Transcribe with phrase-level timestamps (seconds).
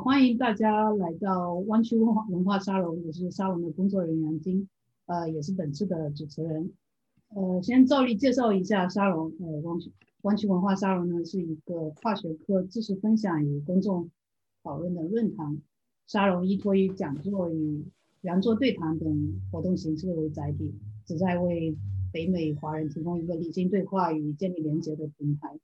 [0.00, 4.68] 欢迎大家来到湾区文化文化沙龙，我是沙龙的工作人员金，
[5.06, 6.72] 呃，也是本次的主持人。
[7.30, 9.32] 呃，先照例介绍一下沙龙。
[9.40, 9.90] 呃，湾区
[10.22, 14.08] 湾区文化沙龙呢是一个跨学科知识分享与公众
[14.62, 15.58] 讨论的论坛。
[16.06, 17.84] 沙龙依托于讲座与
[18.20, 20.72] 圆桌对谈等活动形式为载体，
[21.06, 21.76] 旨在为
[22.12, 25.58] 北美华人提供一个理性对话与建立连接的平台，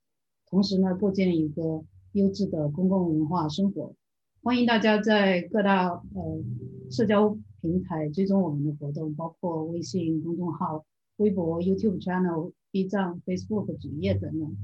[0.51, 3.95] 同时呢，构建一个优质的公共文化生活。
[4.45, 6.45] 欢迎大家在各大呃
[6.91, 10.85] 社交平台追踪我们的活动，包括微信公众号、
[11.17, 14.55] 微博、YouTube channel、B 站、Facebook 主页等等。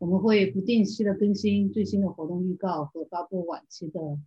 [0.00, 4.18] 我们会不定期的更新最新的活动预告和发布往期的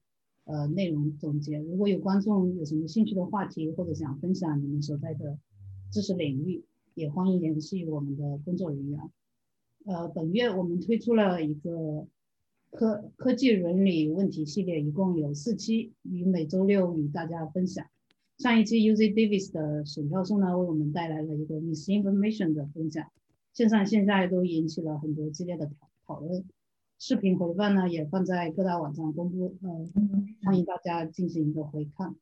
[0.46, 1.60] 呃内容总结。
[1.60, 5.38] 如果有观众有什么兴趣的话题，或者想分享你们所在的
[5.92, 8.98] 知识领域，也欢迎联系我们的工作人员。
[9.84, 12.08] 呃，本月我们推出了一个。
[12.72, 17.86] 科科技伦理问题系列一共有四期，于每周六与大家分享。
[18.38, 23.12] 上一期 UZ Davis 的沈教授呢，为我们带来了一个 misinformation 的分享，
[23.54, 26.46] 线上线下都引起了很多激烈的讨讨论。
[26.98, 29.86] 视频回放呢也放在各大网站公布，呃，
[30.44, 32.16] 欢迎大家进行一个回看。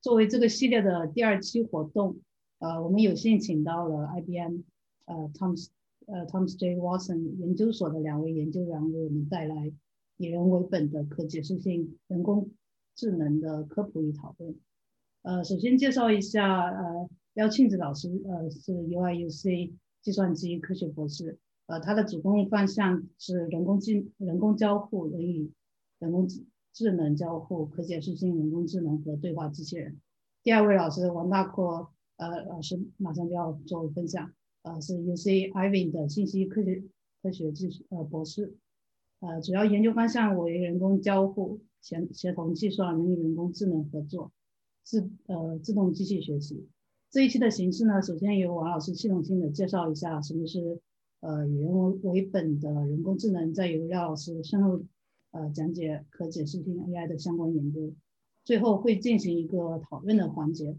[0.00, 2.16] 作为这个系列的第二期活动，
[2.60, 4.60] 呃，我们有幸请到了 IBM，
[5.06, 5.56] 呃，Tom。
[6.12, 6.76] 呃，Thomas J.
[6.76, 9.72] Watson 研究所的两位研究员为我们带来
[10.16, 12.50] 以人为本的可解释性人工
[12.96, 14.56] 智能的科普与讨论。
[15.22, 19.72] 呃，首先介绍一下，呃，廖庆子老师，呃，是 UIUC
[20.02, 25.52] 计算机科学博士，呃，他的主攻方向是人工智人工交互、人与
[25.98, 26.26] 人工
[26.72, 30.00] 智能交互、可解释性人工智能和对话机器人。
[30.42, 34.32] 第二位老师王大阔，呃，老师马上就要做分享。
[34.62, 36.82] 呃，是 UC Irving 的信息科学
[37.22, 38.56] 科学技术呃博士，
[39.20, 44.30] 呃，主要研究方向为人工交互、协协同计算、人与人工智能合作、
[44.82, 46.68] 自呃自动机器学习。
[47.10, 50.78] 这一期的形式呢，首先由王老师系统性的介绍一下什么是
[51.20, 54.86] 呃以人为为本的人工智能，再由廖老师深入
[55.30, 57.92] 呃讲解可解释性 AI 的相关研究，
[58.44, 60.76] 最后会进行一个讨论的环节。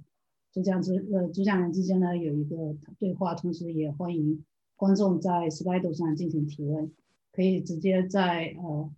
[0.54, 4.44] 主讲之呃主讲人之间呢有一个对话，同时也欢迎
[4.76, 6.92] 观众在 Slido 上进行提问，
[7.32, 8.92] 可以直接在呃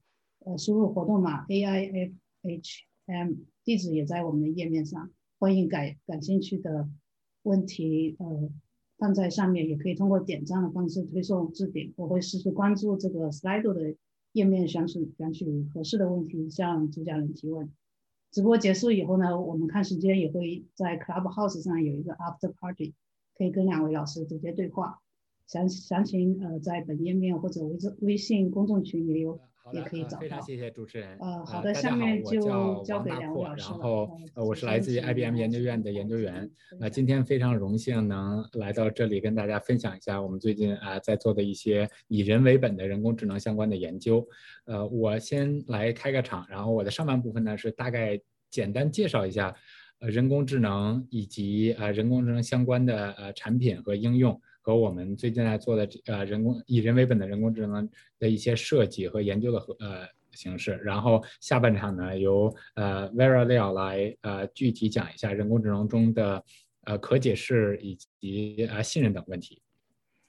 [0.45, 3.33] 呃输入活动码 A I F H M，
[3.63, 6.89] 地址也在我们的页面上，欢迎感感兴趣的
[7.43, 8.49] 问题呃
[8.97, 13.95] 放在上面，也可以通过点赞的方式推送置顶，我会实时关注这个 Slido 的
[14.31, 17.69] 页面，选取选取合适的问题向主讲人提问。
[18.33, 22.93] 直播结束以后呢，我们看时间也会在 Clubhouse 上有一个 After Party，
[23.37, 24.99] 可以跟两位老师直接对话。
[25.45, 29.39] 详详情呃在本页面或者微微信公众群里有。
[29.71, 30.19] 也可以找到。
[30.19, 31.17] 非常谢谢主持人。
[31.19, 36.49] 呃，好的，下面就交给梁老师然后，呃，我是来自于 IBM 研究院的研究员。
[36.79, 44.27] 呃，今天非常荣幸能来到这里跟大家分享一下我们最近啊在做的一些以人为本的人工智能相关的研究。
[44.65, 48.19] 呃，我先来开个场，然后我的上半部分呢是大概
[48.49, 49.55] 简单介绍一下
[49.99, 54.39] 呃人工智能以及呃人工智能相关的呃产品和应用。
[54.63, 57.87] 和我们最近在做的这呃人工以人为本的人工智能
[58.17, 66.43] 的一些设计和研究的和呃形式，然后下半场呢由呃 Vera Leo 来呃具体讲一下人工智能中的
[66.85, 69.61] 呃可解释以及呃信任等问题。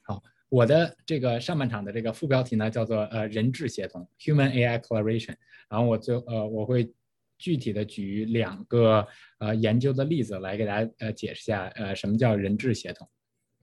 [0.01, 5.35] 好，我的这个上半场的这个副标题呢叫做呃人智协同 Human AI Collaboration，
[5.69, 6.91] 然后我就呃我会
[7.37, 9.07] 具体的举两个
[9.39, 13.09] 呃研究的例子来给大家呃解释一下呃什么叫人智协同。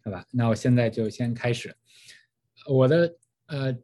[0.05, 1.75] 好吧，那我现在就先开始。
[2.69, 3.77] 我的呃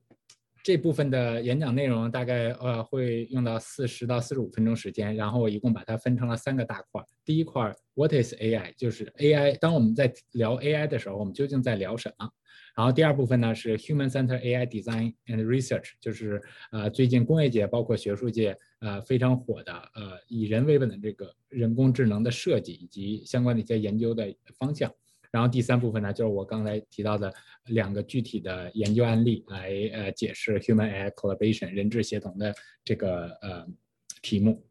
[0.63, 7.03] 这部分的演讲内容大概呃会用到四十到四十五分钟时间，然后我一共把它分成了三个大块。
[7.25, 8.75] 第一块，What is AI？
[8.77, 9.57] 就是 AI。
[9.59, 12.29] 当我们在聊 AI 的时候，我们究竟在聊什么？
[12.77, 16.41] 然后第二部分呢是 Human Center AI Design and Research，就是
[16.71, 24.93] 呃最近工业界包括学术界呃非常火的呃以人为本的这个人工智能的设计以及相关的一些研究的方向。
[25.31, 27.33] 然后第三部分呢，就是我刚才提到的
[27.67, 32.55] 两个具体的研究案例，来呃解释 human AI collaboration 人智协同的
[32.85, 33.67] 这个呃
[34.23, 34.65] 题目。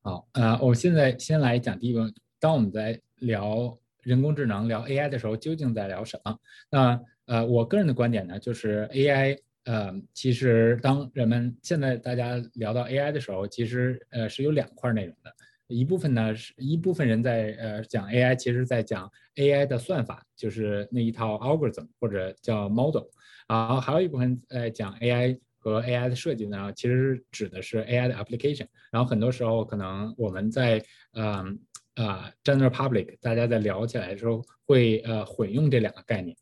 [0.00, 2.10] 好，呃，我现在先来讲第一个，
[2.40, 6.38] 当我们在聊人工智能、聊 AI 的时候，究竟在聊什么？
[6.70, 15.34] 那呃，我个人的观点呢，就是 AI，呃，其实当人们现在大家聊到 AI 的时候，其实呃是有两块内容的。
[15.68, 23.04] 一部分呢是一部分人在呃讲 AI，其实在讲 AI 的算法，就是那一套 algorithm 或者叫 model，
[23.46, 28.66] 然后还有一部分在讲 AI 和 AI 的设计呢，其实指的是 AI 的 application。
[28.90, 30.82] 然后很多时候可能我们在
[31.12, 31.58] 嗯
[31.94, 36.34] 啊 general public 大家在聊起来的时候会呃混用这两个概念，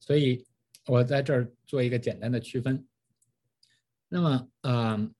[0.00, 0.44] 所以
[0.86, 2.86] 我在这儿做一个简单的区分。
[4.08, 5.14] 那么嗯。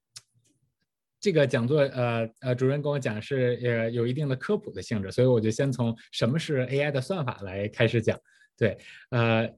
[1.22, 8.19] 这个讲座，呃呃，主任跟我讲是呃有一定的科普的性质，所以我就先从什么是 AI 的算法来开始讲。
[8.58, 8.76] 对，
[9.10, 9.48] 呃，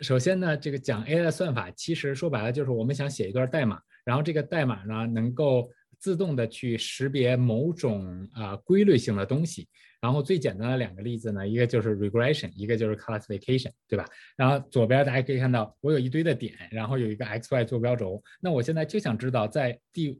[0.00, 9.68] 首先呢，这个讲 AI 的算法，其实说白了就是我们想写一段代码，然后这个代码呢能够自动的去识别某种啊规律性的东西。
[10.00, 14.06] 然后最简单的两个例子呢，一个就是 regression，一个就是 classification，对吧？
[14.34, 20.18] 然后左边大家可以看到，我有一堆的点，然后有一个 x y 坐标轴，那我现在就想知道在第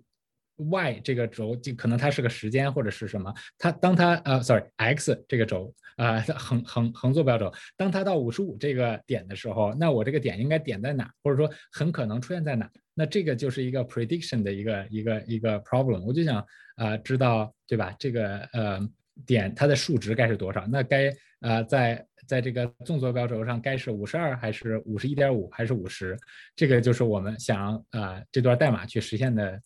[0.68, 12.70] y 这个轴就可能它是个时间或者是什么，它当它呃，sorry，x 这个轴啊横横横坐标轴，当它到五十五这个点的时候，那我这个点应该点在哪，或者说很可能出现在哪？
[12.94, 16.00] 那这个就是一个 prediction 的一个一个一个 problem。
[16.02, 16.44] 我就想
[16.76, 17.94] 啊知道对吧？
[17.98, 18.80] 这个呃
[19.26, 20.66] 点它的数值该是多少？
[20.66, 21.10] 那该
[21.40, 26.16] 呃在在这个纵坐标轴上该是五十二还是五十一点五还是五十？
[26.54, 29.60] 这个就是我们想啊这段代码去实现的。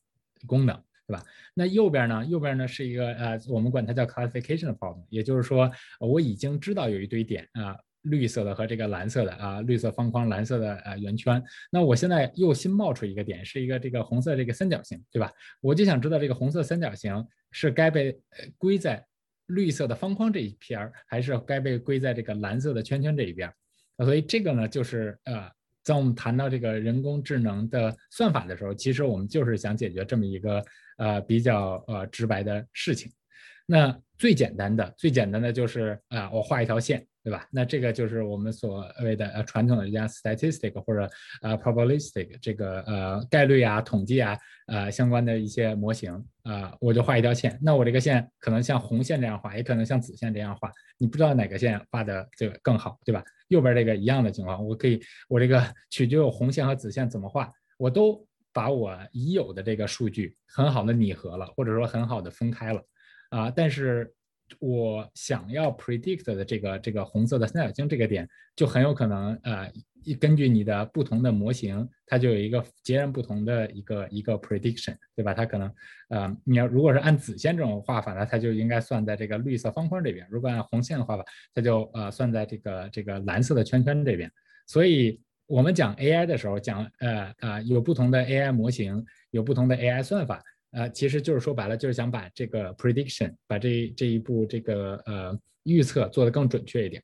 [0.46, 0.74] 功能
[1.06, 1.22] 对吧？
[1.52, 2.24] 那右边呢？
[2.24, 5.70] 右边呢是一个呃，我们管它叫 classification problem，也就是说
[6.00, 11.42] 我已经知道有一堆点啊，绿色的和这个蓝色的啊，绿色方框，蓝色的呃圆圈。
[11.70, 15.30] 那我现在又新冒出一个点，是一个这个红色这个三角形，对吧？
[15.60, 18.18] 我就想知道这个红色三角形是该被
[18.56, 19.04] 归在
[19.48, 23.52] 绿色的方框这一边，还是该被归在这个蓝色的圈圈这一边？
[23.98, 25.50] 所以这个呢，就是呃。
[25.84, 30.64] 在我们谈到这个人工智能的算法的时候，其实我们就是想解决这么一个
[30.96, 33.12] 呃比较呃直白的事情。
[33.66, 37.06] 那最简单的、最简单的就是啊，我画一条线。
[37.24, 37.48] 对吧？
[37.50, 41.10] 那这个就是我们所谓的呃传统的这样 statistic 或者
[41.40, 46.12] 呃 probabilistic 这个呃概率啊、统计啊呃相关的一些模型
[46.42, 47.58] 啊，我就画一条线。
[47.62, 50.70] 那我这个线可能像红线这样画，也可能像紫线这样画。
[50.98, 53.24] 你不知道哪个线画的这个更好，对吧？
[53.48, 58.22] 右边这个一样的情况，我可以我这个取决于红线和紫线怎么画，我都
[58.52, 62.82] 把我已有的这个数据很好的拟合了，或者说很好的分开了
[63.30, 64.12] 啊，但是。
[64.60, 69.72] 我想要 predict 的这个这个红色的三角形这个点，就很有可能呃，
[70.20, 75.32] 根据你的不同的模型，它就有一个截然不同的一个一个 prediction，对吧？
[75.32, 75.72] 它可能
[76.08, 81.24] 呃，你要如果是按紫线这种画法呢，它就应该算在这个绿色方框这边；如果按红线的画法，
[81.54, 84.30] 它就呃算在这个这个蓝色的圈圈这边。
[84.66, 90.42] 所以我们讲 AI 的时候，讲呃啊有不同的 AI 模型，有不同的 AI 算法。
[90.74, 97.02] 呃，其实就是说白了，就是想把这个 prediction，把这这一步这个呃预测做得更准确一点。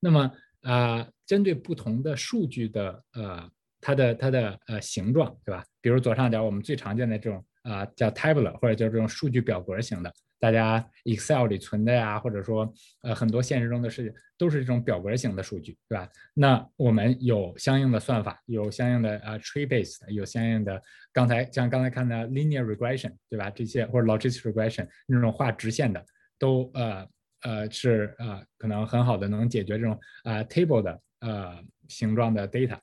[0.00, 0.30] 那么
[0.62, 3.48] 啊，针对不同的数据的呃
[3.80, 5.64] 它的它的呃形状，对吧？
[5.80, 10.12] 比如左上角我们最常见的这种啊叫 table 或者叫这种数据表格型的。
[10.40, 12.70] 大家 Excel 里存的呀，或者说
[13.02, 16.06] 呃很多现实中的事情都是这种表格型的数据，对吧？
[16.34, 20.82] 那我们有相应的算法，有相应的呃 tree based，有相应的
[21.12, 23.48] 刚才像刚才看的 linear regression，对吧？
[23.48, 26.04] 这些或者 logistic regression 那种画直线的，
[26.38, 27.08] 都呃
[27.42, 31.58] 呃是呃可能很好的能解决这种啊 table 的呃
[31.88, 32.78] 形状的 data。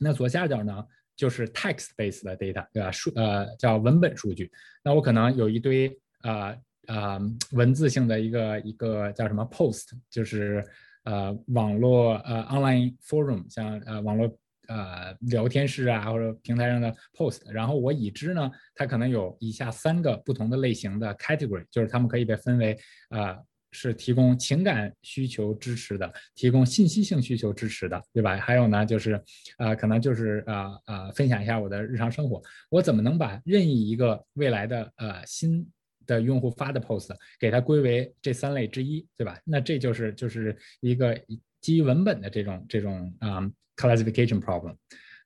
[0.00, 2.90] 那左下角呢就是 text based 的 data，对吧？
[2.90, 4.50] 数呃叫文本数据。
[4.82, 6.56] 那我可能有一堆啊。
[6.86, 7.18] 啊，
[7.52, 10.64] 文字性的一个一个叫什么 post，就是
[11.04, 14.26] 呃网络呃 online forum，像呃网络
[14.68, 22.76] 呃聊天室啊或者平台上的 post，然后我已知呢，它可能有以下三个不同的类型的 category，就是它们可以被分为
[23.10, 23.38] 啊
[23.70, 28.36] 是提供情感需求支持的，提供信息性需求支持的，对吧？
[28.36, 29.22] 还有呢就是
[29.56, 35.66] 啊可能就是啊啊分享一下我的日常生活，我怎么能把任意一个未来的呃新
[36.06, 39.38] 的用户发的 post 给它归为这三类之一，对吧？
[39.44, 41.18] 那这就是就是一个
[41.60, 43.40] 基于文本的这种这种啊
[43.76, 44.76] classification problem。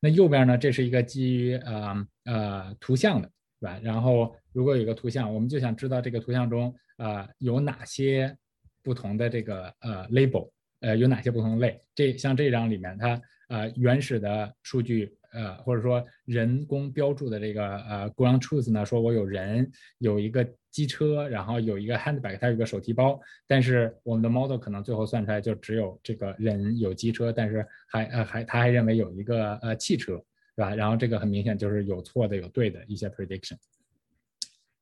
[0.01, 3.31] 那右边呢，这是一个基于啊呃图像的，
[3.61, 3.81] 对吧？
[3.83, 8.37] 然后如果有个图像，我们就想知道这个图像中啊有哪些
[8.83, 11.81] 不同的这个呃 label，呃有哪些不同类。
[11.95, 15.13] 这像这张里面，它呃原始的数据。
[15.33, 30.23] 呃，或者说人工标注的这个呃 ground truth 呢，说我有人有一个机车，然后有一个 handbag，它有一个手提包，但是我们的 model 可能最后算出来就只有这个人有机车，但是还呃还他还认为有一个呃汽车，
[30.55, 30.75] 对吧？
[30.75, 33.57] 然后这个很明显就是有错的有对的一些 prediction。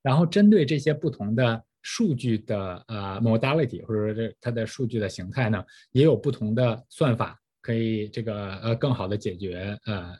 [0.02, 10.12] 然后针对这些不同的数据的呃 modality，或者说这它的数据的形态呢，也有不同的算法可以这个呃更好的解决呃。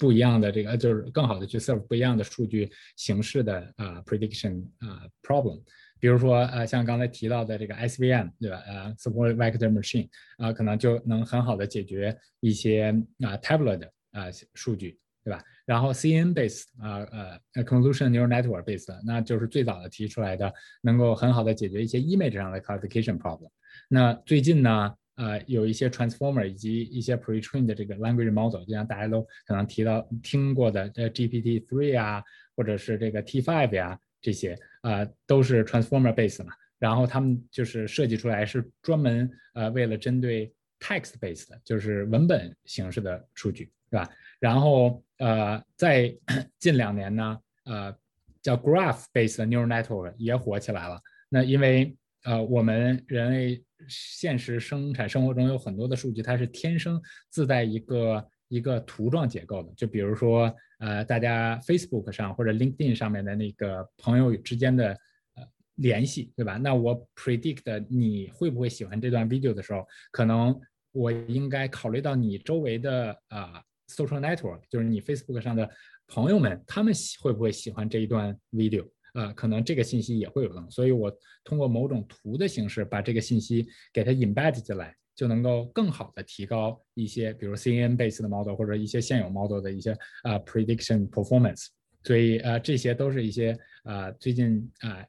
[0.00, 5.62] 不一样的这个，就是更好的去 serve 不一样的数据形式的啊 prediction 啊 problem。
[6.00, 8.56] 比如说呃，像刚才提到的这个 SVM 对吧？
[8.66, 12.90] 呃，support vector machine 啊，可能就能很好的解决一些
[13.22, 14.98] 啊 tabular 的啊数据。
[15.22, 15.44] 对吧？
[15.66, 17.06] 然后 CNN based 啊
[17.52, 23.50] 呃 convolution neural network based，那就是最早的提出来的，能够很好的解决一些 image 上的 classification problem。
[23.90, 32.24] 那最近呢，呃，有一些 transformer 以及一些 pre-trained 的这个 language model，就像大家都可能提到听过的呃 GPT-3 啊，
[32.56, 36.54] 或者是这个 T5 呀，这些呃都是 transformer base 嘛。
[36.78, 44.08] 然后他们就是设计出来是专门呃为了针对 text based，就是文本形式的数据，对吧？
[44.38, 46.10] 然后呃，在
[46.58, 47.94] 近两年呢，呃，
[48.40, 50.98] 叫 graph-based neural network 也火起来了。
[51.28, 57.00] 那因为呃，我们人类现实生产生活中有很多的数据，它是天生
[57.30, 59.72] 自带一个一个图状结构的。
[59.74, 64.88] 就比如说呃，大家 Facebook 上或者 LinkedIn 上面的那个朋友之间的
[65.34, 65.44] 呃
[65.76, 66.56] 联系，对吧？
[66.56, 70.58] 那我 predict 你会不会喜欢这段 video 的时候，可能
[70.92, 73.62] 我应该考虑到你周围的啊。
[73.90, 75.68] Social network 就是你 Facebook 上的
[76.06, 79.32] 朋友们，他们喜会不会喜欢这一段 video 呃？
[79.34, 81.10] 可能这个信息也会有用，所以我
[81.44, 91.66] 通过某种图的形式把这个信息给它 embed 进来，就能够更好的提高一些，比如 CNN based 的 model 或者一些现有 model 的一些呃 prediction performance。
[92.02, 95.04] 所以呃，这些都是一些啊最近啊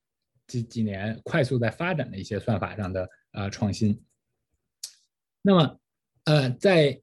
[0.48, 3.98] 几几年快速在发展的一些算法上的啊创新。
[5.42, 5.80] 那么
[6.26, 7.02] 呃在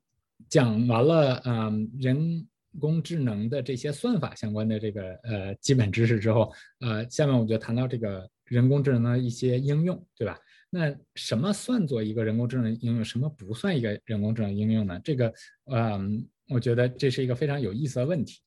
[0.51, 2.47] 讲完了，嗯，人
[2.79, 10.39] 人工智能的这些算法相关的这个呃基本知识之后，呃，下面我们就谈到这个人工智能的一些应用，对吧？
[10.71, 15.01] 那什么算作一个人工智能应用，什么不算一个人工智能应用呢？
[15.03, 15.35] 这个，
[15.73, 18.39] 嗯，我觉得这是一个非常有意思的问题。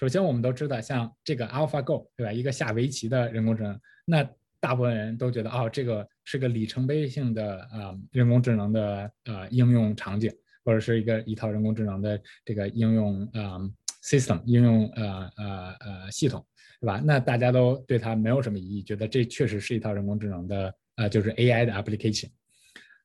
[0.00, 2.32] 首先，我们都知道，像这个 AlphaGo，对吧？
[2.32, 4.26] 一个下围棋的人工智能，那
[4.60, 10.32] 大部分人都觉得，哦，这个是个里程碑性的啊人工智能的呃应用场景。
[10.64, 13.60] 或者是一个一套人工智能的这个应用啊
[14.02, 16.44] system 应用呃呃呃系统，
[16.80, 17.00] 是吧？
[17.04, 22.30] 那大家都对它没有什么异议，觉得这确实是一套人工智能的呃就是 AI 的 application。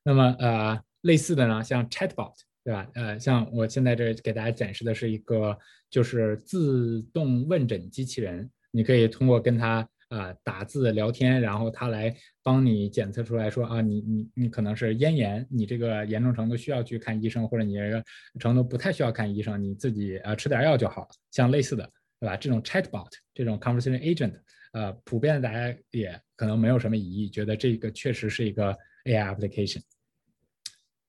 [0.02, 2.32] 那么呃类似的呢，像 chatbot，
[2.64, 2.88] 对吧？
[2.94, 5.56] 呃，像我现在这给大家展示的是一个
[5.90, 9.88] 就是自动问诊机器人，你可以通过跟它。
[10.10, 12.12] 啊，打字聊天，然后他来
[12.42, 18.04] 帮你检测出来说啊，你你你可能是咽炎，你这个严重程度需要去看医生，或者你这个
[18.40, 21.08] 程度不太需要看医生，你自己呃吃点药就好了。
[21.30, 21.88] 像类似的，
[22.18, 22.36] 对吧？
[22.36, 24.34] 这种 chatbot，这种 conversation agent，
[24.72, 29.80] 呃，普遍大家也可能没有什么疑义，觉得这个确实是一个 AI application。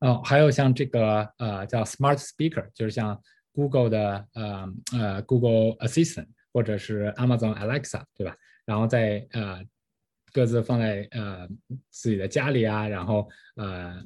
[0.02, 3.20] 哦，还有像这个呃叫 smart speaker，就是像
[3.52, 8.36] Google 的呃呃 Google Assistant，或者是 Amazon Alexa，对吧？
[8.72, 9.62] 然后在呃
[10.32, 11.46] 各自放在呃
[11.90, 14.02] 自己的家里啊，然后呃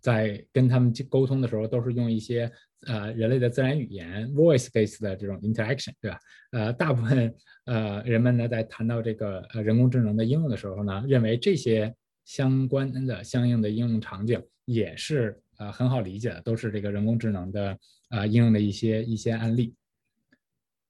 [0.00, 2.50] 在跟他们沟通的时候，都是用一些
[2.88, 6.18] 呃人类的自然语言 voice based 的这种 interaction，对吧？
[6.50, 7.32] 呃，大部分
[7.66, 11.94] 呃人们呢在谈到这个呃人工智能的应用的时候呢，认为这些
[12.24, 17.78] 相关的相应的应用场景也是呃很好理解的，都是这个人工智能的
[18.10, 19.76] 呃应用的一些一些案例。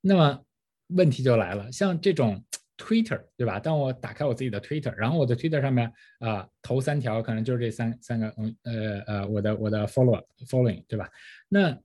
[0.00, 0.42] 那么
[0.86, 2.42] 问题就来了，像这种。
[2.78, 3.58] Twitter 对吧？
[3.58, 11.10] 当我打开我自己的 Twitter，然后我的 Twitter 上面啊，头三条可能就是这三三个嗯呃呃我的我的 follow following 对吧？
[11.48, 11.76] 那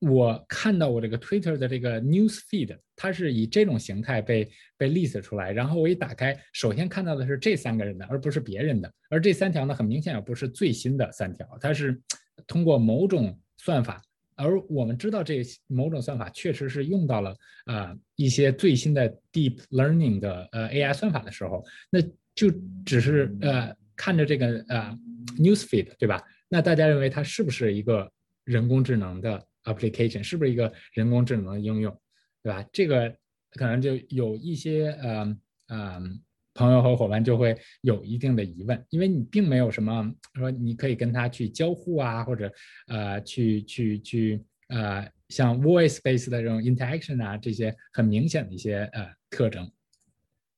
[0.00, 8.88] 我看到我这个 Twitter 的这个 news feed，它是以这种形态被被 list 出来，然后我一打开，首先看到的是这三个人的，而不是别人的。
[9.10, 12.00] 而这三条呢，很明显也不是最新的三条，它是
[12.46, 14.00] 通过某种算法。
[14.38, 22.00] 而我们知道，这某种算法确实是用到了啊一些最新的 deep learning 的呃 AI 算法的时候，那
[22.34, 22.50] 就
[22.86, 24.98] 只是呃看着这个呃
[25.38, 26.22] news feed 对吧？
[26.48, 28.10] 那大家认为它是不是一个
[28.44, 30.22] 人工智能的 application？
[30.22, 31.94] 是不是一个人工智能的应用？
[32.42, 32.64] 对吧？
[32.72, 33.14] 这个
[33.52, 35.36] 可能就有一些呃
[35.68, 36.22] 嗯。
[36.58, 42.52] 朋友和伙伴就会有一定的疑问，因为你并没有什么说你可以跟他去交互啊，或者
[42.88, 49.70] 呃去去去呃像 voice base 的这种 interaction 啊这些很明显的一些呃特征，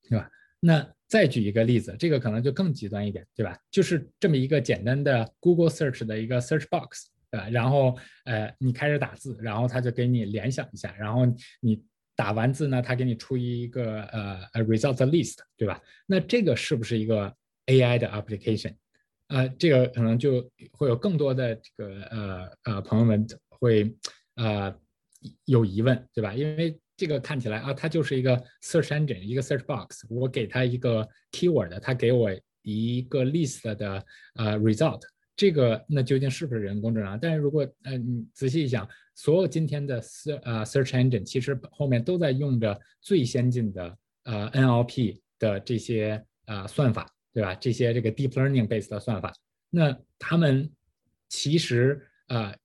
[0.09, 0.27] 对吧？
[0.59, 3.55] 那再举一个例子，这个可能就更极端一点，对吧？
[3.69, 7.47] 就是这么一个简单的 Google Search 的一个 search box，对吧？
[7.49, 11.27] 然后呃你开始打字，然后他就给你联想一下，然后
[11.59, 11.83] 你。
[12.15, 15.81] 打完字呢，他给你出一个呃呃 result list，对吧？
[16.05, 17.33] 那这个是不是一个
[17.67, 18.75] AI 的 application？
[19.27, 23.95] 呃，这个可能就会有更多的这个呃呃朋友们会
[24.35, 24.75] 呃
[25.45, 26.33] 有疑问，对吧？
[26.33, 32.29] 因为这个看起来啊，它就是一个 search engine，一个 search box，我给它一个 keyword，它给我
[32.61, 35.01] 一个 list 的呃 result，
[35.35, 37.17] 这个那究竟是不是人工智能？
[37.19, 38.87] 但是如果呃你仔细一想，
[39.23, 47.53] 所有今天的 search 呃 search engine 其实后面都在用着最先进的呃 NLP 的这些呃算法，对吧？
[47.53, 49.31] 这些这个 deep learning base 的算法，
[49.69, 50.67] 那他们
[51.29, 52.55] 其实呃。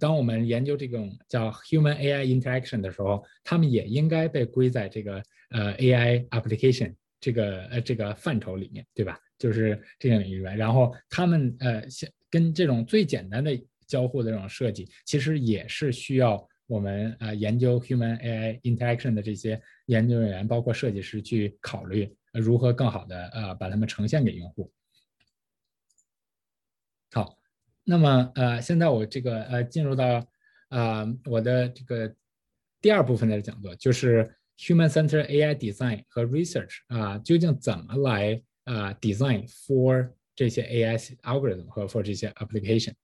[0.00, 9.20] 当我们研究这种叫 human AI interaction 的时候，他们也应该被归在这个呃 AI application 这个呃这个范畴里面，对吧？
[9.38, 10.42] 就是这个领域。
[10.42, 11.82] 然后他们呃
[12.30, 13.54] 跟这种最简单的
[13.94, 24.72] 交互的这种设计，其实也是需要我们呃研究 human AI interaction 的这些研究人员，包括设计师去考虑如何更好的呃把它们呈现给用户。
[27.12, 27.38] 好。
[27.86, 30.26] 那么，呃，现在我这个呃进入到
[30.70, 32.16] 啊我的这个
[32.80, 42.30] 第二部分的讲座，就是 human center AI design 和 research 啊，究竟怎么来啊 design for 这些 AI algorithm 和 for 这些
[42.30, 42.94] application？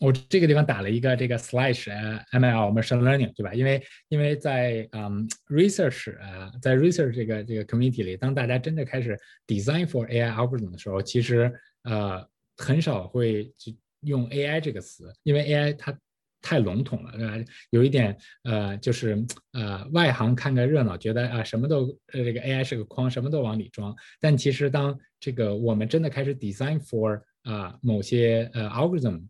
[0.00, 1.84] 我这个地方打了一个这个 slash
[2.32, 3.54] ML machine learning，对吧？
[3.54, 9.16] 因为因为在嗯 research 啊，在 research 这个这个 community 里，当大家真的开始
[9.46, 11.52] design for AI algorithm 的时候，其实
[11.84, 12.28] 呃。
[12.62, 15.98] 很少会去用 AI 这个词，因为 AI 它
[16.42, 17.50] 太笼统了，对吧？
[17.70, 19.16] 有一点呃，就是
[19.52, 23.96] 呃，外行看个热闹，觉得啊，什么都呃，这个 AI 是个框，什么都往里装。
[24.20, 29.22] 但其实当这个我们真的开始 design for 啊某些呃 algorithm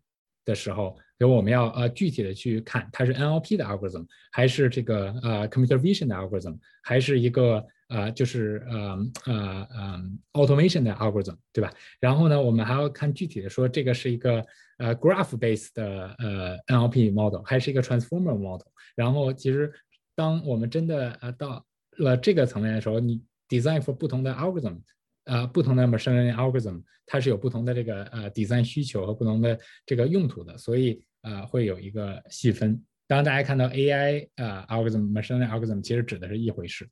[0.44, 7.66] 的时候，比如我们要呃具体的去看它是 NLP 的 algorithm，还是这个呃 computer vision 的 algorithm，还是一个。
[7.90, 10.00] 呃，就是呃呃呃
[10.34, 11.72] ，automation 的 algorithm，对吧？
[11.98, 14.46] 然后呢，我们还要看具体的说，这个是一个
[14.78, 18.68] 呃 graph based 的呃 NLP model，还是一个 transformer model。
[18.94, 19.72] 然后其实
[20.14, 24.78] 当我们真的呃到了这个层面的时候，你 design for 不同的 algorithm，
[25.24, 32.82] 呃不同的 machine learning algorithm，它是有不同的这个呃 design 需求和不同的这个用途的，所以呃会有一个细分。
[33.06, 36.88] 当然大家看到 AI 呃 algorithm，machine learning algorithm，其实指的是一回事。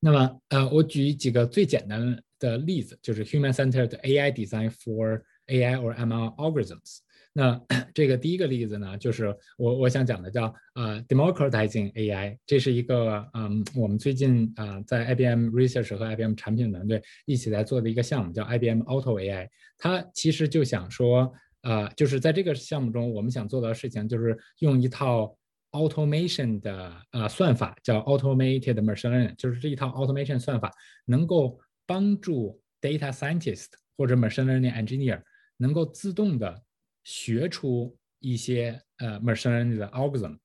[0.00, 6.98] 那么，呃，我举几个最简单的例子，就是 human-centered AI design for AI or ML algorithms。
[7.32, 7.60] 那
[7.94, 12.36] 这个第一个例子呢，就是我我想讲的叫呃 democratizing AI。
[12.46, 19.48] 这是一个嗯，我们最近啊在 IBM Research 和 IBM 产品团队一起在做的一个项目，叫 IBM Auto AI。
[19.78, 25.36] 它其实就想说，呃，就是在这个项目中，我们想做的事情就是用一套。
[25.72, 30.70] automation 的呃算法叫 automated machine learning，就是这一套 automation 算法
[31.06, 35.22] 能够帮助 data scientist 或者 machine learning engineer
[35.56, 36.62] 能够自动的
[37.04, 40.36] 学出一些呃 machine learning 的 algorithm，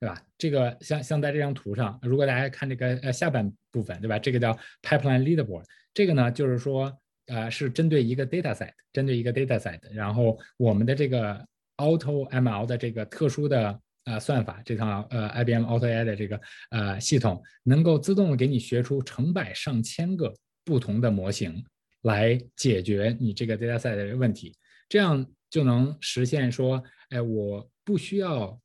[0.00, 0.22] 对吧？
[0.36, 4.18] 这个像像在这张图上，如果大家看这个呃下半部分，对吧？
[4.18, 6.92] 这个叫 pipeline leaderboard，这个呢就是说
[7.26, 13.80] 呃是针对一个 data set，针对一个 data set，然后我们的这个 auto ML 的这个特殊的。
[14.04, 16.40] 呃，算法这套呃，IBM Auto AI 的这个
[16.70, 21.62] 呃系统，能够自动给你学出成百上千个不同的模型，
[22.04, 24.56] 来解决你这个 data set 的问题，
[24.88, 28.60] 这样就能实现说，哎，我不需要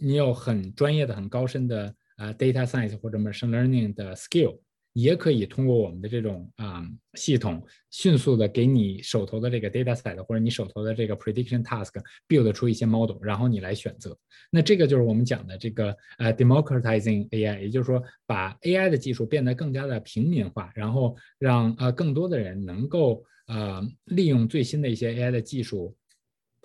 [0.00, 4.58] 你有很专业的、很高深的啊 data science 或者 machine learning 的 skill。
[4.98, 6.82] 也可以通过我们的这种啊
[7.18, 11.92] 系统，迅速的给你手头的这个 data set 或者你手头的这个 prediction task
[12.26, 14.16] build 出一些 model，然后你来选择。
[14.50, 25.94] 那这个就是我们讲的这个呃 democratizing AI，也就是说把 AI 的技术变得更加的平民化，然后让呃更多的人能够呃利用最新的一些 AI 的技术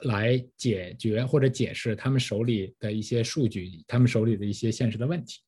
[0.04, 5.40] 来解决或者解释他们手里的一些数据，他们手里的一些现实的问题，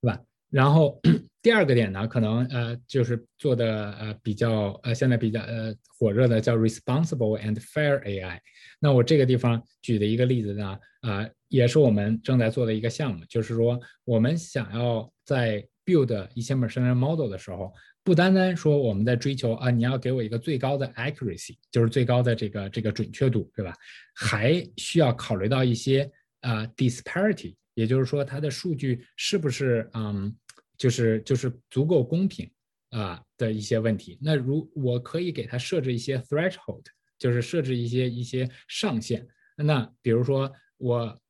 [0.00, 0.22] 对吧？
[0.50, 1.00] 然后
[1.42, 8.38] 第二个点呢，可能呃就是做的呃比较呃现在比较呃火热的叫 responsible and fair AI。
[8.80, 17.72] 那我这个地方举的一个例子呢，啊也是我们正在做的一个项目，就是说我们想要在 build 一些 machine model 的时候，
[18.02, 23.72] 不单单说我们在追求啊你要给我一个最高的 accuracy，就是最高的这个这个准确度，对吧？
[24.14, 27.54] 还需要考虑到一些啊 disparity。
[27.74, 30.34] 也就是说，它的数据是不是嗯，
[30.78, 32.50] 就是就是足够公平
[32.88, 34.18] 啊的一些问题。
[34.20, 36.82] 那如我可以给它设置一些 threshold，
[37.18, 39.26] 就是设置一些一些上限。
[39.56, 41.20] 那比如说，我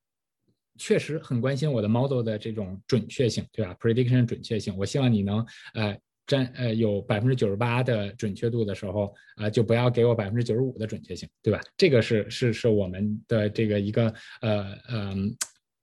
[0.79, 11.61] 确实很关心我的 model 的这种准确性，对吧？prediction 准确性，我希望你能呃占呃有百分之九十八的准确度的时候，啊，就不要给我百分之九十五的准确性，对吧？
[11.77, 15.15] 这个是是是我们的这个一个呃呃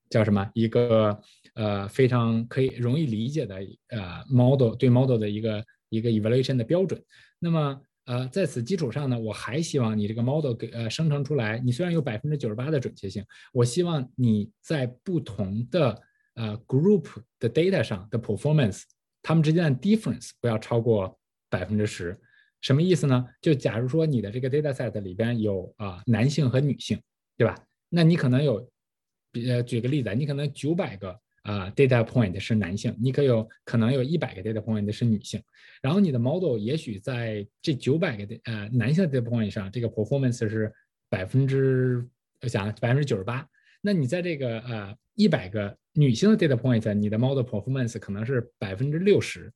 [0.10, 1.18] 叫什么一个
[1.56, 3.56] 呃非常可以容易理解的
[3.90, 7.02] 呃 model 对 model 的一个一个 evaluation 的标准。
[7.40, 16.02] 那么呃在此基础上呢，我还希望你这个 model 给呃生成出来，你虽然有百分之九十八的准确性，我希望你在不同的
[16.36, 17.06] 呃 group
[17.40, 18.84] 的 data 上的 performance。
[19.22, 21.18] 它们之间的 difference 不要超过
[21.50, 22.20] 百分之十，
[22.60, 23.26] 什么意思呢？
[23.40, 27.02] 就假如说你的这个 data set 里边有啊男性和女性，
[27.38, 27.56] 对吧？
[27.88, 28.70] 那你可能有，
[29.48, 35.42] 呃，举个例子，你可能九百个啊 data point 是男性，你可有可能有一百个 data point 是女性，
[35.82, 40.74] 然后你的 model 也许在这九百个的呃男性的 data point 上，这个 performance 是
[41.10, 42.04] 百分之，
[42.42, 43.48] 我想百分之九十八，
[43.82, 45.78] 那你在这个呃一百个。
[45.96, 49.54] 女性的 data point，你的 model performance 可能是百分之六十，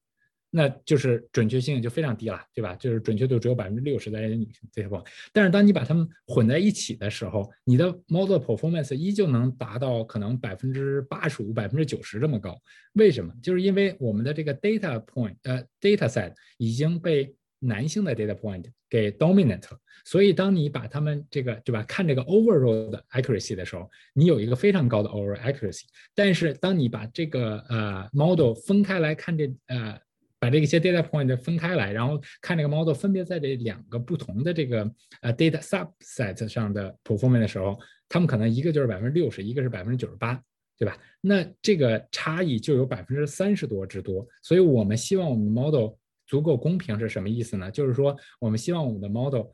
[0.50, 2.76] 那就是准确性就非常低了，对吧？
[2.76, 5.06] 就是准确度只有百分之六十的女性 data point。
[5.34, 12.58] 但是当你把它们混在一起的时候，你的 model performance 依旧能达到可能百分之八十五、百分之九十这么高。
[12.94, 13.34] 为什么？
[13.44, 25.82] 就是因为我们的这个 data point，呃，data set 已经被男性的 data point 给 dominant 了，所以当你把他们这个对吧，看这个 overall 的 accuracy 的时候，你有一个非常高的 overall accuracy。
[26.16, 30.00] 但是当你把这个呃 model 分开来看这呃，
[30.40, 34.90] 把这些 data point 分开来，然后看这个 model 分别在这两个不同的这个
[35.22, 40.40] 呃 data subset 上的 performance 的时候，他们可能一个就是百分之六十，一个是百分之九十八，
[40.78, 40.98] 对吧？
[41.22, 44.26] 那这个差异就有百分之三十多之多。
[44.44, 45.94] 所以我们希望我们 model
[46.28, 47.72] 足够公平是什么意思呢？
[47.72, 49.48] 就是说，我们希望我们的 model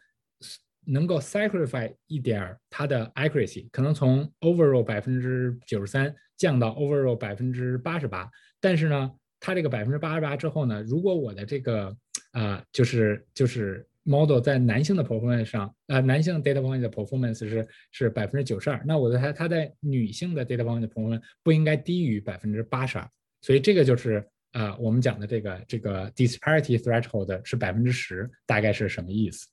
[0.86, 8.30] 能够 sacrifice 一点它的 accuracy，可能从 overall 百分之九十三降到 overall 百分之八十八。
[8.60, 9.12] 但是呢，
[9.44, 11.94] 它这个百分之八十八之后呢，如果我的这个
[12.32, 23.10] 啊，就是就是 model 在男性的 performance 上，呃，男性 data point 的 performance 是是百分之九十二，那我的它它在女性的 data point 的 performance 不应该低于百分之八十二。
[23.42, 24.26] 所以这个就是。
[24.54, 29.48] 啊，我们讲的这个这个 disparity threshold 是百分之十，大概是什么意思？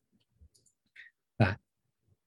[1.39, 1.57] 啊，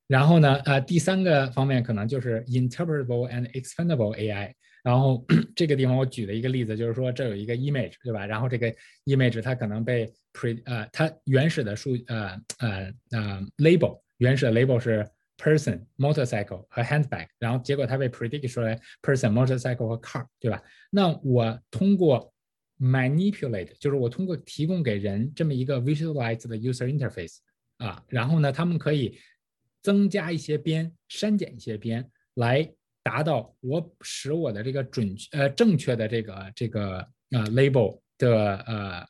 [0.08, 4.56] 然后呢，呃，第三个方面可能就是 interpretable and expandable AI。
[4.84, 8.26] 然后这个地方我举了一个例子，就是说这有一个 image，对吧？
[8.28, 8.72] 然后这个
[9.06, 19.98] image 它可能被 pre 呃，它原始的数呃呃呃 label 原始的 label 是 person、motorcycle 和 handbag，然后结果它被 predict 出来 person、motorcycle 和
[19.98, 20.62] car，对吧？
[20.92, 22.32] 那我通过
[22.80, 27.38] manipulate 就是我通过提供给人这么一个 visualized 的 user interface
[27.78, 29.18] 啊，然后呢，他们可以
[29.82, 32.70] 增加一些边，删减一些边，来
[33.04, 39.06] 达到我使我的这个准呃正确的这个这个呃 label 的呃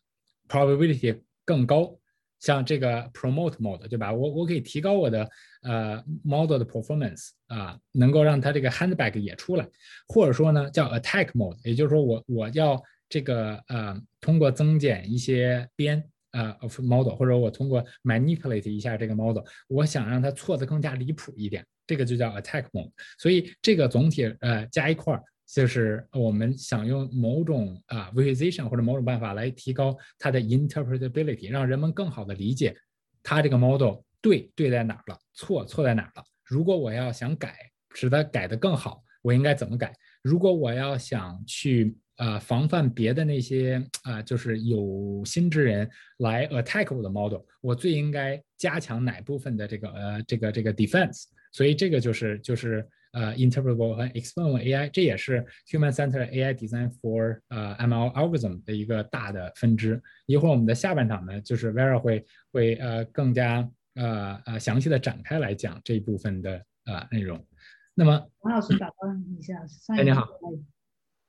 [0.49, 1.97] probability 更高。
[2.39, 4.12] 像这个 promote mode 对吧？
[4.12, 5.29] 我我可以提高我的
[5.62, 9.65] 呃 model 的 performance 啊，能够让它这个 handbag 也出来，
[10.08, 12.82] 或者说呢叫 attack mode，也就是说我我要。
[13.10, 22.91] 这个呃，通过增减一些边呃 of model，或者我通过 manipulate 一下这个 model，我想让它错的更加离谱一点，这个就叫 attack mode。
[23.17, 32.75] 所以这个总体呃加一块儿，就是我们想用某种啊 visualization 或者某种办法来提高它的 interpretability，让人们更好的理解
[33.21, 36.23] 它这个 model 对对在哪儿了，错错在哪儿了。
[36.43, 37.55] 如果我要想改，
[37.93, 39.93] 使它改得更好，我应该怎么改？
[40.21, 51.23] 如果我要想去啊，防范别的那些啊，就是有心之人来 attack 我的 model，我最应该加强哪部分的这个呃这个这个 defense？
[51.53, 60.01] 所以这个就是就是呃 interpretable 和 explainable AI，这也是 human-centered AI design for 呃 ML algorithm 的一个大的分支。
[60.25, 67.45] 一会儿我们的下半场呢，就是 Vera 会会呃更加呃呃详细的展开来讲这一部分的呃内容。
[67.93, 69.63] 那么王老师打断一下，
[69.95, 70.27] 哎你好。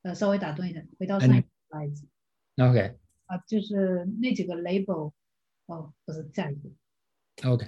[0.01, 1.47] 呃，稍微打断一下，回到上一个
[2.67, 2.97] OK。
[3.27, 5.11] 啊，就是那几个 label，
[5.67, 7.49] 哦，不是下一个。
[7.49, 7.67] OK。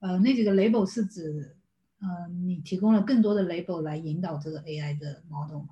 [0.00, 1.56] 呃，那几个 label 是指，
[2.02, 5.68] 呃，你提供了更多的 label 来引导这个 AI 的 model 吗？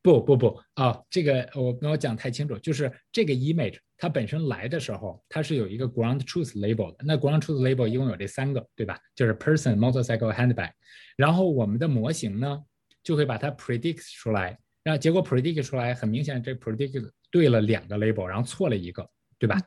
[0.00, 7.04] 不不不，啊，这个我没有讲太清楚，就是这个 image 它本身来的时候，它是有一个 ground truth label 的。
[7.04, 8.98] 那 ground truth label 一共有这三个，对吧？
[9.14, 10.70] 就是 person、motorcycle、handbag。
[11.16, 12.62] 然后我们的模型呢，
[13.02, 14.58] 就会把它 predict 出来。
[14.84, 19.60] 然后结果 predict 出来，很明显，这 predict 对了两个 label，然后错了一个，对吧？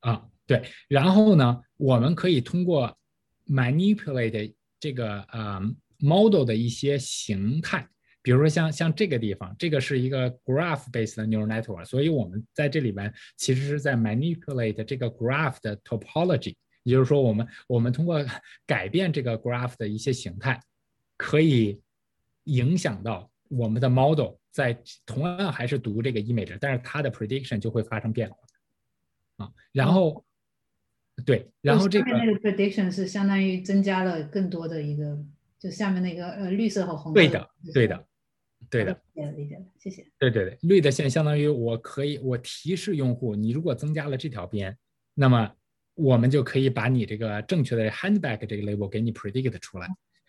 [0.00, 0.62] 啊，对。
[0.88, 2.94] 然后呢，我们可以通过
[3.48, 5.60] manipulate 这个呃
[5.98, 7.88] model 的一些形态，
[8.22, 18.22] 比如说像像这个地方，这个是一个 graph-based neural network，所以我们在这里边其实是在 manipulate 这个 graph 的 topology，也就是说，我们我们通过
[18.66, 20.60] 改变这个 graph 的一些形态，
[21.16, 21.80] 可以
[22.44, 28.36] 影响到我们的 model 在同样还是读这个 image，但是它的 prediction 就会发生变化
[29.36, 29.52] 啊。
[29.72, 30.25] 然后，
[31.24, 35.18] 对，然后这个那个 prediction 是相当于增加了更多的一个，
[35.58, 37.14] 就下面那个呃绿色和红色。
[37.14, 38.06] 对的，对的。
[38.68, 40.04] 对的，理解理解了，谢谢。
[40.18, 44.76] 对对对，绿的线相当于我可以我提示用户，你如果增加了这条边，
[45.14, 45.52] 那么
[45.94, 49.86] 我们就可以把你这个正确的 handbag 这个 label 给你 predict 出来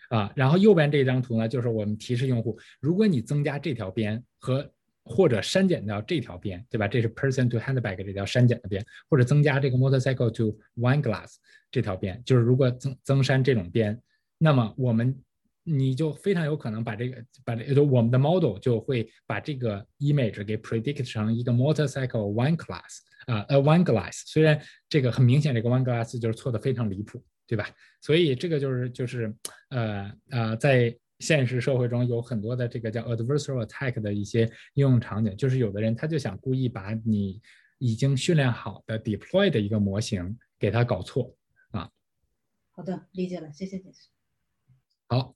[0.10, 0.32] 啊。
[0.36, 4.70] 然后右边这张图呢，就是我们提示用户，如果你增加这条边和
[5.08, 6.88] 或者删减掉这条边，对吧？
[6.88, 11.36] 这是 person to handbag 这条删减的边，或者增加这个 motorcycle to wine glass
[11.72, 14.00] 这条边，就是如果增增删这种边，
[14.38, 15.18] 那么我们。
[15.70, 27.70] 你就非常有可能把这个把这就我们的 model 就会把这个 image 给 predict 成一个 motorcycle wine glass 啊呃 wine glass，虽然这个很明显这个 wine glass 就是错的非常离谱，对吧？
[28.00, 29.36] 所以这个就是就是
[29.68, 37.42] 呃呃在现实社会中有很多的这个叫 adversarial attack 的一些应用场景，就是有的人他就想故意把你
[37.78, 41.36] 已经训练好的 deploy 的一个模型给它搞错
[41.72, 41.90] 啊。
[42.72, 44.10] 好的，理解了，谢谢解释。
[45.08, 45.36] 好。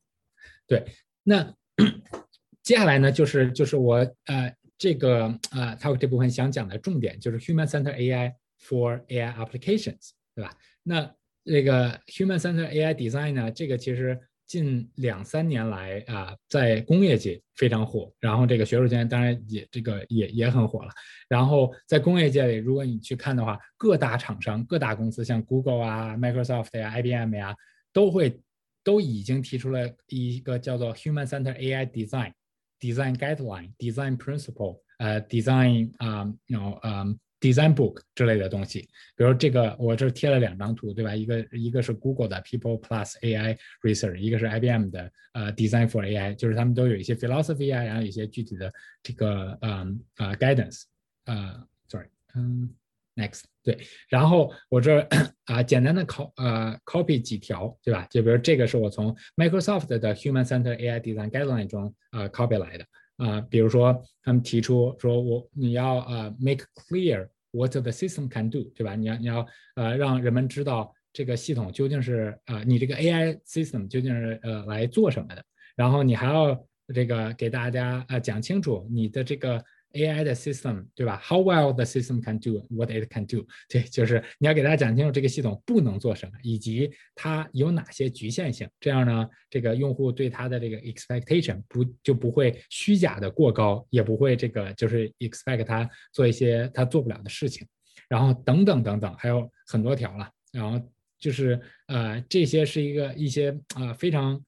[0.68, 0.86] 对，
[1.24, 1.54] 那
[2.64, 10.58] 接下来呢，就是就是我呃这个呃 talk 这部分想讲的重点就是 human center AI for AI applications，对吧？
[10.84, 11.14] 那
[11.44, 14.18] 那个 human center AI design 呢，这个其实
[14.52, 20.92] 近两三年来啊，在工业界非常火，然后这个学术界当然也这个也也很火了。
[21.30, 27.56] 然后在工业界里，如果你去看的话，各大厂商、各大公司，像 Google 啊、Microsoft 呀、IBM 呀，
[27.94, 28.42] 都会。
[28.84, 32.34] 都已经提出了一个叫做 Human Center AI Design
[32.80, 37.06] Design Guideline Design Principle 呃 Design 啊，no 呃
[37.42, 38.88] Design Book 之类的东西。
[39.18, 41.14] 比如这个，我这贴了两张图，对吧？
[41.14, 48.72] 一个一个是 Google 的 People Plus AI Research，一个是 IBM 的呃 Design for AI，就是他们都有一些 philosophy 啊，然后一些具体的
[49.04, 50.84] 这个嗯啊 guidance
[51.26, 52.74] 啊，sorry，嗯。
[53.14, 53.78] Next，对，
[54.08, 55.06] 然后我这
[55.44, 58.08] 啊简单的 co 呃 copy 几条，对吧？
[58.10, 62.86] 就比如这个是我从 Microsoft 的 Human Center AI Design Guideline 中啊 copy 来的
[63.18, 68.96] 啊，比如说他们提出说我你要呃 make clear what the system can do，对吧？
[68.96, 69.46] 你要你要
[69.76, 75.44] 呃让人们知道这个系统究竟是啊你这个 AI system 究竟是呃来做什么的，
[75.76, 79.64] 然后你还要这个给大家啊讲清楚你的这个。
[79.94, 83.46] AI 的 system 对吧？How well the system can do what it can do？
[83.70, 88.70] 对，就是你要给大家讲清楚这个系统不能做什么，以及它有哪些局限性。
[88.80, 97.68] 这样呢，这个用户对它的这个 expectation 不就不会虚假的过高，也不会这个就是 expect 它做一些它做不了的事情。
[98.08, 100.30] 然后等等等等，还有很多条了。
[100.52, 100.80] 然后
[101.18, 104.44] 就是呃，这些是一个一些啊非常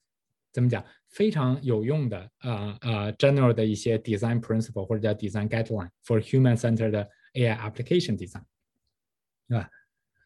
[0.52, 0.84] 怎么讲？
[1.14, 8.42] 非常有用的啊啊，general 的一些 design principle 或者叫 design guideline for human-centered AI application design，
[9.48, 9.70] 对吧？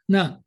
[0.07, 0.41] 那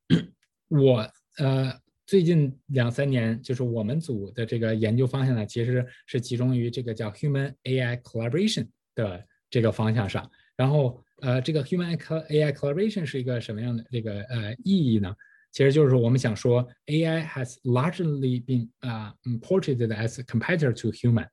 [0.68, 10.30] 我呃最近两三年，就是我们组的这个研究方向呢，其实是集中于这个叫 human AI collaboration 的这个方向上。
[10.58, 15.16] 然后呃，这个 human AI collaboration 是一个什么样的这个呃意义呢？
[15.52, 19.12] 其实就是我们想说，AI has largely been uh
[19.42, 21.28] portrayed as a competitor to human.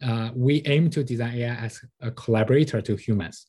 [0.00, 3.42] Uh, we aim to design AI as a collaborator to humans，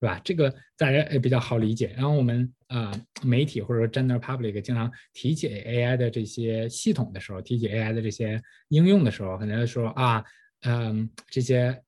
[0.00, 0.20] 对吧？
[0.24, 1.92] 这个大家也比较好理解。
[1.96, 2.90] 然后我们啊，
[3.22, 10.24] 媒体或者说 general public 经常提起 AI 的这些系统的时候，提起 AI 的这些应用的时候，可能说啊，
[10.62, 11.80] 嗯，这些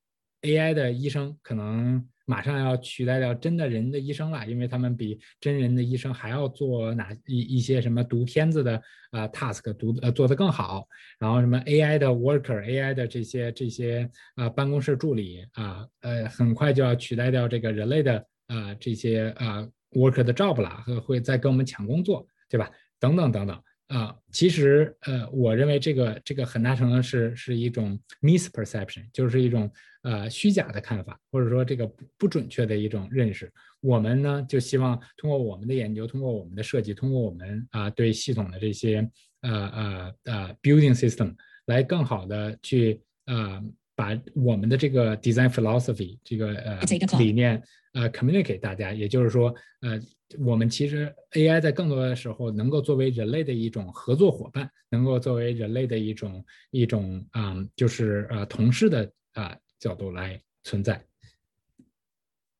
[0.43, 2.07] AI 的医生可能。
[2.29, 8.81] 马上要取代掉真的人的医生了，因为他们比真人的医生还要做哪一一些什么读片子的
[9.13, 10.87] 啊 task 读呃做得更好，
[11.19, 22.71] 然后什么 AI 的 worker，AI 的这些这些啊办公室助理啊呃很快就要取代掉这个人类的啊这些啊 worker 的 job 了，会会再跟我们抢工作，对吧？
[23.01, 23.59] 等等等等。
[23.89, 29.71] 啊，其实呃，我认为这个这个很大程度是是一种 misperception，就是一种
[30.03, 33.51] 呃虚假的看法，或者说这个不不准确的一种认识。
[33.81, 41.35] 我们呢就希望通过我们的研究，通过我们的设计，通过我们啊对系统的这些呃呃呃 building system
[41.67, 43.63] 来更好的去呃
[43.99, 46.79] 把我们的这个 design philosophy 这个呃
[47.19, 47.61] 理念
[47.95, 50.01] 呃 communicate 大家，也就是说呃。
[50.41, 61.03] 我们其实 AI 在更多的时候能够作为人类的一种合作伙伴，能够作为人类的一种一种啊，就是呃同事的啊角度来存在，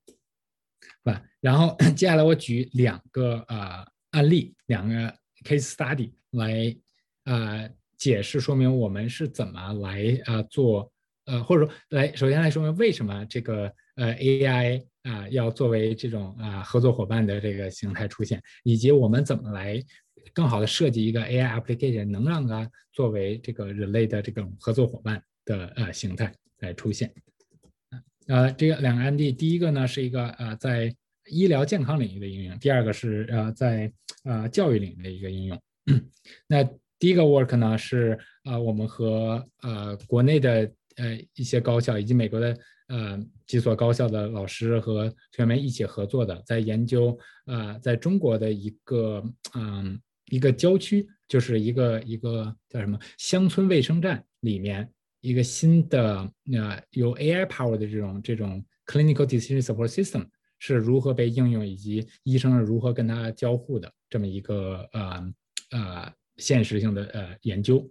[0.07, 0.15] 是
[1.05, 1.23] 吧？
[1.41, 6.75] 然后 接下来我举两个呃案例，两个 case study 来
[7.25, 10.91] 呃解释说明我们是怎么来啊做
[11.29, 19.81] 呃或者说来首先来说明为什么这个呃 AI 啊要作为这种啊合作伙伴的这个形态出现，以及我们怎么来。
[20.35, 27.11] 更好的设计一个 AI application，能让它作为这个人类的这种合作伙伴的呃形态来出现。
[28.27, 30.95] 呃，这个两个案例，第一个呢是一个呃在
[31.31, 33.91] 医疗健康领域的应用，第二个是呃在
[34.25, 35.61] 呃教育领域的一个应用。
[36.47, 36.63] 那
[36.99, 42.57] 第一个 work 呢是呃我们和呃国内的呃一些高校以及美国的
[42.89, 49.99] 呃几所高校的老师和同学们一起合作的，在研究呃在中国的一个嗯。
[50.31, 54.87] 一个郊区就是一个一个叫什么乡村卫生站里面
[55.23, 60.27] 一个新的呃有 AI power 的这种这种 clinical decision support system
[60.59, 65.33] 是如何被应用以及医生是如何跟它交互的这么一个呃
[65.71, 67.91] 呃现实性的呃研究。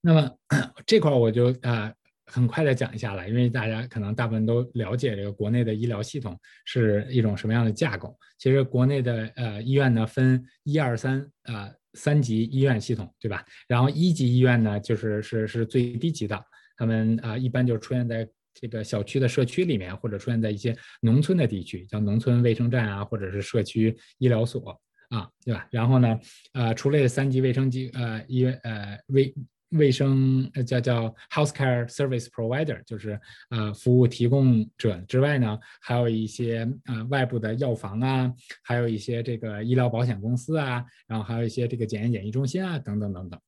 [0.00, 0.30] 那么
[0.86, 1.92] 这块我就啊。
[2.30, 8.14] 很快的讲一下了，因为大家可能大部分都了解这个国内的医疗系统是一种什么样的架构。
[8.36, 13.42] 其实国内的呃医院呢分一二三啊三级医院系统，对吧？
[13.66, 16.38] 然后一级医院呢就是是是最低级的，
[16.76, 25.66] 他们啊一般就出现在这个小区的社区里面，或者出现在一些农村的地区，叫农村卫生站啊，或者是社区医疗所啊，对吧？
[25.70, 26.20] 然后呢，
[26.52, 29.34] 呃，除了三级卫生机呃医院呃卫。
[29.70, 43.40] 卫生呃叫叫 healthcare service provider，就是呃服务提供者之外呢，还有一些呃外部的药房啊，还有一些这个医疗保险公司啊，然后还有一些这个检验检疫中心啊等等等等。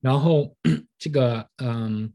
[0.00, 0.56] 然后
[0.96, 2.12] 这个嗯，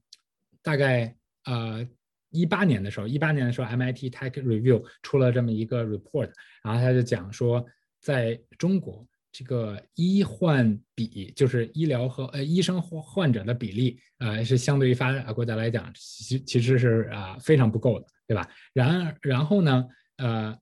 [0.61, 1.87] 大概呃
[2.31, 6.31] 一八年的时候，一八年的时候，MIT Tech Review 出了这么一个 report，
[6.63, 7.63] 然后他就讲说，
[7.99, 9.07] 在中国。
[9.33, 18.47] 这个医患比就是医疗和呃医生患患者的比例呃，是相对于发达国家来讲，其其实是啊非常不够的，对吧？
[18.73, 19.85] 然而然后呢，
[20.17, 20.57] 呃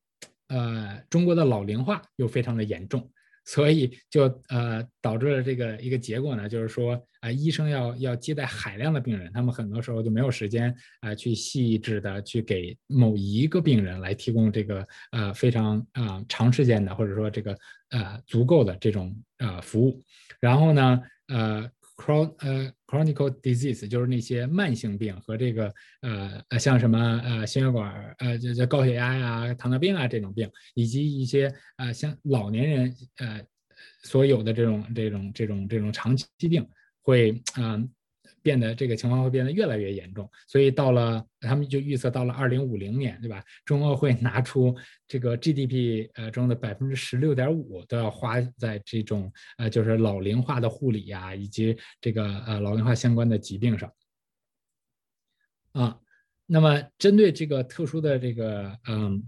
[0.47, 3.11] 呃，中国的老龄化又非常的严重。
[3.53, 17.51] 所以就呃导致了这个一个结果呢，就是说啊，医生要要接待海量的病人，他们很多时候就没有时间啊去细致的去给某一个病人来提供这个呃非常啊长时间的或者说这个
[17.89, 20.01] 呃足够的这种呃服务，
[20.39, 21.69] 然后呢呃。
[22.01, 33.41] Chron 呃 chronic disease 就是那些慢性病和这个呃呃像什么呃心血管呃这这高血压呀糖尿病啊这种病，以及一些呃像老年人呃
[34.03, 36.67] 所有的这种这种这种这种长期病
[37.03, 37.87] 会嗯。
[38.43, 43.43] 变得这个情况会变得越来越严重，所以到了他们就预测到了二零五零年，对吧？
[43.65, 44.75] 中国会拿出
[45.07, 53.91] 这个 GDP 呃中的百分之十六点五都要花在这种呃就是老龄化的护理呀，以及这个呃老龄化相关的疾病上。
[55.73, 55.99] 啊，
[56.47, 59.23] 那么针对这个特殊的这个嗯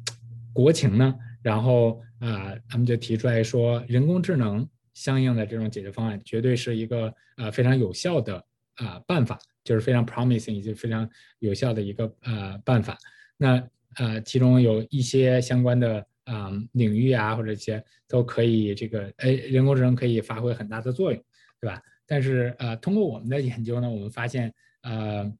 [0.54, 8.44] 国情呢，然后啊他们就提出来说，人工智能相应的这种解决方案绝对是一个呃非常有效的。
[8.76, 11.08] 啊，办法就是非常 promising，以及非常
[11.40, 12.98] 有效的一个呃办法。
[13.38, 13.62] 那
[13.98, 21.24] 呃，其中有一些相关的啊领域啊，或者一些都可以这个哎，人工智能可以发挥很大的作用，
[21.62, 21.82] 对吧？
[22.08, 25.32] 但是呃，通过我们的研究呢，我们发现呃，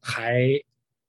[0.00, 0.48] 还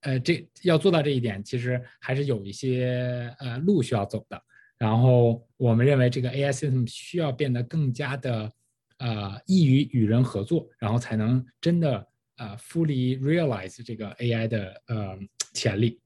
[0.02, 4.42] 呃这要做到这一点，其实还是有一些呃路需要走的。
[4.78, 8.50] 然后我们认为这个 AI system 需要变得更加的。
[9.00, 12.08] 呃，易于与人合作，然后才能真的
[12.38, 15.20] 呃 fully realize 这个 AI 的呃
[15.54, 16.00] 潜力，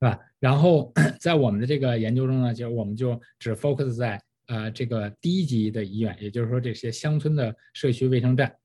[0.00, 0.18] 吧？
[0.40, 8.56] 然后 在我们的这个研究中呢，就我们就只 focus 在呃这个低级的医院，也就是说这些乡村的社区卫生站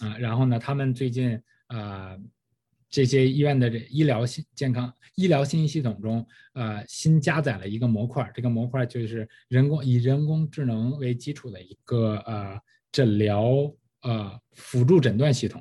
[0.00, 2.18] 啊，然后呢，他们最近呃。
[2.94, 12.56] 这些医院的这医疗信健康医疗信息系统中，呃，新加载了一个模块，这个模块就是人工以人工智能为基础的一个呃
[12.92, 13.68] 诊疗
[14.02, 15.60] 呃辅助诊断系统，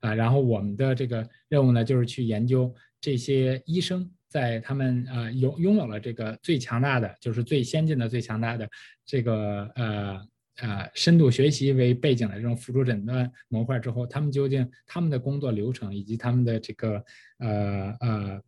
[0.00, 2.70] 啊，然后我们的这个任务呢，就是去研究
[3.00, 8.68] 这些医生在他们呃拥拥有了这个最强大的，就是最先进的、最强大的
[9.06, 10.20] 这个呃。
[10.58, 17.04] 啊，深度学习为背景的这种辅助诊断模块之后，他们究竟他们的工作流程以及他们的这个
[17.38, 18.42] 呃呃，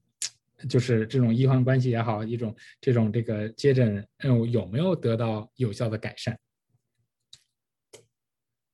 [0.68, 6.38] 就是这种医患关系也好，一种这种这个接诊任务有没有得到有效的改善？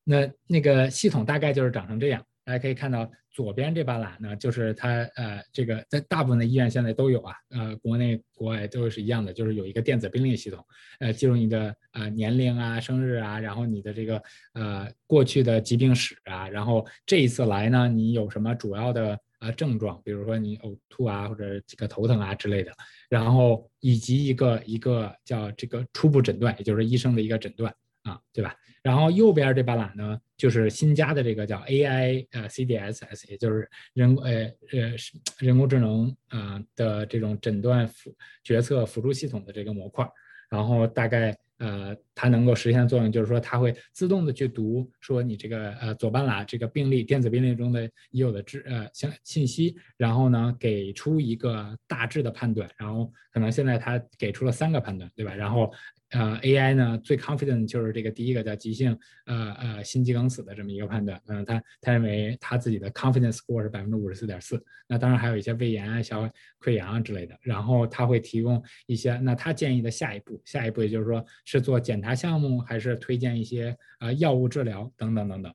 [0.04, 10.64] 那那个系统大概就是长成这样大家可以看到左边这半栏呢，就是它呃这个在大部分的医院现在都有啊，呃国内国外都是一样的，就是有一个电子病历系统，
[10.98, 14.22] 呃记录你的呃年龄啊、生日啊，然后你的这个
[14.54, 22.72] 呃过去的疾病史啊，然后这一次来呢，你有什么主要的呃症状，比如说你呕吐啊或者这个头疼啊之类的，
[23.08, 27.72] 然后以及一个一个叫这个初步诊断，也就是医生的一个诊断
[28.02, 28.54] 啊，对吧？
[28.82, 34.32] 然后右边这半栏呢，就是新加的这个叫 AI 呃 CDSS，也就是人呃
[34.72, 34.96] 呃
[35.38, 40.04] 人工智能啊的这种诊断辅决策辅助系统的这个模块。
[40.50, 52.68] 然后大概呃它能够实现的作用就是说，它会自动的去读说你这个呃左半栏这个病例电子病例中的已有的知呃相信息，然后呢给出一个大致的判断。
[52.76, 55.32] 然后可能现在它给出了三个判断，对吧？
[55.32, 55.72] 然后。
[56.12, 64.62] 呃，AI 呢最 confident 就是这个第一个叫急性呃呃心肌梗死的这么一个判断，嗯，他他认为他自己的 confidence score 是百分之五十四点四。
[64.86, 66.28] 那当然还有一些胃炎啊、小
[66.60, 67.34] 溃疡啊之类的。
[67.40, 75.54] 然后他会提供一些，那他建议的下一步，下一步也就是说是做检查项目，还是推荐一些啊药物治疗等等等等。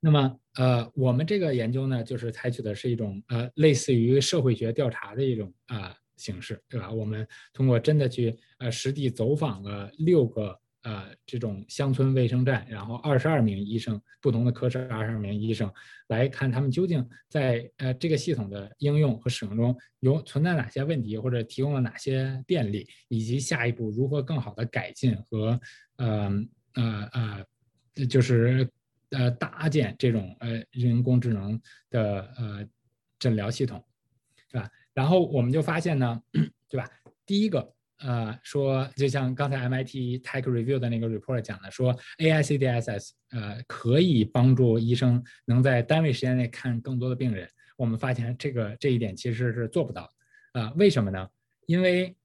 [0.00, 5.94] 那么呃，我们这个研究呢，就是采取的是一种呃类似于社会学调查的一种啊。
[6.16, 6.90] 形式对吧？
[6.90, 15.72] 我们通过真的去呃实地走访了六个呃这种乡村卫生站，然后二十二名医生，不同的科室二十二名医生
[16.08, 25.60] 来看他们究竟在呃这个系统的应用和使用中有存在哪些问题，或者提供了哪些便利，以及下一步如何更好的改进和
[25.96, 26.30] 呃
[26.74, 28.68] 呃呃就是
[29.10, 31.60] 呃搭建这种呃人工智能
[31.90, 32.64] 的呃
[33.18, 33.84] 诊疗系统，
[34.50, 34.70] 是吧？
[34.96, 36.18] 然后我们就发现呢，
[36.70, 36.88] 对吧？
[37.26, 47.46] 第一个，呃，说就像刚才 MIT Tech Review 的那个 report 讲的，说 AI CDSS 呃可以帮助医生能在单位时间内看更多的病人。
[47.76, 50.10] 我们发现这个这一点其实是做不到，
[50.52, 51.28] 啊，为什么呢？
[51.66, 52.16] 因为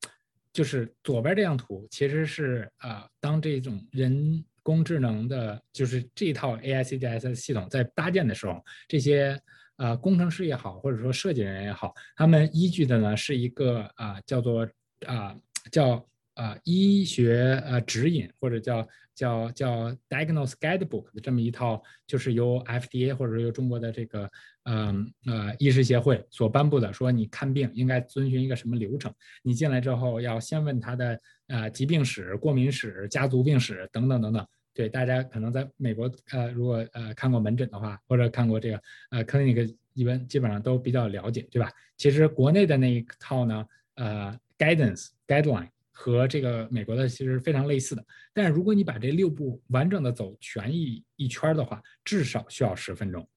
[0.53, 9.37] 就是左边这张图其实是啊，当这种人工智能的，就是这套 AI CDSS 系统在搭建的时候，这些。
[9.81, 14.69] 呃，工程师也好，或者说设计人员也好，他们依据的呢是一个啊叫做
[15.07, 15.35] 啊
[15.71, 16.05] 叫
[16.35, 24.29] 啊医学呃指引，或者叫叫叫 Diagnose Guidebook 的这么一套，就是由 FDA 或者由中国的这个
[24.65, 29.11] 嗯呃医师协会所颁布的，说你看病应该遵循一个什么流程？
[29.41, 34.47] 你进来之后要先问他的呃疾病史、过敏史、家族病史等等等等。
[34.73, 41.69] 对大家可能在美国，呃，如果呃看过门诊的话，或者看过这个呃 clinic，一般基本上都比较了解，对吧？
[41.97, 43.65] 其实国内的那一套呢，
[43.95, 48.05] 呃，guidance guideline 和这个美国的其实非常类似的。
[48.33, 53.27] 但是如果你把这六步完整的走全一一圈的话，至少需要十分钟。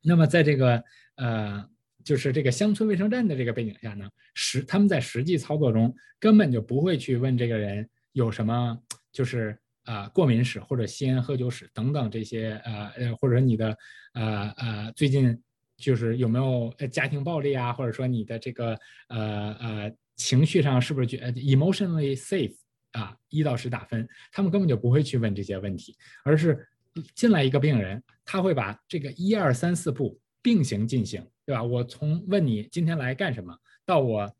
[0.00, 0.84] 那么在这个
[1.16, 1.68] 呃，
[2.04, 9.58] 就是这个乡村卫生站的这个背景下呢，实他们在实际操作中根本就不会去问这个人有什么，就是。
[9.84, 13.76] 啊，过敏史或者吸烟喝酒史等等这些，呃呃，或者你的，
[14.14, 15.36] 呃呃，最近
[15.76, 18.78] 就是有没有家庭暴力啊，或者说你的这个，
[19.08, 22.54] 呃呃，情绪上是不是觉 emotionally safe
[22.92, 23.16] 啊？
[23.28, 26.68] 一到十打分，他们根本就不会去问这些问题，而是
[27.14, 31.62] 进来一个病人，他会把这个一二三四步并行进行，对吧？
[31.62, 34.32] 我从问你今天来干什么，到我。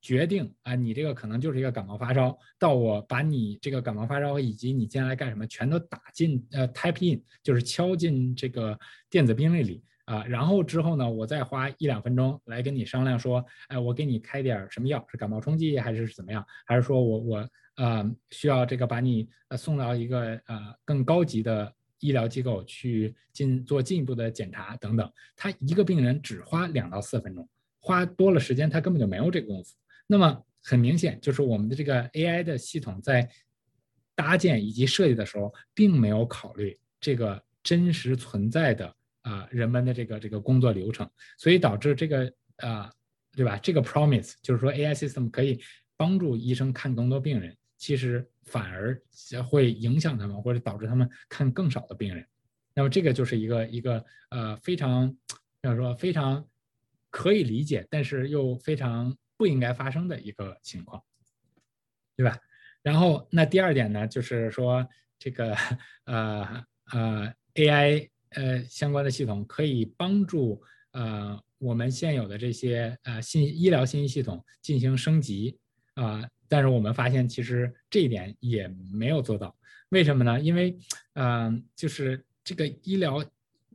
[0.00, 8.78] 决定啊，你这个可能就是一个感冒发烧，到我把你这个感冒发烧以及你接下来干什么全都打进呃 type in，就是敲进这个
[9.10, 16.44] 电子病历里啊，然后之后呢，我再花一两分钟来跟你商量说，哎，我给你开点什么药，是感冒冲剂还是怎么样？
[16.64, 25.12] 还是说我我呃需要这个把你呃送到一个呃更高级的医疗机构去进做进一步的检查等等？
[25.36, 27.48] 他一个病人只花两到四分钟，
[27.80, 29.74] 花多了时间他根本就没有这个功夫。
[30.10, 33.28] 那么很明显，就是我们的这个 AI 的系统在
[34.14, 42.90] 搭建以及设计的时候，并没有考虑这个真实存在的啊人们的这个这个工作流程，所以导致这个啊
[43.36, 43.58] 对吧？
[43.58, 45.60] 这个 promise 就是说 AI system 可以
[45.94, 48.98] 帮助医生看更多病人，其实反而
[49.46, 52.26] 会影响他们，或者导致他们看更少的病人。
[52.74, 55.14] 那么这个就是一个一个呃非常
[55.60, 56.48] 要说非常
[57.10, 59.14] 可以理解，但是又非常。
[59.38, 61.02] 不应该发生的一个情况，
[62.14, 62.38] 对吧？
[62.82, 64.86] 然后那第二点呢，就是说
[65.18, 65.56] 这个
[66.04, 70.62] 呃呃 AI 呃相关的系统可以帮助
[70.92, 75.58] 呃我们现有的这些呃信医疗信息系统进行升级
[75.94, 79.56] 啊，但是我们发现其实这一点也没有做到，
[79.90, 80.40] 为什么呢？
[80.40, 80.78] 因为
[81.14, 83.24] 嗯就是这个医疗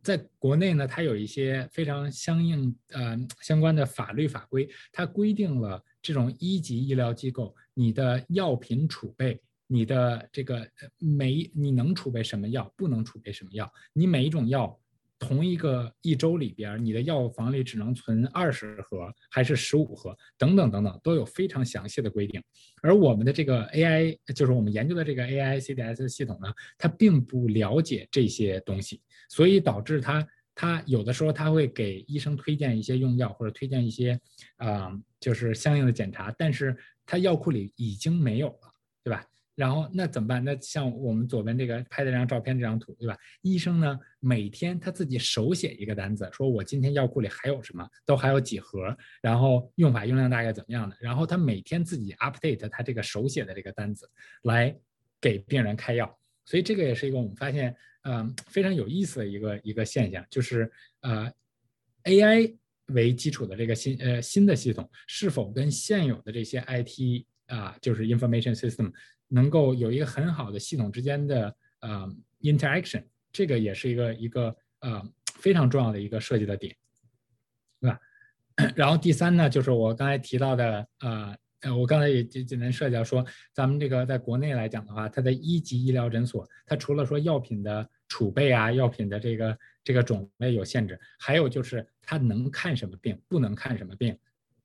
[0.03, 10.67] 在国内呢，它有一些非常相应呃相关的法律法规，它规定了这种一级医疗机构你的药品储备，你的这个
[10.99, 14.77] 每你能储备什么药，不能储备什么药，你每一种药。
[15.23, 22.43] 同一个一周里边，你的药房里只能存二十盒还是十五盒，等等等等，都有非常详细的规定。
[22.81, 34.19] 而我们的这个 AI，就是我们研究的这个 AI CDS 系统呢，它并不了解这些东西，所以导致它它有的时候它会给医生推荐一些用药或者推荐一些
[34.57, 38.72] 啊，就是相应的检查，但是它药库里已经没有了，
[39.55, 40.43] 然后那怎么办？
[40.43, 43.15] 那像我们左边这个拍的这张照片这张图，对吧？
[43.41, 50.97] 医生呢每天他自己手写一个单子，说我今天药库里还有什么，都还有几盒，然后用法用量大概怎么样的？
[50.99, 54.09] 然后他每天自己 update 他这个手写的这个单子，
[54.41, 54.75] 来
[55.21, 56.19] 给病人开药。
[56.45, 60.69] 所以这个也是一个我们发现，嗯，非常有意思的一个一个现象，就是
[61.01, 61.31] 呃
[62.05, 62.55] ，AI
[62.87, 68.91] 为基础的这个新呃新的系统是否跟现有的这些 IT 啊，就是 information system。
[69.33, 72.07] 能够有一个很好的系统之间的呃
[72.41, 76.75] interaction，这个也是一个一个呃非常重要的一个设计的点，
[77.81, 77.99] 对吧？
[78.77, 94.15] 然后第三呢，就是我刚才提到的呃呃，我刚才也简简单涉及到说，咱们这个在国内来讲的话，它的一级医疗诊所，它除了说药品的储备啊，药品的这个这个种类有限制，还有就是它能看什么病，不能看什么病。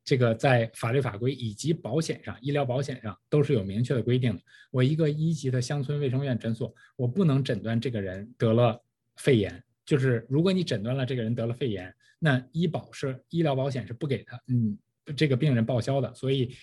[0.08, 4.40] 这个在法律法规以及保险上，医疗保险上都是有明确的规定的。
[4.70, 8.82] 我一个一级的乡村卫生院诊所，我不能诊断这个人得了
[9.18, 9.62] 肺炎。
[9.84, 14.78] 就是如果你诊断了这个人得了肺炎，那医保是医疗保险是不给他，嗯，
[15.14, 16.14] 这个病人报销的。
[16.14, 16.56] 所以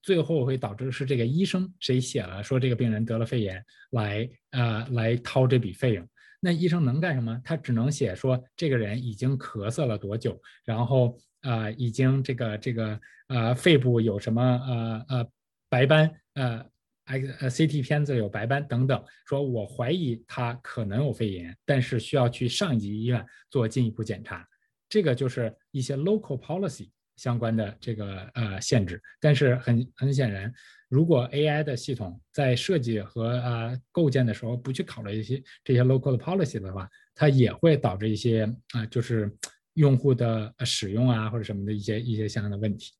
[0.00, 6.08] 最后会导致是这个医生谁写了说这个病人得了肺炎，来啊来掏这笔费用。
[6.38, 7.42] 那医生能干什么？
[7.44, 11.18] 他只能写说这个人已经咳嗽了多久，然后。
[11.44, 15.28] 啊，已经这个这个呃，肺部有什么呃呃
[15.68, 16.64] 白斑呃
[17.04, 24.46] ，X 呃 CT 片子有白斑等等，说我怀疑他可能有肺炎，但是需要去上级医院做进一步检查。
[24.88, 29.02] 这个就是一些 local policy 相关的这个呃限制。
[29.20, 30.52] 但是很很显然，
[30.88, 39.30] 如果 AI 的系统在设计和啊构建的时候不去考虑一些这些 local 的 policy 的话，它也会导致一些啊就是。
[39.74, 42.92] 用户的使用啊，或者什么的一些一些相应的问题，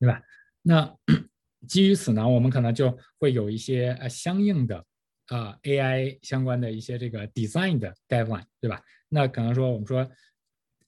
[0.00, 0.20] 对吧？
[0.62, 0.96] 那
[1.68, 4.84] 基于此呢，我们可能就会有一些呃相应的
[5.28, 8.82] 啊 AI 相关的一些这个 design 的 deadline，对吧？
[9.08, 10.08] 那可能说我们说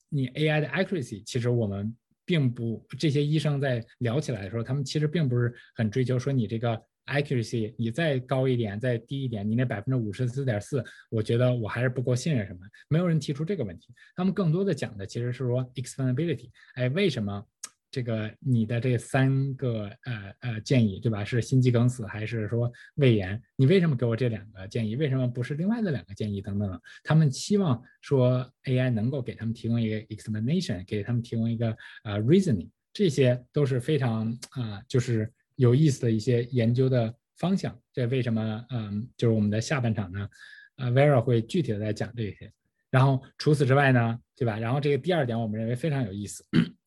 [0.09, 6.83] 你 AI 的 accuracy，其实我们并不这些医生在聊起来的时候，他们其实并不是很追求说你这个。
[7.09, 12.61] Accuracy 你再高一点，再低一点，你那百分之五十四点四，我觉得我还是不够信任什么？
[12.89, 13.95] 没有人提出这个问题。
[14.15, 17.45] 他们更多的讲的其实是说 explainability，哎，为什么
[17.91, 21.25] 这个你的这三个呃呃建议，对吧？
[21.25, 23.43] 是心肌梗死还是说胃炎？
[23.57, 24.95] 你为什么给我这两个建议？
[24.97, 26.43] 为什么不是另外的两个建议？
[26.43, 26.81] 等等。
[27.03, 35.33] 他们希望说 AI 能够给他们提供一个 explanation，给他们提供一个呃 reasoning，这些都是非常啊，就是。
[35.59, 38.65] 有意思的一些研究的方向，这为什么？
[38.71, 40.29] 嗯，就是我们的下半场呢，
[40.77, 42.51] 呃，Vera 会具体的在讲这些。
[42.91, 44.59] 然后除此之外呢，对吧？
[44.59, 46.45] 然后这个第二点，我们认为非常有意思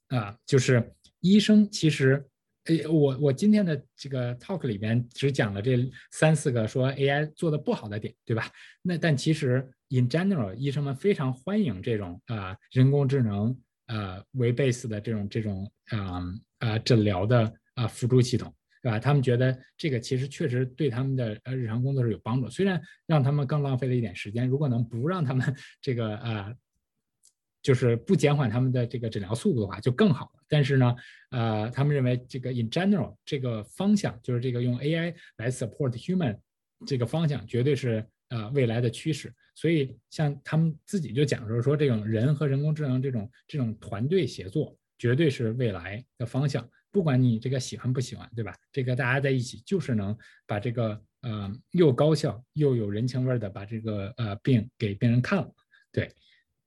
[0.07, 2.25] 啊，就是医生其实，
[2.65, 5.77] 呃，我我今天的这个 talk 里边只讲了这
[6.11, 8.49] 三四个说 AI 做的不好的点，对吧？
[8.81, 13.55] 那但其实 in general，医生们非常欢迎这种啊人工智能
[13.87, 16.23] 呃为 base 的这种这种啊
[16.59, 18.53] 啊诊疗的啊辅助系统。
[18.81, 18.99] 对吧？
[18.99, 24.47] 他们觉得这个其实确实对他们的呃日常工作是有帮助，虽然让他们更浪费了一点时间。
[24.47, 26.55] 如果能不让他们这个呃，
[27.61, 30.43] 就是不减缓他们的这个诊疗速度的话，就更好了。
[30.47, 30.95] 但是呢，
[31.29, 36.37] 呃，他们认为这个 in general 这个方向，就是这个用 AI 来 support human
[36.87, 39.31] 这个方向，绝对是呃未来的趋势。
[39.53, 46.67] 所以像他们自己就讲说，说这种人和人工智能这种这种团队协作，绝对是未来的方向。
[46.91, 48.55] 不管你这个喜欢不喜欢，对吧？
[48.71, 50.15] 这个大家在一起就是能
[50.45, 55.53] 把这个呃又高效又有人情味的把这个呃病给病人看了，
[55.91, 56.13] 对。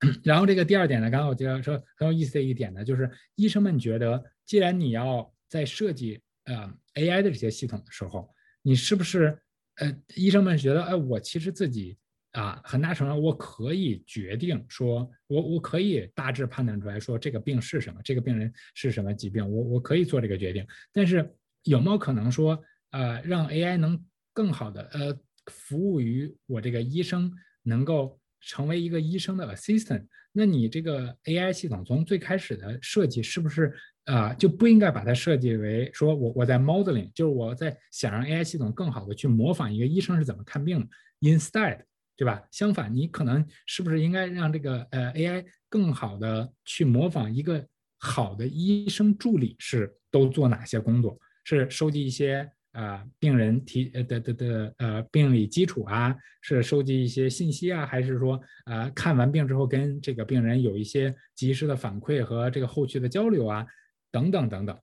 [0.25, 8.29] 然后这个第二点呢，刚刚我提到说很有意思的一点呢，就是医生们觉得，既然你要在设计呃 AI 的这些系统的时候，
[8.63, 9.39] 你是不是
[9.77, 11.97] 呃医生们觉得，哎，我其实自己。
[12.35, 20.67] 啊，很大程度上我可以决定说，我我可以大致判断出来说这个病是什么，这个病人是什么疾病，我我可以做这个决定。
[20.93, 21.33] 但是
[21.63, 22.61] 有没有可能说，
[22.91, 25.17] 呃，让 AI 能更好的呃
[25.47, 27.33] 服务于我这个医生，
[27.63, 33.73] 能够成为一个医生的 assistant，那你这个 AI 系统从最开始的设计是不是
[34.07, 40.87] 啊就不应该把它设计为说我我在 modeling，就是我在想让 AI 系统更好的去模仿一个医生是怎么看病的
[41.21, 41.81] ，instead，
[42.17, 42.43] 对吧？
[42.51, 47.67] 相反，你可能是不是应该让这个呃 AI 更好的去模仿一个
[47.99, 51.19] 好的医生助理是都做哪些工作？
[51.45, 52.51] 是收集一些。
[52.75, 56.13] 啊，病人提呃的的的呃病理基础啊，
[56.43, 58.35] 是收集一些信息啊，还是说
[58.65, 63.65] 啊看完病之后跟这个病人有一些及时的反馈和这个后续的交流啊，
[64.11, 64.77] 等等等等。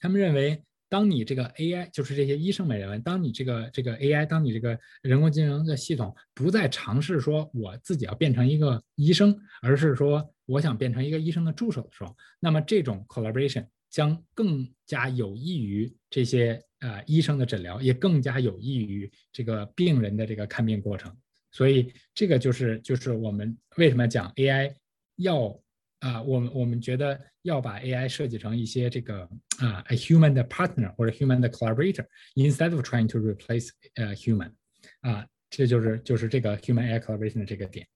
[0.00, 16.62] 他们认为，当你这个 AI 就是这些医生们认为，当你这个这个 AI，当你这个人工智能的系统不再尝试说我自己要变成一个医生，而是说我想变成一个医生的助手的时候，那么这种 collaboration 将更加有益于这些。
[16.82, 21.16] 呃，医生的诊疗也更加有益于这个病人的这个看病过程，
[21.52, 24.74] 所以这个就是就是我们为什么讲 AI
[25.14, 25.56] 要
[26.02, 29.22] 啊，我们我们觉得要把 AI 设计成一些这个
[29.58, 34.52] 啊 a human 的 partner 或者 human 的 collaborator，instead of trying to replace 呃 human，
[35.00, 37.86] 啊，这就是就是这个 human AI collaboration 的这个点。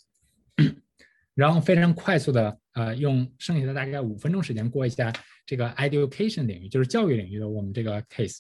[1.34, 5.12] 然后非常快速的呃，用剩下的大概五分钟时间过一下。
[5.44, 8.38] 这个 education 领域就是教育领域的我们这个 case，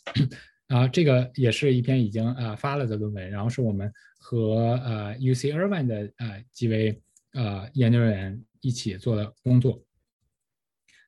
[0.66, 7.00] 啊，这个也是一篇已经啊发了的论文，然后是我们和呃 UC Irvine 的呃几位
[7.34, 9.80] 呃研究人员一起做的工作。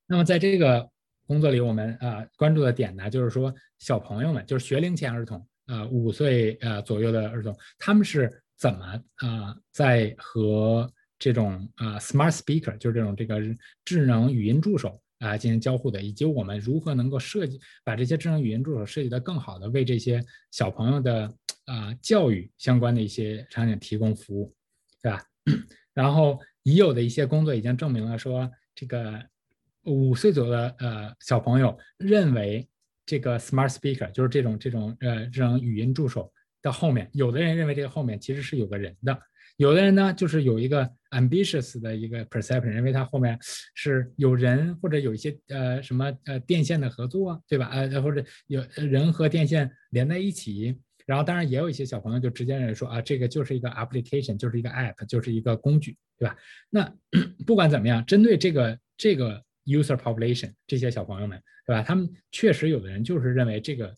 [0.07, 0.89] 那么在这个
[1.27, 13.41] 工作里，我们啊关注的点呢，就是说小朋友们，就是学龄前儿童，呃五岁呃左右的儿童，他们是怎么啊在和这种啊 smart speaker，就是这种这个
[13.85, 15.01] 智能语音助手。
[15.21, 21.35] 啊，进行交互的，以及我们如何能够设计，把这些智能语音助手设计的更好的，为这些小朋友的
[21.65, 24.55] 啊教育相关的一些场景提供服务，
[25.03, 25.21] 对吧？
[25.93, 29.23] 然后已有的一些工作已经证明了说，这个
[29.85, 32.69] 五岁左右的呃小朋友认为
[33.07, 39.19] 这个 smart speaker 就是这种这种呃这种语音助手的后面，有的人认为这个后面其实是有个人的。
[39.57, 43.37] 有的人呢，就是有一个 ambitious 的一个 perception，认为它后面
[43.75, 47.69] 是有人或者有一些呃什么呃电线的合作，对吧？
[47.73, 50.79] 呃，或者有人和电线连在一起。
[51.09, 56.37] 然后当然也有一些小朋友就直接认为说啊，这个就是一个 application，就是一个 app，就是一个工具，对吧？
[56.69, 56.95] 那
[57.47, 61.83] 不管怎么样，针对这个这个 user population 这些小朋友们，对吧？
[61.83, 63.91] 他们确实有的人就是认为这个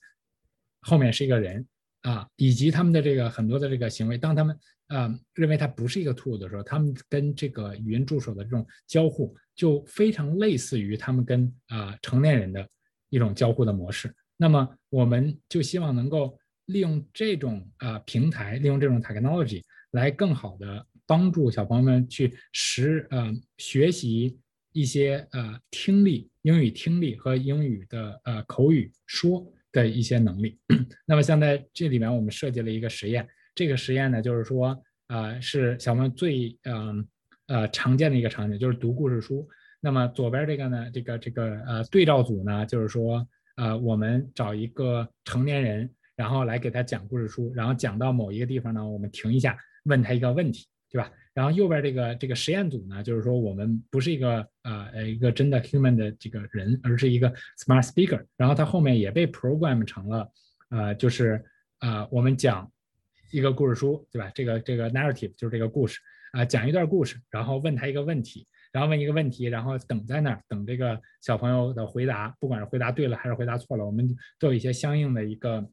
[0.82, 1.66] 后面是一个人
[2.02, 4.56] 啊，以及他们的这个很多的这个行为，当他们
[4.86, 12.64] 啊，认为它不是一个 tool 的时候，他们跟这个语音助手的这种交互就非常类似于他们跟啊成年人的
[13.08, 14.14] 一种交互的模式。
[14.36, 16.38] 那么，我们就希望能够
[16.70, 19.62] 利用这种呃平台，利用这种 technology
[19.92, 24.38] 来更好的帮助小朋友们去实呃学习
[24.72, 30.58] 一些呃听力、英语听力和英语的呃口语说的一些能力。
[31.06, 33.28] 那么，像在这里面，我们设计了一个实验。
[33.54, 37.06] 这个实验呢，就是说，呃，是小朋友最嗯
[37.48, 39.46] 呃常见的一个场景，就是读故事书。
[39.80, 45.90] 那么左边这个呢，这个这个呃对照组呢，就是说，呃，我们找一个成年人，
[46.20, 51.10] 然后来给他讲故事书，然后讲到某一个地方呢，我们停一下，问他一个问题，对吧？
[51.32, 57.32] 然后右边这个这个实验组呢，就是说我们不是一个呃一个真的 human 的这个人，而是一个
[57.64, 60.30] smart speaker，然后它后面也被 program 成了，
[60.68, 61.42] 呃，就是
[61.80, 62.70] 呃我们讲。
[63.32, 64.28] 一个故事书，对吧？
[64.34, 66.00] 这个这个 narrative 就是这个故事
[66.32, 74.04] 啊，讲一段故事，然后问他一个问题，然后问一个问题，然后等在那儿等这个小朋友的回答，不管是回答对了还是回答错了，我们
[74.40, 75.64] 都有一些相应的一个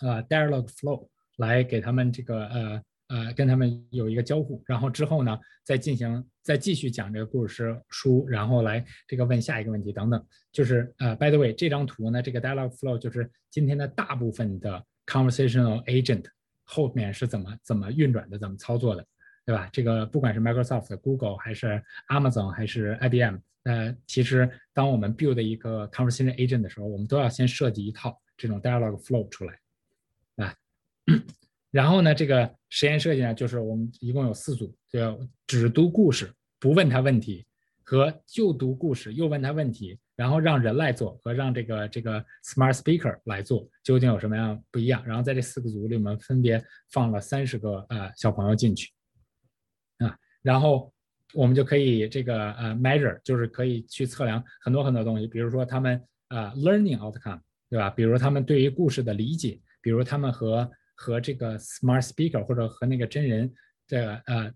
[0.00, 16.24] 呃 dialogue flow 来给他们这个呃呃跟他们有一个交互，然后之后呢再进行再继续讲这个故事书，然后来这个问下一个问题等等，就是呃 by the way 这张图呢这个 dialogue flow 就是今天的大部分的 conversational agent。
[16.72, 19.04] 后面是怎么怎么运转的，怎么操作的，
[19.44, 19.68] 对吧？
[19.72, 29.58] 这个不管是 Microsoft、Google 还是 Amazon 还是 IBM，呃，其实当我们 build 一个 conversation agent 的时候，我们都要先设计一套这种 dialog flow 出来，
[31.70, 37.46] 然后呢，这个实验设计呢，就是我们一共有四组，就只读故事不问他问题，
[37.82, 39.98] 和就读故事又问他问题。
[40.16, 45.02] 然后让人来做和让这个这个 smart speaker 来做，究竟有什么样不一样？
[45.06, 48.92] 然后在这四个组里，我们分别放了三十个呃小朋友进去，
[49.96, 50.92] 啊，然后
[51.32, 55.98] 我们就可以这个呃 measure，就是可以去测量很多很多东西，比如说他们
[56.28, 57.40] 啊 learning outcome，
[57.70, 57.88] 对吧？
[57.88, 60.70] 比如他们对于故事的理解，比如他们和
[61.00, 63.50] 和这个 smart speaker 或者和那个真人
[63.86, 64.52] 这个呃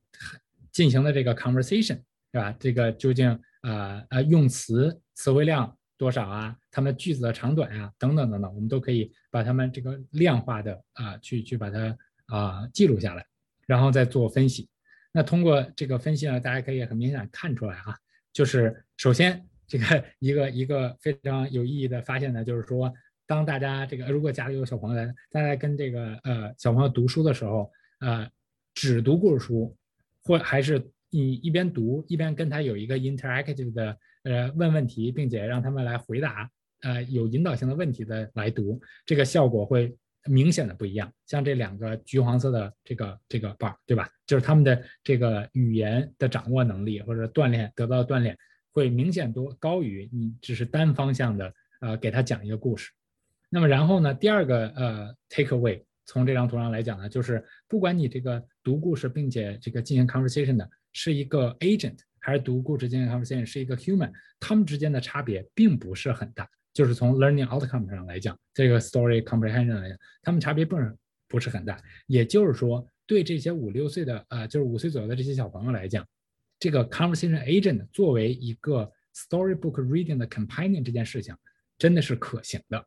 [0.70, 1.98] 进行的这个 conversation
[2.32, 2.54] 是吧？
[2.60, 3.26] 这个究竟
[3.62, 6.54] 啊啊用词词汇量多少啊？
[6.70, 13.24] 它们句子的长短呀，等等等等，我们都可以把它们这个量化的啊去去把它啊记录下来，
[13.66, 14.68] 然后再做分析。
[15.12, 17.96] 那通过这个分析呢，大家可以很明显看出来啊，
[18.34, 22.92] 就是首先这个一个一个非常有意义的发现呢，就是说。
[23.26, 27.70] 当大家这个如果家里有小朋友，大家跟这个呃小朋友读书的时候，
[28.00, 28.28] 呃，
[28.74, 29.76] 只读故事书，
[30.22, 36.50] 或还是你一边读一边跟他有一个 interactive 的呃问问题，并且让他们来回答
[36.82, 39.96] 呃有引导性的问题的来读，这个效果会
[40.26, 41.12] 明显的不一样。
[41.26, 44.08] 像这两个橘黄色的这个这个 bar，对吧？
[44.26, 48.36] 就是他们的这个语言的掌握能力或者锻炼得到锻炼
[48.72, 52.90] 会明显多高于你只是单方向的呃给他讲一个故事。
[53.54, 54.12] 那么然后呢？
[54.12, 66.50] 第二个呃，take away，从这张图上来讲呢，就是不管你这个读故事并且这个进行 conversation 的是一个 agent，还是读故事进行 conversation 是一个 human，他们之间的差别并不是很大。
[66.72, 70.92] 就是从 learning outcome 上来讲，这个 story comprehension 来讲，他们差别不是
[71.28, 71.80] 不是很大。
[72.08, 76.04] 也就是说，对这些五六岁的呃，就是五岁左右的这些小朋友来讲，
[76.58, 81.32] 这个 conversation agent 作为一个 storybook reading 的 companion 这件事情，
[81.78, 82.84] 真的是可行的。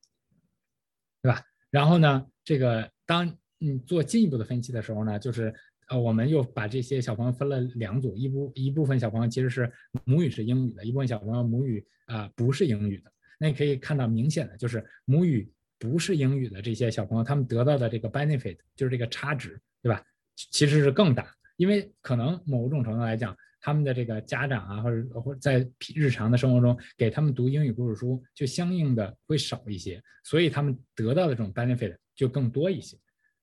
[1.22, 1.41] 对吧？
[1.70, 5.53] 然后呢，这个当你做进一步的分析的时候呢，就是
[5.89, 9.72] 呃，我们又把这些小朋友分了两组，一部一部分小朋友其实是
[10.05, 13.11] 母语是英语的，一部分小朋友母语啊不是英语的。
[13.39, 20.03] 那你可以看到明显的就是母语不是英语的这些小朋友，他们得到的这个 benefit 就是这个差值，对吧？
[20.36, 23.36] 其实是更大，因为可能某种程度来讲。
[23.59, 32.97] 他们的这个家长啊，或者或者在日常的生活中给他们读英语故事书，就相应的会少一些，所以他们得到的这种 benefit 就更多一些。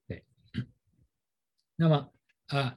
[0.06, 0.24] 对，
[1.76, 2.12] 那么
[2.46, 2.76] 啊，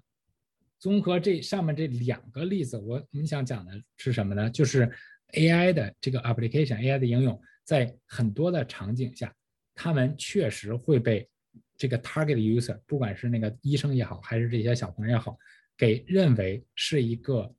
[0.79, 4.49] 综合这上面这两个例子，我们想讲的是什么呢？
[4.49, 4.91] 就是
[5.33, 9.33] AI 的这个 application，AI 的应用在很多的场景下，
[9.75, 11.29] 他们确实会被
[11.77, 15.38] 这个 target user，不管是那个医生也好，还是这些小朋友也好。
[15.78, 17.53] 给认为是一个，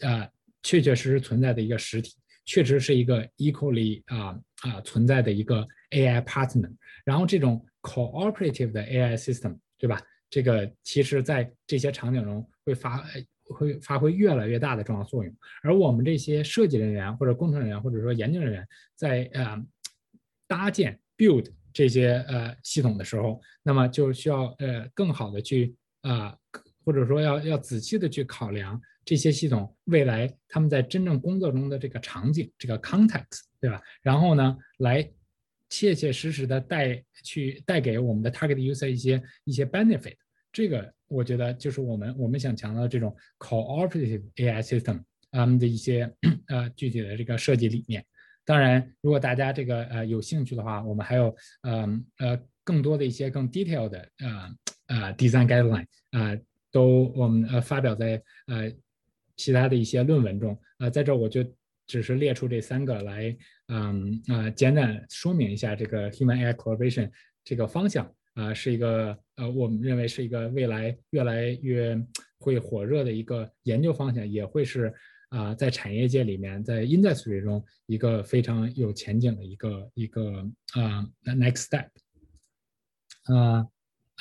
[0.00, 0.28] 呃，
[0.62, 6.72] 确确实实存在的一个实体，确实是一个 equally 啊啊存在的一个 AI partner。
[7.04, 10.00] 然后这种 cooperative 的 AI system，对吧？
[10.30, 13.04] 这个其实在这些场景中会发
[13.44, 15.36] 会发挥越来越大的重要作用。
[15.62, 19.62] 而我们这些设计人员或者工程人员或者说研究人员在呃
[20.46, 26.34] 搭建 build 这些呃系统的时候，那么就需要呃更好的去啊。
[26.84, 33.80] 或者说要要仔细的去考量这些系统未来他们在真正工作中的这个场景，这个 context，对吧？
[34.02, 35.08] 然后呢，来
[35.68, 40.14] 切切实实的带去带给我们的 target user 一些一些 benefit。
[40.52, 46.12] 这个我觉得就是我们我们想强调这种 cooperative AI system 他们的一些
[46.48, 48.04] 呃具体的这个设计理念。
[48.44, 54.54] 当然，如果大家这个呃有兴趣的话，我们还有呃呃更多的一些更 detail 的呃
[54.88, 56.36] 呃 design guideline 啊。
[56.72, 58.72] 都我们呃发表在呃
[59.36, 61.44] 其他的一些论文中呃，在这我就
[61.86, 63.36] 只是列出这三个来，
[63.68, 67.10] 嗯啊简短说明一下这个 human AI collaboration
[67.44, 72.00] 这个方向啊是一个呃我们认为是一个未来越来越
[72.38, 74.92] 会火热的一个研究方向，也会是
[75.28, 81.88] 啊在产业界里面在 industry 中一个非常有前景的一个一个啊 next step
[83.24, 83.66] 啊。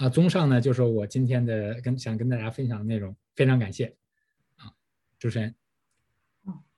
[0.01, 3.95] 啊，综上呢，就是我今天的跟想跟大家分享的内容，非常感谢。
[4.57, 4.73] 啊，
[5.19, 5.53] 主持人。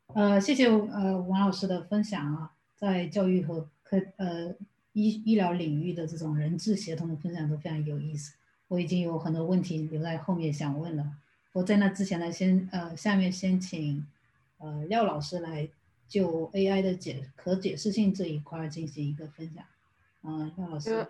[0.07, 4.53] 呃，谢谢呃王老师的分享啊，在教育和科呃
[4.91, 8.35] 医医疗领域的这种人智协同的分享都非常有意思。
[8.67, 11.09] 我已经有很多问题留在后面想问了。
[11.53, 14.05] 我在那之前呢，先呃下面先请
[14.57, 15.69] 呃廖老师来
[16.09, 19.63] 就 AI 的解可解释性这一块进行一个分享。
[20.23, 21.07] 嗯，廖老师。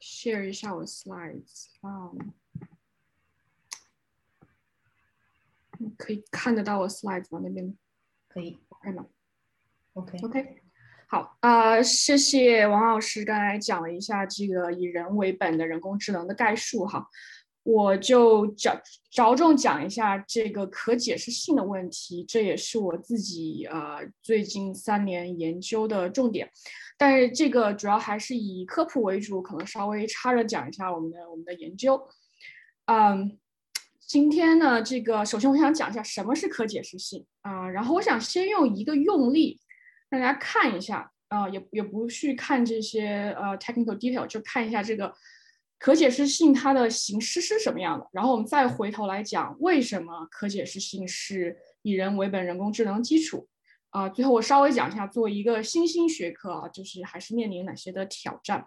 [0.00, 1.66] Share 一下我 slides
[5.78, 7.40] 嗯，可以看得到我 slides 吗？
[7.42, 7.76] 那边。
[8.28, 8.58] 可以。
[8.82, 9.10] 看到。
[9.94, 10.62] OK OK，
[11.08, 17.08] 好啊，谢谢王老师刚才讲了一下这个以人为本的人工智能的概述哈，
[17.62, 18.80] 我就着
[19.10, 26.50] 着重讲一下这个可解释性的问题，这也是我自己啊最近三年研究的重点。
[26.96, 32.00] 但是这个主要还是以科普为主，可能稍微插着讲一下我们的我们的研究。
[32.86, 33.38] 嗯，
[34.00, 39.60] 今天呢，这个首先我想讲一下什么是可解释性啊，然后我想先用一个用例
[40.08, 45.14] 让大家看一下啊，也也不去看这些呃 technical detail，就看一下这个
[45.80, 53.48] 可解释性它的形式是什么样的，然后我们再回头来讲为什么可解释性是以人为本人工智能基础。
[53.88, 58.66] 啊，最后我稍微讲一下，作为一个新兴学科啊，就是还是面临哪些的挑战。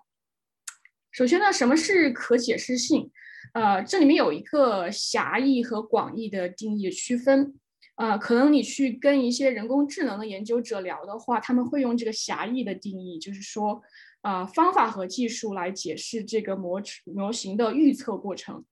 [1.11, 3.09] 首先呢，什么是可解释性？
[3.53, 7.53] 呃，这里面有一个狭义和广义的定义区分。
[7.95, 13.81] 呃，可能你去跟一些人工智能的研究者聊的话，他们会用这个狭义的定义，就是说，
[14.23, 18.65] 啊，方法和技术来解释这个模模型的预测过程。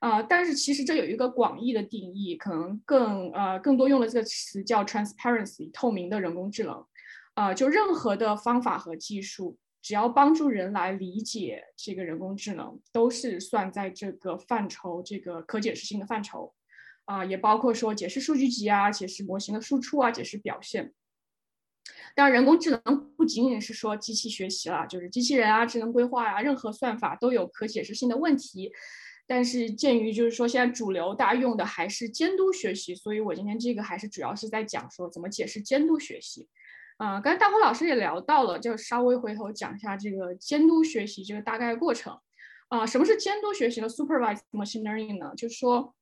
[0.00, 6.84] 啊，但是其实这有一个广义的定义，可能更呃更多用的这个词叫 transparency，透明的人工智能。
[7.34, 9.56] 啊，就任何的方法和技术。
[9.80, 16.52] 只要帮助人来理解这个人工智能，都是算在这个范畴，这个可解释性的范畴，
[17.04, 20.92] 啊，也包括说解释数据集啊，解释模型的输出啊，解释表现。
[22.14, 28.72] 当然，人工智能不仅仅是说机器学习了，就是机器人啊、智能规划啊，任何算法都有可解释性的问题。
[29.26, 36.48] 但是鉴于就是说现在主流大家用的还是监督学习，所以我今天这个还是主要是在讲说怎么解释监督学习。
[36.96, 42.18] 啊，刚才大辉老师也聊到了，就稍微回头讲一下这个监督学习这个大概过程。
[42.68, 45.32] 啊，什么是监督学习的 supervised machine learning 呢？
[45.36, 45.94] 就是说，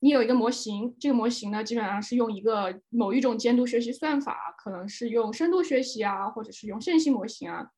[0.00, 7.70] 你有一个模型，这个模型呢基本上是用一个某一种监督学习算法，可能是用深度学习啊，或者是用线性模型啊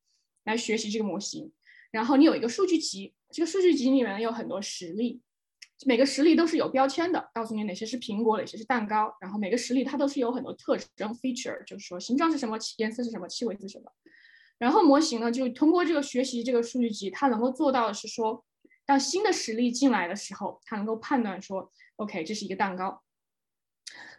[0.43, 1.51] 来学习这个模型。
[1.91, 5.21] 然后你有一个数据集，这个数据集里面有很多实例。
[5.85, 9.15] 每个实例都是有标签的，告诉你哪些是苹果，哪些是蛋糕。
[9.21, 13.89] 然后每个实例它都是有很多特征 feature，就是说形状是什么，颜色是什么，气味是什么。
[14.57, 18.43] 然后模型呢，就通过这个学习这个数据集，它能够做到的是说，
[18.85, 23.01] 当新的实例进来的时候，它能够判断说，OK，这是一个蛋糕。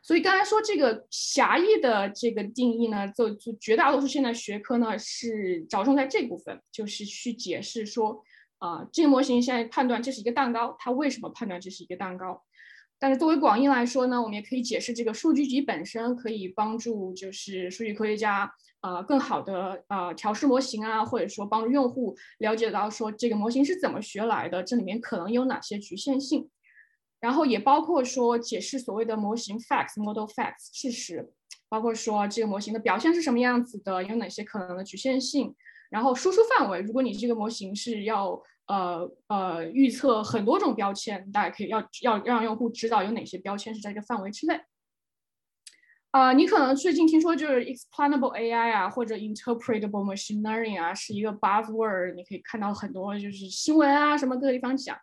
[0.03, 8.22] 所以刚才说这个狭义的这个定义呢，就就绝大多数现在学科呢是着重在这部分，就是去解释说。
[8.61, 12.45] 啊，这个模型现在判断这是一个蛋糕，它为什么判断这是一个蛋糕？
[12.99, 26.51] 但是作为广义来说呢，我们也可以解释这个数据集本身可以帮助就是数据科学家啊更好的啊调试模型啊，或者说帮助用户了解到说这个模型是怎么学来的，这里面可能有哪些局限性。
[27.21, 31.33] 然后也包括说解释所谓的模型 facts model facts 事实，
[31.68, 35.55] 包括说这个模型的表现是什么样子的，有哪些可能的局限性。
[35.91, 44.61] 然后输出范围，如果你这个模型是要呃呃预测很多种标签，大家可以要要让用户知道有哪些标签是在这个范围之内。
[46.12, 54.97] 啊，你可能最近听说就是 explainable AI 啊，或者 interpretable machine learning 啊，是一个 buzzword，你可以看到很多就是新闻啊什么各个地方讲。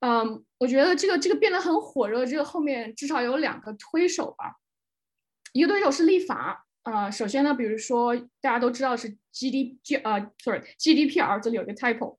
[0.00, 4.56] 嗯，我觉得这个这个变得很火热，这个后面至少有两个推手吧，
[5.52, 6.66] 一个推手是立法。
[6.82, 12.18] 呃，首先呢，比如说大家都知道是 G D P 呃，sorry G D P R 这里有个 typo，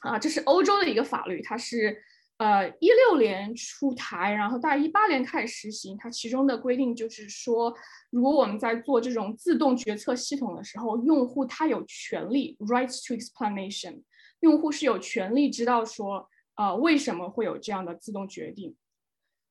[0.00, 2.00] 啊，这是欧洲的一个法律，它是
[2.36, 5.96] 呃一六年出台，然后大概一八年开始实行。
[5.96, 7.74] 它其中的规定就是说，
[8.10, 14.02] 如果我们在做这种自动决策系统的时候，用户他有权利 rights to explanation，
[14.38, 18.76] 用户是有权利知道说，呃，为什么会有这样的自动决定。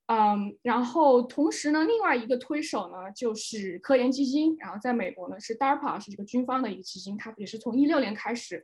[0.08, 8.64] 嗯，然后同时呢，另外一个推手呢就是科研基金，然后在美国呢是 DARPA，是这个军方的一个基金，它也是从一六年开始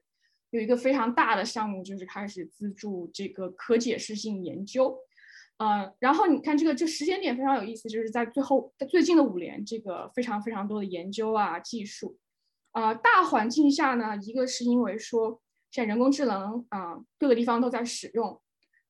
[0.52, 4.96] 有一个非常大的项目，就是开始资助这个可解释性研究。
[5.58, 12.18] 嗯，然后你看这个这时间点非常有意思，就是在最后在最近的五年，这个非常非常多的研究啊技术，
[12.72, 18.40] 啊大环境下呢，一个是因为说现在人工智能啊各个地方都在使用。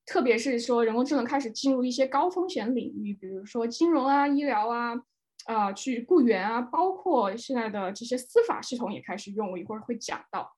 [0.04, 4.94] 特别是说人工智能开始进入一些高风险领域，比如说金融啊、医疗啊、
[5.44, 9.52] 啊去雇员啊，包括现在的这些司法系统也开始用。
[9.52, 10.52] 我一会儿会讲到，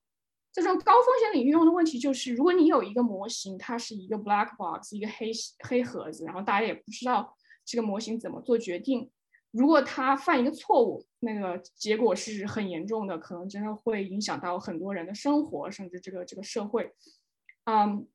[0.51, 9.11] 这种高风险领域用的问题就是，如果你有一个模型，它是一个 black box，一个黑黑盒子，然后大家也不知道这个模型怎么做决定，
[9.55, 16.91] 如果他犯一个错误，那个结果是很严重的，可能真的会影响到很多人的生活，甚至这个这个社会，
[17.65, 18.07] 嗯。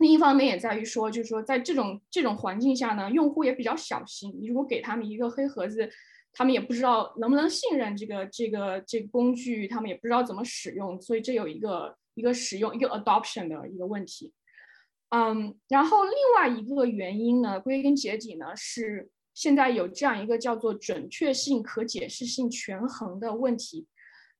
[0.00, 4.32] 另一方面也在于说，就是说，在这种这种环境下呢，用户也比较小心。
[4.38, 5.90] 你如果给他们一个黑盒子，
[6.30, 14.32] 他们也不知道能不能信任这个这个这个工具，他们也不知道怎么使用，所以这有一个一个使用一个 adoption 的一个问题。
[15.08, 19.08] 嗯，然后另外一个原因呢，归根结底呢，是
[19.38, 23.86] 现在有这样一个叫做准确性可解释性权衡的问题，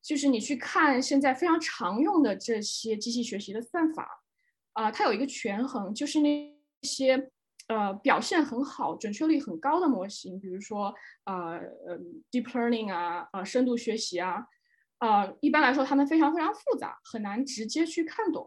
[0.02, 4.08] 就是你去看现在非常常用的这些机器学习的算法。
[4.72, 7.30] 啊，它有一个权衡，就是那些
[7.68, 10.92] 呃表现很好、准确率很高的模型，比如说
[11.26, 11.96] 呃呃
[12.32, 14.44] deep learning 啊，呃深度学习啊，
[14.98, 18.44] 呃一般来说它们非常非常复杂，很难直接去看懂。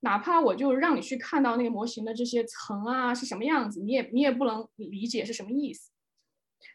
[0.00, 5.91] 哪怕我就让你去看到那个模型的这些层啊是什么样子，你也你也不能理解是什么意思。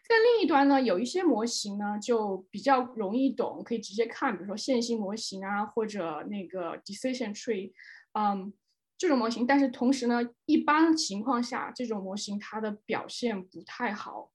[0.08, 7.72] 在另一端呢，有一些模型呢就比较容易懂，可以直接看，比如说线性模型啊，或者那个 decision tree，
[8.12, 8.52] 嗯，
[8.96, 9.46] 这种模型。
[9.46, 14.30] 但是同时呢，一般情况下，这种模型它的表现不太好，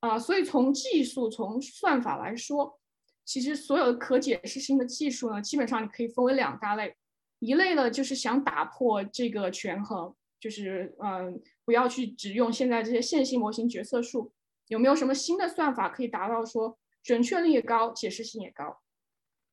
[0.00, 2.80] 啊，所以从技术、从算法来说，
[3.24, 6.96] 其实所有的可解释性的技术呢，基本上你可以分为两大类，
[7.38, 14.32] 一类呢就是想打破这个权衡，就是嗯，不要去只用现在这些线性模型决策树。
[14.72, 18.80] 有没有什么新的算法可以达到说准确率也高、解释性也高？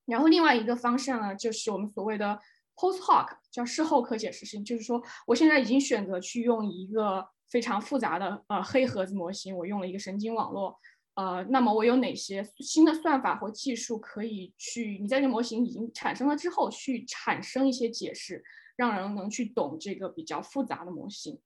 [0.06, 2.40] 然后另外一个方向呢，就是我们所谓的
[2.74, 10.80] post hoc，叫事后可解释性，就是说我现在已经选择去用一个非常复杂的呃黑盒子模型，我用了一个神经网络，
[11.16, 14.98] 呃，那么我有哪些新的算法或技术可以去？
[15.02, 18.42] 你在这模型已经产生了之后，去产生一些解释，
[18.78, 21.38] 让人能去懂这个比较复杂的模型。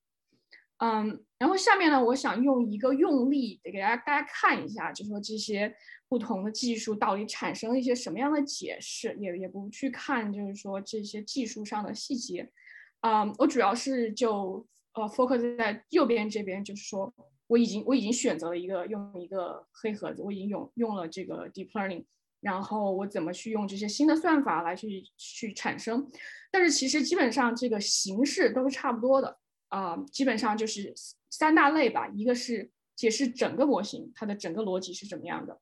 [0.86, 5.74] 嗯，然后下面呢，我想用一个用例给大家大家看一下，就说这些
[6.10, 12.52] 不同的技术到底产生了一些什么样的解释，也也不去看，就是说这些技术上的细节。
[13.00, 17.14] 嗯，我主要是就呃 focus 在右边这边，就是说
[17.48, 22.04] 我已经我已经选择了一个用一个黑盒子，我已经用用了这个 deep learning，
[22.42, 26.12] 然后我怎么去用这些新的算法来去去产生，
[26.52, 29.38] 但是其实基本上这个形式都是差不多的。
[29.74, 30.94] 啊，基本上就是
[31.32, 32.08] 三大类吧。
[32.10, 35.60] 一个是解释整个模型它的整个逻辑是怎么样的，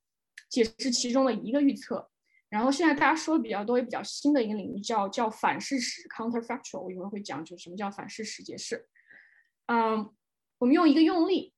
[0.50, 2.10] 解释其中的一个预测。
[2.50, 6.82] 然后现在大家说的比较多也比较新的一个领域叫叫反事实 （counterfactual）。
[6.82, 8.86] 我一会儿会讲，就什么叫反事实解释。
[9.64, 10.12] 嗯，
[10.58, 11.54] 我们用一个用例，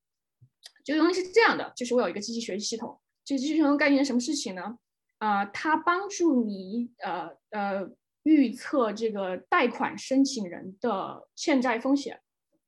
[0.85, 4.79] 这个用例是这样的：就是我有一个机器学习系统，这个机器学习系统干一件什么事情呢？
[5.19, 7.91] 啊，它帮助你呃呃
[8.23, 12.21] 预测这个贷款申请人的欠债风险。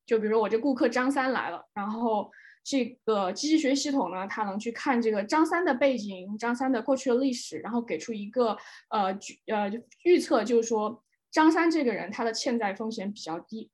[0.06, 2.30] 就比如说我这顾客张三来了，然后
[2.62, 8.56] 这个机器学习系统呢，它能去看这个张三的背景、张三的过去的历史，然后给出一个
[8.88, 9.70] 呃呃
[10.04, 13.70] 预测，就是说张三这个人他的欠债风险比较低，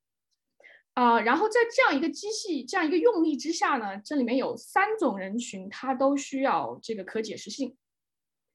[0.95, 7.77] 啊，然后在这样一个机器这样一个用力之下呢，这里面有三种人群，他都需要这个可解释性。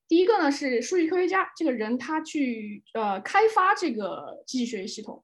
[0.07, 5.23] 第一个呢是数据科学家，这个人他去呃开发这个机器学习系统。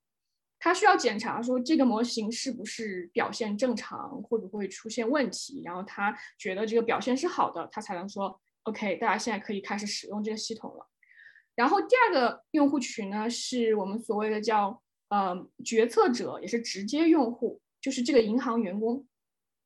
[0.64, 10.88] 他需要检查说这个模型是不是表现正常，会不会出现问题，然后他觉得这个表现是好的，他才能说 OK，大家现在可以开始使用这个系统了。
[11.54, 15.36] 然后第二个用户群呢，是我们所谓的叫呃
[15.66, 19.06] 决策者，也是直接用户，就是这个银行员工。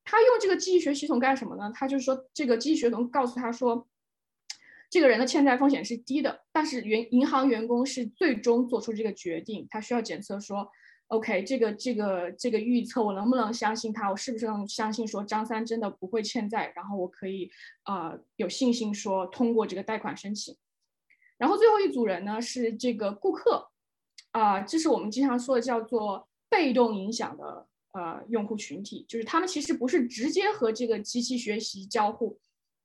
[0.03, 1.71] 他用这个机器学系统干什么呢？
[1.75, 3.87] 他就是说这个机器学习系统告诉他说，
[4.89, 10.71] 这个人的欠债风险是低的，但是原银行员工是最终做出这个决定，他需要检测说。
[11.07, 14.11] OK，这个这个这个预测我能不能相信他？
[14.11, 16.71] 我是不是能相信说张三真的不会欠债？
[16.75, 17.49] 然后我可以
[17.83, 20.55] 啊有信心说通过这个贷款申请。
[21.37, 23.69] 然后最后一组人呢是这个顾客
[24.31, 32.37] 啊，这是我们经常说的叫做被动影响的呃用户群体，就是他们其实不是直接和这个机器学习交互，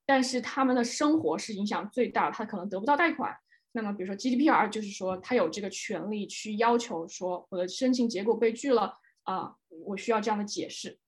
[0.07, 3.37] 但是他们的生活是影响最大，他可能得不到贷款。
[3.73, 9.55] 那么，比如说 GDPR，就是说他有这个权利去要求说我的申请结果被拒了啊，
[9.87, 10.99] 我需要这样的解释。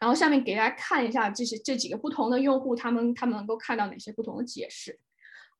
[0.00, 4.98] 然后下面给大家看一下这些这几个不同的用户，他们他们能够看到哪些不同的解释？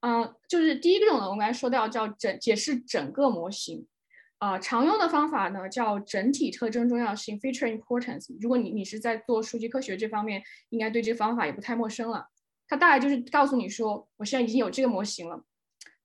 [0.01, 3.87] 嗯，就是第一个种呢，我们刚才说到叫整解释整个模型
[4.39, 8.35] 啊，常用的方法呢叫整体特征重要性 （feature importance）。
[8.41, 12.29] 如果你你是在做数据科学这方面，应该对这方法也不太陌生了。
[12.67, 15.45] 它大概就是告诉你说，我现在已经有这个模型了。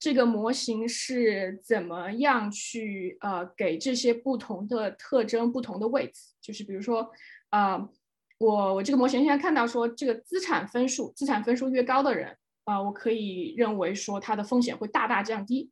[0.05, 6.21] 这个模型是怎么样去呃给这些不同的特征不同的位置？
[6.39, 7.09] 就是比如说，
[7.49, 7.89] 啊，
[8.37, 15.71] 我我这个模型现在看到说，这个资产分数资产分数越高的人，啊，我可以认为说他的风险会大大降低，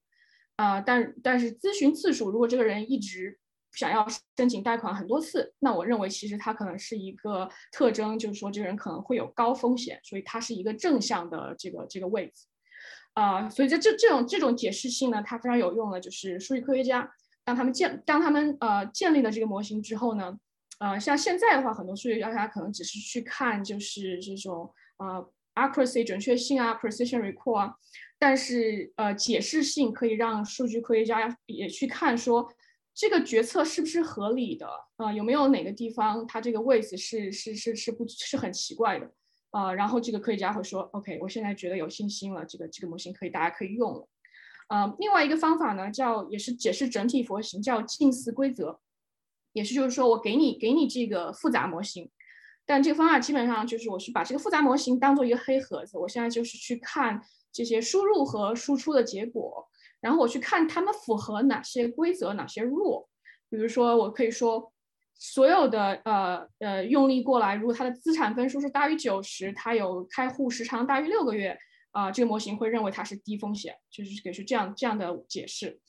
[0.55, 3.37] 啊，但但是咨询次数，如果这个人一直
[3.73, 12.47] 想要申请贷款很多次，那我认为其实他可能是一个特征，就是说这个人可能会有高风险，所以它是一个正向的这个这个位置。
[13.13, 17.09] 啊，所以这这这种这种解释性呢，它非常有用的，就是数据科学家
[17.43, 20.37] 当他们建当他们呃建立了这个模型之后呢，
[20.79, 27.75] 呃，像现在的话，很多数据科学家可能只是去看就是这种呃 accuracy 准确性啊，precision recall 啊，
[28.17, 32.51] 但是呃解释性可以让数据科学家也去看说
[32.95, 39.11] 这个决策是不是合理的啊，有没有哪个地方它这个位置是是是是不是很奇怪的。
[39.53, 44.07] 啊，然后这个科学家会说，OK，我现在觉得有信心了，这个这个模型可以，大家可以用了。
[44.67, 48.79] 呃，另外一个方法呢，叫也是解释整体模型，叫近似规则，
[49.51, 52.09] 也是就是说我给你给你这个复杂模型，
[52.65, 59.69] 但这个方法基本上就是我是把这个复杂模型当做一个黑盒子，我现在就是去看这些输入和输出的结果，
[60.01, 63.05] 然后我去看它们符合哪些规则，哪些 rule，
[63.51, 64.72] 比如说我可以说。
[65.25, 71.57] 所有的呃呃用力过来，如果它的资产分数是大于九十，它有开户时长大于六个月，
[71.91, 75.79] 啊，这个模型会认为它是低风险，就是给出这样这样的解释。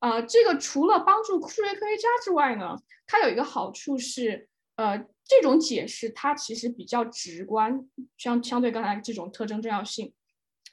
[0.00, 2.76] 啊，这个除了帮助数学科学家之外呢，
[3.06, 10.12] 它有一个好处是，呃，这种解释它其实比较直观，相相对刚才这种特征重要性，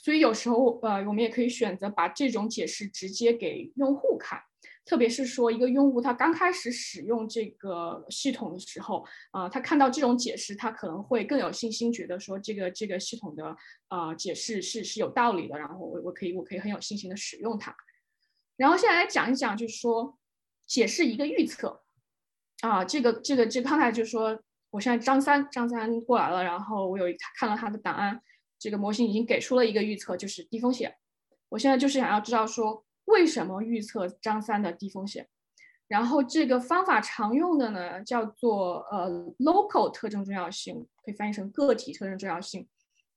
[0.03, 4.41] 所以有时候呃我们也可以选择把这种解释直接给用户看。
[4.84, 13.56] 特别是说，一个用户他刚开始使用这个系统的时候，啊，他看到这种解释，他可能会更有信心，觉得说这个这个系统的
[13.90, 17.74] 啊解释是是有道理的，然后我我可以我可以很有信心的使用它。
[18.58, 20.18] 然后现在来讲一讲，就是说
[20.66, 21.84] 解释一个预测，
[22.62, 28.20] 啊，这个这个这刚才就说，我现在张三张三过来了，然后我有一看到他的档案，
[28.58, 30.96] 这个模型已经给出了一个预测，就是低风险。
[31.50, 32.84] 我现在就是想要知道说。
[33.06, 35.28] 为什么预测张三的低风险？
[35.88, 42.66] 然后这个方法常用的呢，叫做呃 local 特征重要性，可以翻译成个体特征重要性。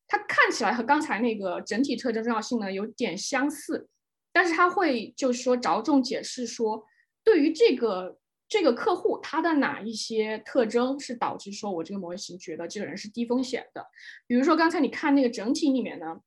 [0.09, 3.89] 它看起来和刚才那个整体特征重要性呢有点相似，
[4.33, 6.85] 但是它会就是说着重解释说，
[7.23, 8.19] 对于这个
[8.49, 13.87] 这个客户他的哪一些特征是导致说我这个模型觉得这个人是低风险的。
[14.27, 16.21] 比如说刚才你看那个整体里面呢。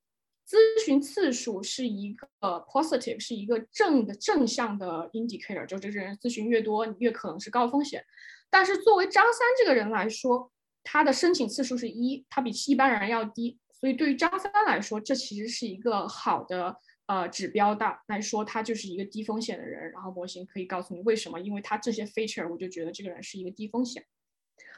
[0.48, 2.26] 咨询次数是一个
[2.70, 8.02] positive，是一个正的正向的 indicator，就这个人咨询越多，越可能是高风险。
[8.50, 10.50] 但是作为张三这个人来说，
[10.86, 16.78] 他的申请次数是一，他比一般人要低，所以对于张三来说，这其实是一个好的
[17.08, 19.92] 呃指标的来说，他就是一个低风险的人。
[19.92, 24.06] 然后模型可以告诉你为什么，因为他这些 feature，我就觉得这个人是一个低风险。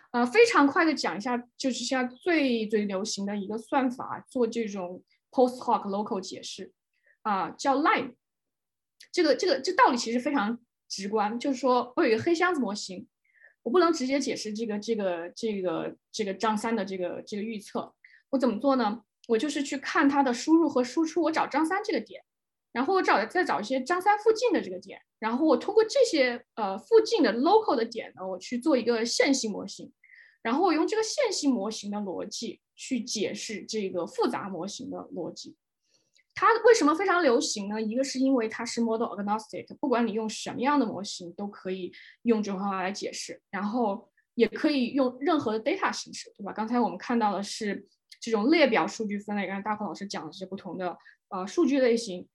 [0.09, 5.03] 呃，非常快的讲一下，就是现在最最流行的一个算法，做这种。
[5.32, 6.71] Post hoc local 解释
[7.21, 8.15] 啊，叫 line。
[9.11, 13.07] 这个这个这道理其实非常直观，就是说我有一个黑箱子模型，
[13.63, 17.93] 我不能直接解释这个这个这个这个张三的这个这个预测。
[18.30, 19.03] 我怎么做呢？
[19.27, 22.23] 我就是去看它的输入和输出，我找张三这个点，
[22.71, 29.91] 然后我找再找一些张三附近的这个点，然后我通过这些呃附近的 local 的点呢，我去做一个线性模型，
[30.41, 32.59] 然后我用这个线性模型的逻辑。
[32.81, 35.53] 去解释这个复杂模型的逻辑，
[36.33, 37.81] 它为什么非常流行呢？
[37.81, 46.53] 一个是因为它是 model agnostic，不管你用什么样的模型都可以用这种方法来解释，然后也可以用任何的 data 形式，对吧？
[46.53, 47.85] 刚才我们看到的是
[48.21, 52.25] 这种列表数据分类，刚才大孔老师讲的是不同的呃数据类型。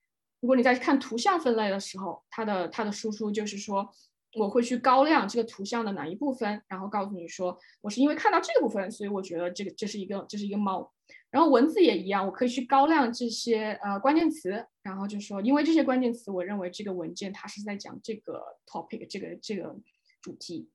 [0.41, 3.91] 如果你在看图像分类的时候，它的它的输出就是说。
[4.37, 10.93] 我会去高亮这个图像的哪一部分，然后告诉你说，我是因为看到这个部分，所以我觉得这个这是一个这是一个猫。
[11.31, 19.77] 然后文字也一样，我可以去高亮这些呃关键词，然后就说，因为这些关键词，我认为这个文件它是在讲这个 topic 这个这个
[20.23, 20.69] 主题。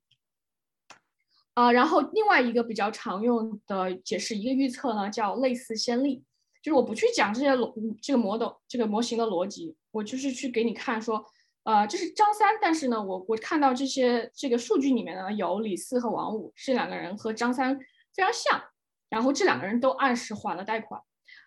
[1.54, 6.22] 啊，然后另外一个比较常用的解释一个预测呢，叫类似先例，
[6.62, 11.24] 就是我不去讲这些逻这个 model 这个模型的逻辑，我就是去给你看说。
[11.64, 17.78] 呃，这是张三，但是呢，我我看到这些这个数据里面呢，有李四和王五这两个人和张三
[18.14, 18.62] 非常像，
[19.10, 21.00] 然后这两个人都按时还了贷款。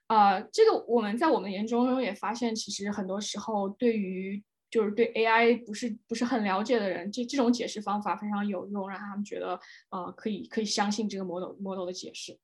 [0.07, 9.59] 呃，这个我们在我们研究中也发现，其实很多时候对于就是对 AI 不是不是很了解的人，这这种解释方法非常有用，让他们觉得
[9.89, 12.37] 呃可以可以相信这个 model model 的解释。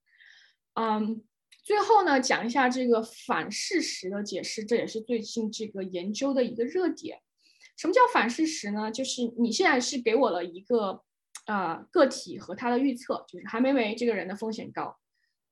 [0.74, 1.24] 嗯，
[1.64, 7.20] 最后呢，讲一下这个反事实的解释，这也是最近这个研究的一个热点。
[7.80, 8.92] 什么叫反事实呢？
[8.92, 11.02] 就是你现在是给我了一个，
[11.46, 14.98] 呃，个体和他的预测，就是韩梅梅这个人的风险高，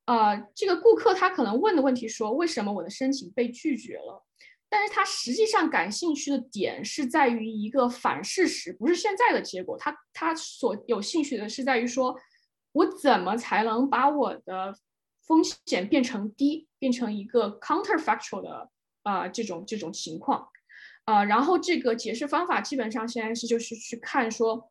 [0.04, 4.22] 呃，这个顾客他可能问的问题说，为什么我的申请被拒绝了？
[4.68, 12.14] 但是他实际上感兴趣的点是在于一个反事实，不是现在的结果，他他所有兴趣的是在于说，
[12.72, 14.76] 我怎么才能把我的
[15.26, 18.70] 风险变成低，变成一个 counterfactual 的
[19.04, 20.46] 啊这种这种情况。
[21.08, 24.70] 啊，然后这个解释方法基本上现在是就是去看说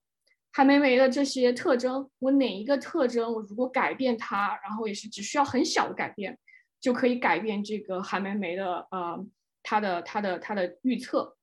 [0.54, 6.38] 韩梅梅的这些特征，我哪一个特征我如果改变它，然后也是只需要很小的改变，
[6.80, 9.26] 就可以改变这个韩梅梅的呃
[9.64, 11.36] 她的她的她的预测。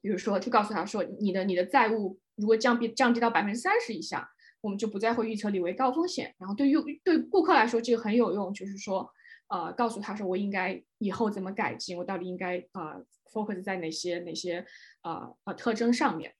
[0.00, 4.26] 比如说，就告诉他说，你的你的债务如果降低降低到百分之三十以下，
[4.62, 6.34] 我们就不再会预测你为高风险。
[6.38, 9.12] 然后对于对顾客来说，这个很有用，就是说。
[9.50, 14.64] 呃，告诉他说我应该以后怎么改进，我到底应该呃 focus 在哪些哪些
[15.02, 16.32] 呃呃特征上面。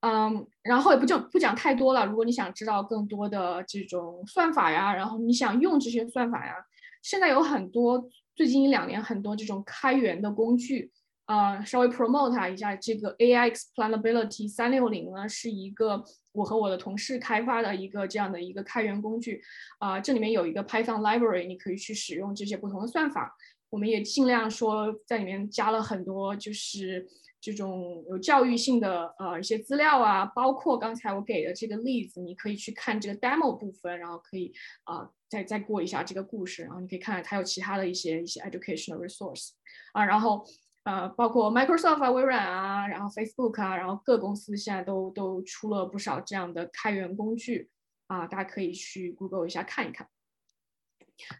[0.00, 2.04] 嗯，然后也不就不讲太多了。
[2.06, 6.54] 如果你想知道更多的这种算法呀，然后你想用这些算法呀，
[7.02, 10.90] 现在有很多最近一两年很多这种开源的工具。
[11.32, 19.40] 呃，稍微 promote 一下这个 AI Explainability 三六零呢，是一个我和我的同事开发的一个这样的一个开源工具。
[19.78, 23.34] 啊，这里面有一个 Python library，你可以去使用这些不同的算法。
[23.70, 27.08] 我们也尽量说在里面加了很多就是
[27.40, 34.52] 这种有教育性的呃一些资料啊，包括刚才我给的这个例子，你可以去看这个 demo 部分，然后可以
[34.84, 39.52] 啊再再过一下这个故事，然后你可以看它有其他的一些一些 educational resource
[39.94, 40.44] 啊，然后。
[40.84, 47.70] 呃，包括 Microsoft 啊、微软啊，然后 Facebook 啊，然后各公司现在都都出了不少这样的开源工具
[48.08, 50.08] 啊，大家可以去 Google 一下看一看。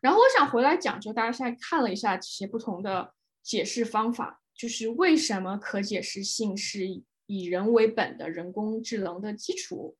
[0.00, 6.86] 然后我想回来讲，就大家现在看了一下这些不同的解释方法，就是为什么可解释性是
[7.26, 9.96] 以人为本的人工智能的基础。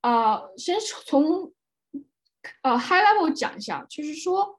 [0.00, 1.52] 啊，先从
[2.62, 4.58] 呃 high level 讲一下，就是说。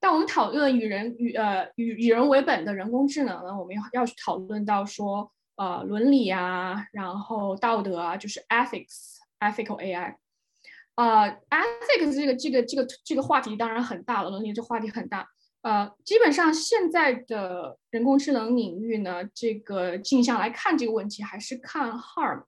[0.00, 10.14] 但我们讨论与人与呃与以人为本的人工智能呢，我们要要去讨论到说呃伦理啊，然后道德啊，就是 ethics，ethical AI，
[10.94, 15.26] 呃 ethics 这个这个这个这个话题当然很大了，伦理这话题很大，
[15.62, 22.44] 呃，基本上现在的人工智能领域呢，这个镜像来看这个问题，还是看 harm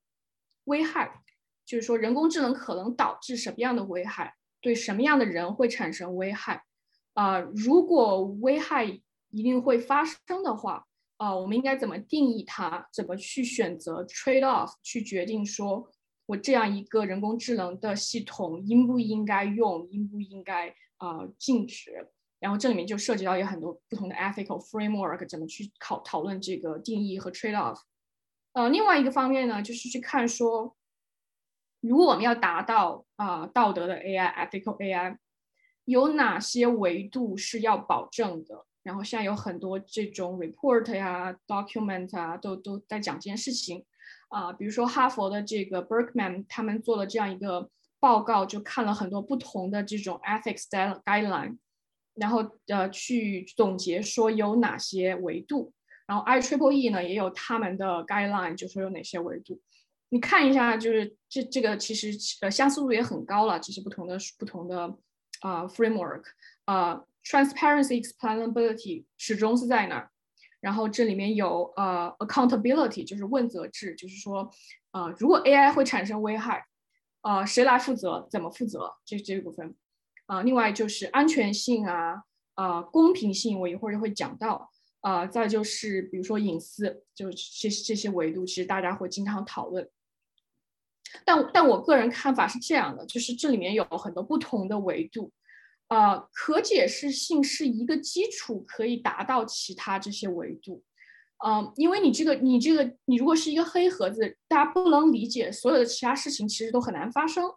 [0.64, 1.20] 危害，
[1.66, 6.62] 就是说人工智能可能导致什么样的危害，对什么样的人会产生危害。
[7.14, 12.88] 啊，如果危害一定会发生的话，啊，我们应该怎么定义它？
[12.92, 14.74] 怎么去选择 trade off？
[14.82, 15.90] 去决定说
[16.26, 22.08] 我这样一个人工智能的系统应不应该用，应不应该啊禁止？
[22.38, 27.80] 然后这里面就涉及到有很多不同的 ethical framework，怎么去考讨论这个定义和 trade off？
[28.52, 30.74] 呃，另外一个方面呢，就是去看说，
[31.80, 35.18] 如果我们要达到啊道德的 AI，ethical AI。
[35.90, 38.64] 有哪些维度是要保证的？
[38.82, 43.84] 然后现在有很多这种 report 呀、document 啊，都都在讲这件事情
[44.28, 44.52] 啊。
[44.52, 47.68] 比如说哈佛的这个 Berkman，他们做了这样一个
[47.98, 50.64] 报告，就看了很多不同的这种 ethics
[51.04, 51.58] guideline，
[52.14, 52.38] 然后
[52.68, 55.72] 呃去总结说有哪些维度。
[56.06, 59.60] 然后 I Triple E 呢也有他们的 guideline，就说有哪些维度。
[60.08, 64.96] 你看一下，就是这这个其实呃相似度也很高了，这些不同的不同的。
[65.40, 66.22] 啊，framework，
[66.64, 70.10] 啊，transparency explainability 始终是在那儿，
[70.60, 74.50] 然后这里面有呃 accountability，就是问责制，就是说，
[74.92, 76.64] 呃，如果 AI 会产生危害，
[77.22, 79.74] 呃，谁来负责，怎么负责，这这个部分，
[80.26, 82.22] 啊，另外就是安全性啊，
[82.54, 89.88] 啊，公平性，我一会儿就会讲到，啊，再就是比如说隐私，就这这些维度，其实大家会经常讨论。
[91.24, 95.30] 但但我个人看法是这样的，就是这里面有很多不同的维度，
[95.88, 100.82] 呃，可解释性是一个基础，可以达到其他这些维度，
[101.44, 107.50] 嗯，因为你这个你这个你如果是一个黑盒子，大家不能理解所有的其他事情，其实都很难发生，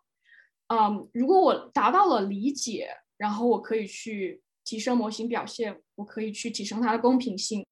[0.68, 7.66] 嗯，如果我达到了理解，然后我可以去提升模型表现，我可以去提升它的公平性，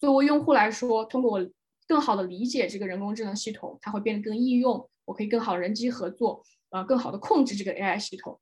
[0.00, 1.50] 作为用户来说，通过我
[1.86, 4.88] 更好的理解这个人工智能系统，它会变得更易用。
[5.08, 8.38] 我可以更好人机合作，呃，更好的控制这个 AI 系统，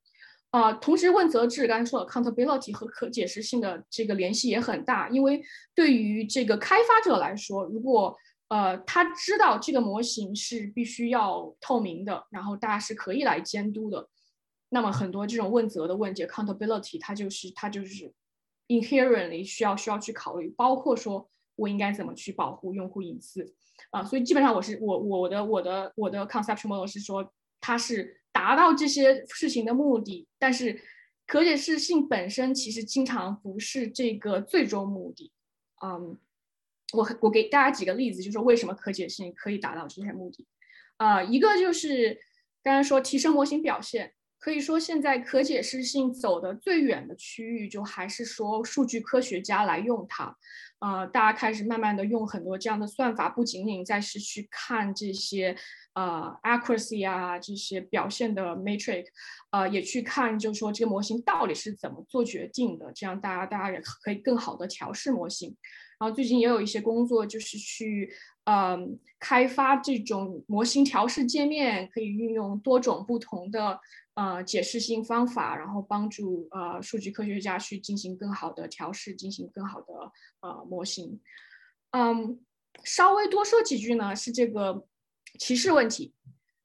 [0.49, 5.41] 啊，同时问责制，刚才说了 accountability 和可解释性的这个联系也很大，因为
[5.73, 8.13] 对于这个开发者来说，如果
[8.49, 14.09] 呃他知道这个模型是必须要透明的，然后大家是可以来监督的，
[14.69, 18.13] 那么很多这种问责的问题 accountability 它就是它就是
[18.67, 23.53] inherently 需要需要去考虑，包括说我应该怎么去保护用户隐私。
[23.91, 30.79] 啊，所以基本上我是我我的我的我的 conceptual model 是说，它是达到这些事情的目的，但是
[31.25, 35.31] 可解释性本身其实经常不是这个最终目的。
[35.83, 36.17] 嗯，
[36.93, 40.45] 我我给大家几个例子，就是说为什么可解释性可以达到这些目的。
[40.97, 42.19] 啊，一个就是
[42.61, 44.13] 刚才说提升模型表现。
[44.39, 50.35] 可以说，现在可解释性走的最远的区域，就还是说数据科学家来用它。
[50.79, 55.57] 呃，大家开始慢慢的用很多这样的算法，不仅仅在是去看这些
[55.93, 59.05] 呃 accuracy 啊这些表现的 matrix，
[59.49, 65.57] 呃，也去看就是说这个模型到底是怎么做决定的，这样大家大家也可以更好的调试模型。
[65.99, 73.79] 然后最近也有一些工作，就是去嗯开发这种模型调试界面，可以运用多种不同的。
[74.17, 79.93] 呃解释性方法，然后帮助呃数据科学家去进行更好的调试，进行更好的
[80.41, 81.21] 呃模型。
[81.91, 82.43] 嗯，
[82.83, 84.87] 稍微多说几句呢，是这个
[85.37, 86.15] 歧视问题。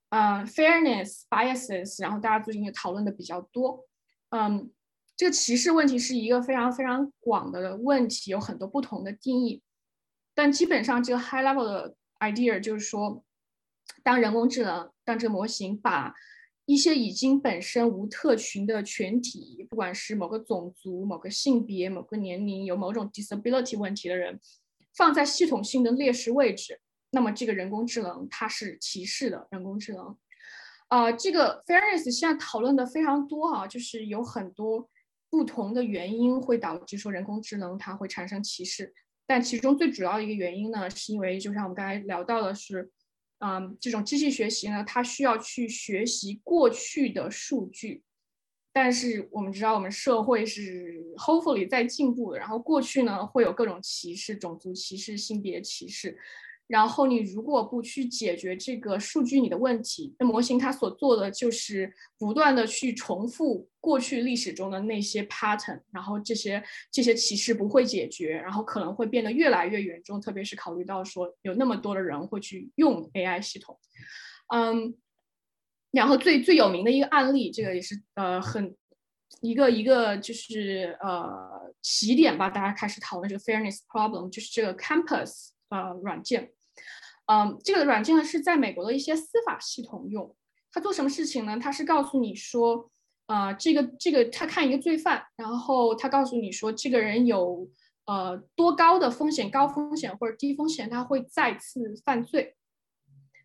[0.09, 3.87] 嗯，fairness biases，然后大家最近也讨论的比较多。
[4.31, 4.73] 嗯，
[5.15, 9.63] 这个歧视问题是一个非常非常广的问题，有很多不同的定义。
[10.35, 13.23] 但基本上这个 high level 的 idea 就是说，
[14.03, 16.15] 当人工智能，当这个模型把
[16.65, 24.39] 一些已经本身无特群的群体，不管是某个种族、某个性别、某个年龄、有某种 disability 问题的人，
[24.95, 26.81] 放在系统性的劣势位置。
[27.11, 30.17] 那么这个人工智能它是歧视的人工智能，
[30.89, 34.89] 啊，这个 fairness 现在讨论的非常多啊，就是有很多
[35.29, 38.95] 不同的原因会导致说人工智能它会产生歧视，
[39.27, 42.91] 但其中最主要的一个原因呢，是因为就像我们刚才聊到的是，
[43.45, 48.05] 嗯，这种机器学习呢，它需要去学习过去的数据，
[48.73, 56.17] 但是我们知道我们社会是 hopefully 在进步的，然后过去呢会有各种歧视，种族歧视、性别歧视。
[56.67, 73.79] 然后你如果不去解决这个数据里的问题，那模型它所做的就是不断的去重复过去历史中的那些 pattern，然后这些这些歧视不会解决，然后可能会变得越来越严重，特别是考虑到说有那么多的人会去用 AI 系统，
[74.55, 74.95] 嗯，
[75.91, 78.75] 然后最最有名的一个案例，这个也是呃很
[79.41, 86.53] 一个一个就是呃起点吧，大家开始讨论这个 fairness problem，就是这个 Campus 呃软件。
[87.27, 90.37] 嗯，这个软件呢是在美国的一些司法系统用。
[90.71, 91.59] 它做什么事情呢？
[91.59, 92.91] 它是告诉你说，
[93.27, 97.69] 呃，这个这个，他看一个罪犯，然后他告诉你说，这个人有
[98.07, 102.57] 呃多高的风险，高风险或者低风险，他会再次犯罪。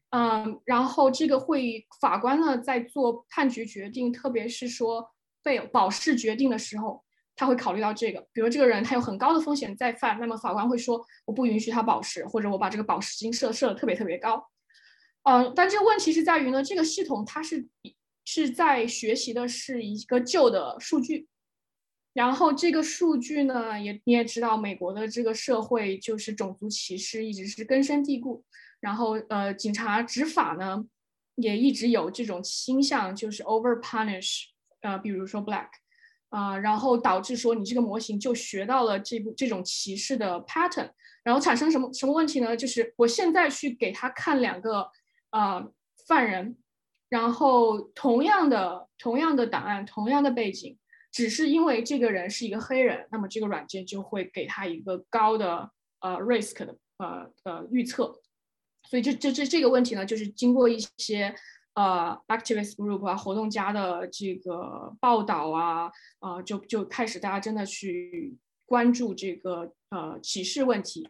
[0.10, 5.12] 嗯，然后这个会法官呢在做判决决定，特别是说
[5.44, 7.04] 被保释决定的时候。
[7.38, 14.50] 他会考虑到这个，比如这个人他有很高的风险再犯，那么法官会说我不允许他保释，或者我把这个保释金设设的特别特别高。
[15.22, 17.68] 嗯，但这个问题是在于呢，这个系统它是
[18.26, 21.28] 是在学习的是一个旧的数据，
[22.14, 28.44] 然后这个数据呢，也你也知道，美国的这个社会就是种族歧视一直是根深蒂固，
[28.80, 30.84] 然后呃，警察执法呢
[31.36, 34.46] 也一直有这种倾向，就是 over punish，
[34.82, 35.68] 呃，比如说 black。
[36.30, 40.90] 啊，然后导致说你这个模型就学到了这部这种歧视的 pattern，
[41.24, 42.56] 然后产生什么什么问题呢？
[42.56, 44.90] 就是我现在去给他看两个
[45.32, 45.66] 呃
[46.06, 46.58] 犯人，
[47.08, 50.78] 然后同样的同样的档案，同样的背景，
[51.12, 55.72] 只是因为这个人是一个黑人，那么这个软件就会给他一个高的
[56.02, 58.20] 呃 risk 的呃呃预测，
[58.90, 61.34] 所以这这这这个问题呢，就是经过一些。
[61.78, 68.36] 呃，activist group 啊，活动家的这个报道啊，啊，就就开始大家真的去
[68.66, 71.08] 关注这个呃歧视问题。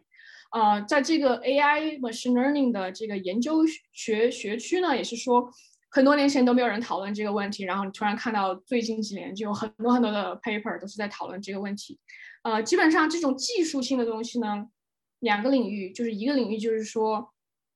[0.50, 5.50] 呃，在这个 AI machine learning 的这个研究学学区呢，也是说
[5.90, 11.98] 很多年前都没有人讨论这个问题，然后你突然看到最近几年就有很多很多的 paper 都是在讨论这个问题。
[12.42, 14.66] 呃，基本上这种技术性的东西呢，
[15.20, 17.32] 两个领域，就是一个领域就是说。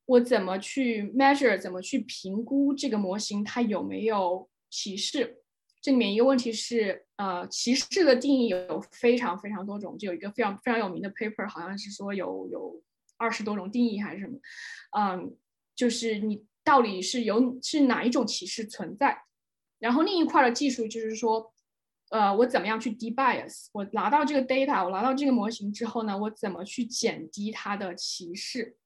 [0.07, 1.57] 我怎么去 measure？
[1.59, 5.39] 怎么去评估这个模型它有没有歧视？
[5.81, 12.83] 这里面一个问题是，呃，歧视的定义有非常非常多种，就有一个非常非常有名的 paper，好像是说有有
[13.17, 14.39] 二十多种定义还是什么？
[14.97, 15.37] 嗯，
[15.75, 19.23] 就是你到底是有是哪一种歧视存在？
[19.81, 21.53] 然后另一块的技术就是说，
[22.11, 23.67] 呃，我怎么样去 debias？
[23.73, 28.77] 我拿到这个 data，我拿到这个模型之后呢，我怎么去减低它的歧视？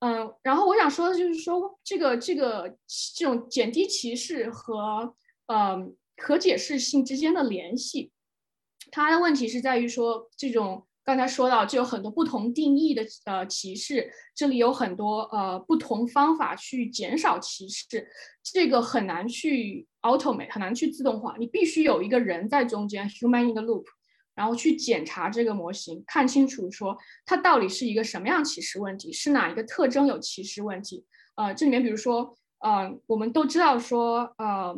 [0.00, 2.76] 嗯，然后我想说的就是说，这个这个
[3.16, 5.14] 这种减低歧视和
[5.46, 8.10] 嗯可解释性之间的联系，
[8.90, 18.08] 它的问题是在于说，这种刚才说到就有很多不同定义的呃歧视，这里有很多呃不同方法去减少歧视，
[18.42, 23.84] 这个很难去 automate，很难去自动化，你必须有一个人在中间，human in the loop。
[24.34, 26.96] 然后去检查这个模型，看清楚说
[27.26, 31.04] 它到底是一个什么样歧视问题，是哪一个特征有歧视问题？
[31.36, 34.76] 呃，这里面比如说，呃，我们都知道说，呃，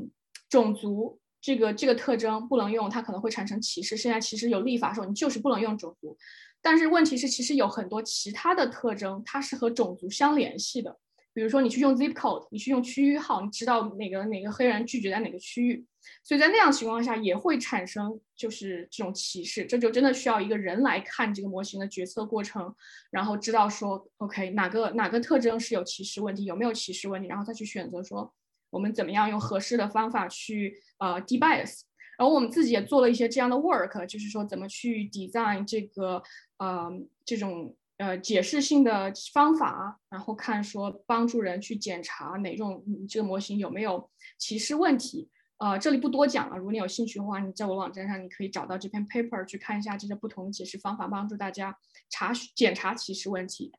[0.49, 3.97] 种族这个这个特征不能用，它可能会产生歧视。
[3.97, 6.17] 现在其实有立法说你就是不能用种族，
[6.61, 10.99] 但是问题是，其实有很多其他的特征，它是和种族相联系的。
[11.35, 15.85] 比如说你去用 zip code，你去用区域号，你知道哪个哪个黑人聚集在哪个区域，
[16.23, 22.75] 所以在那样情况下也会产生就是这种歧视，这就真的需要一个人来看这个模型的决策过程，
[23.11, 28.33] 然后知道说 OK 哪个哪个特征是有歧视问题，有没有歧视问题，然后再去选择说
[28.71, 31.81] 我们怎么样用合适的方法去呃 debias。
[32.19, 36.23] 然后我们自己也做了一些这样的 work，就是说怎么去 design 这个
[36.59, 36.89] 呃
[37.25, 45.31] 这种呃解释性的方法，然后看说帮助人去检查哪种这个模型有没有歧视问题。
[45.59, 46.57] 呃，这里不多讲了。
[46.57, 51.79] 如果你有兴趣的话，你在我网站上你可以找到这篇 paper 去看一下这些不同解释方法，帮助大家
[52.11, 53.71] 查检查歧视问题。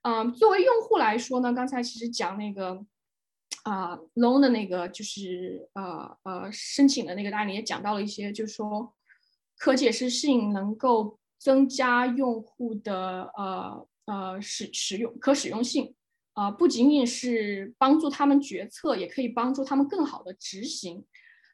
[0.00, 2.82] 嗯，作为用户来说呢，刚才其实讲那个
[3.64, 8.94] 啊 loan 的那个就是呃呃申请的那个案例也讲到了一些，就是说
[9.58, 15.94] 可解释性能够增加用户的呃呃使使用可使用性。
[16.34, 21.04] 啊，不仅仅是帮助他们决策，也可以帮助他们更好的执行。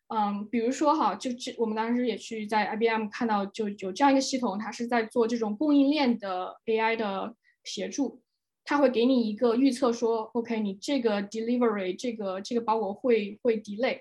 [0.08, 7.34] 嗯，比如说哈，就这我们当时也去在 IBM 看到，就有这样一个系统，它是在做这种供应链的 AI 的
[7.64, 8.20] 协助，
[8.64, 14.00] 它会给你一个预测说，OK，你这个 delivery 这个这个包裹会会 delay，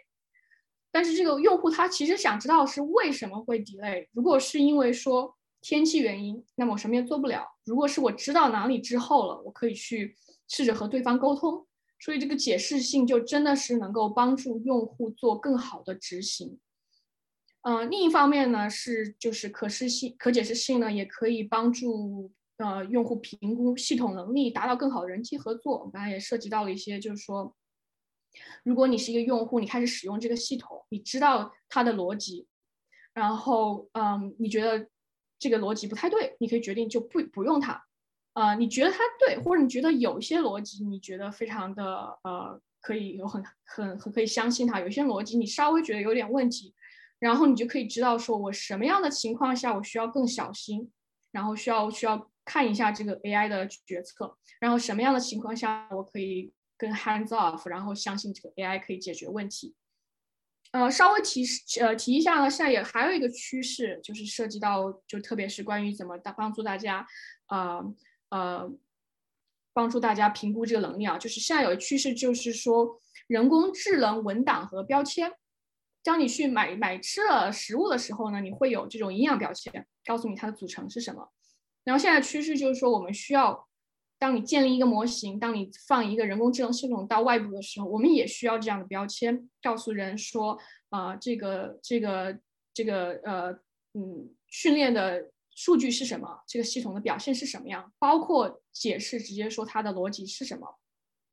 [0.92, 4.08] 但是这个用户他其实想知道是为什么会 delay。
[4.12, 5.36] 如果是因为说
[5.68, 7.58] 天气原因，那么我什么也做不了。
[7.64, 10.16] 如果是我知道哪里之后了，我可以去。
[10.48, 11.66] 试着和对方沟通，
[12.00, 16.60] 所以这个解释性就真的是能够帮助用户做更好的执行。
[17.64, 25.80] 嗯，另一方面呢，是就是可视性、可解释性呢，也可以帮助呃用户评估系统能力，达到更好的人机合作。
[25.80, 27.56] 我们刚才也涉及到了一些，就是说，
[28.64, 32.46] 如果你是一个用户，你开始使用这个系统，你知道它的逻辑，
[33.16, 34.88] 然后嗯，你觉得
[35.46, 37.80] 这个逻辑不太对，你可以决定就不不用它。
[38.34, 41.86] 呃，你觉得它对，或者你觉得有一些逻辑，你觉得非常的
[42.24, 44.80] 呃，可以有很很很可以相信它。
[44.80, 46.74] 有些逻辑你稍微觉得有点问题，
[47.20, 50.92] 然后你就可以知道说我什么样的情况下我需要更小心，
[51.32, 59.76] 然后需要需要看一下这个 AI 的决策，然后什么样的情况下我可以更 hands off，然后相信这个 AI 可以解决问题。
[60.76, 67.08] 呃，稍微提示呃提一下呢，现在也还有一个趋势，就是涉及到就特别是关于怎么帮助大家
[67.48, 67.82] 呃。
[68.30, 68.70] 呃，
[69.72, 75.32] 帮助大家评估这个能力啊，就是现在有个趋势，就是说人工智能文档和标签。
[76.04, 81.30] 当你去买买吃了食物的时候呢，你会有这种营养标签，告诉你它的组成是什么。
[81.86, 83.68] 然后现在趋势就是说，我们需要，
[84.26, 90.58] 当你建立一个模型，当你放一个人工智能系统到外部的时候，我们也需要这样的标签，告诉人说，
[90.90, 92.36] 啊，这个这个
[92.74, 93.52] 这个呃
[93.94, 95.30] 嗯训练的。
[95.58, 96.42] 数据是什么？
[96.46, 97.94] 这个系统的表现是什么样？
[97.98, 100.68] 包括解释，直接说它的逻辑是什么？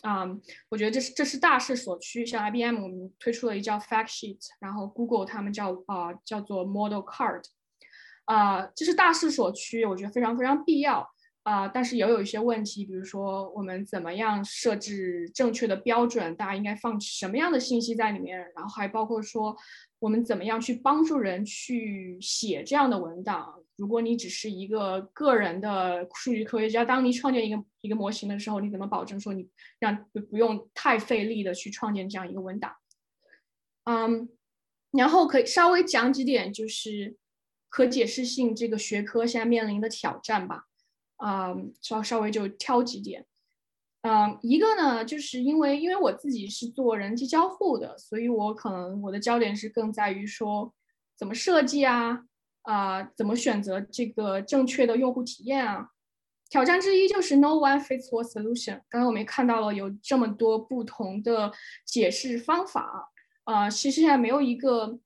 [0.02, 0.24] 啊，
[0.68, 2.24] 我觉得这是这是大势所趋。
[2.24, 7.42] 像 IBM 我们推出了一叫 Fact Sheet，然后 Google 他们叫啊叫做 Model Card，
[8.26, 11.10] 啊，这是大势所趋，我觉得非常非常必要
[11.42, 11.68] 啊。
[11.68, 16.34] 但是也有一些问题，比如说我们怎么样设置正确的标准？
[16.36, 18.38] 大家应该放什么样的信息在里面？
[18.54, 19.56] 然后还包括说
[19.98, 23.58] 我们怎么样去帮助人去写这样的文档？
[23.76, 29.48] 如果你只是一个个人的数据科学家，当你创建一个一个模型的时候，你怎么保证说你
[29.80, 32.76] 让不用太费力的去创建这样一个文档？
[33.84, 34.28] 嗯，
[34.92, 37.16] 然后可以稍微讲几点，就是
[37.68, 40.66] 可解释性这个学科现在面临的挑战吧。
[41.24, 43.24] 嗯，稍稍微就挑几点。
[44.02, 50.72] 嗯，一个呢，就是因为因为我自己是做人机交互的，所以我可能我的焦点是更在于说
[51.16, 52.24] 怎么设计啊。
[52.62, 55.88] 啊，怎么选择这个正确的用户体验啊？
[56.48, 58.80] 挑战之一就是 no one fits all solution。
[58.88, 61.52] 刚刚我们也看到了有这么多不同的
[61.84, 63.10] 解释方法
[63.42, 64.96] 啊，其实现在没有一个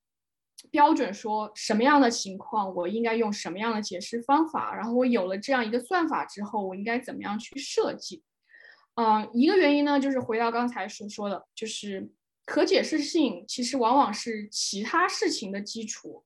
[0.70, 4.74] 标准说什么样的情况我应该用什么样的解释方法。
[4.74, 8.22] 然后我有了这样一个算法之后，我应该怎么样去设计？
[8.94, 12.10] 嗯，一个原因呢，就是回到刚才所说的，就是
[12.44, 16.24] 可解释性其实往往是其他事情的基础，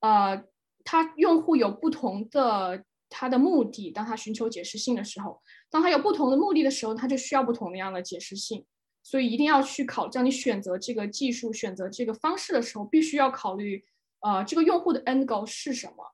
[0.00, 0.44] 呃。
[0.86, 5.40] 他用户有不同的他的目的，当他寻求解释性的时候，
[5.70, 8.66] 当他有不同的目的的时候，他就需要不同的样的解释性。
[9.04, 13.84] 所以一定要去考，叫你选择这个技术、选择这个方式的时候，必须要考虑，
[14.20, 16.12] 呃，这个用户的 end goal 是什么。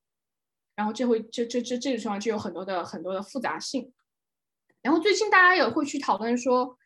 [0.75, 3.93] 然后这会这这这这个地方就有很多的很多的复杂性。
[4.83, 6.77] 然后最近大家也会去讨论说，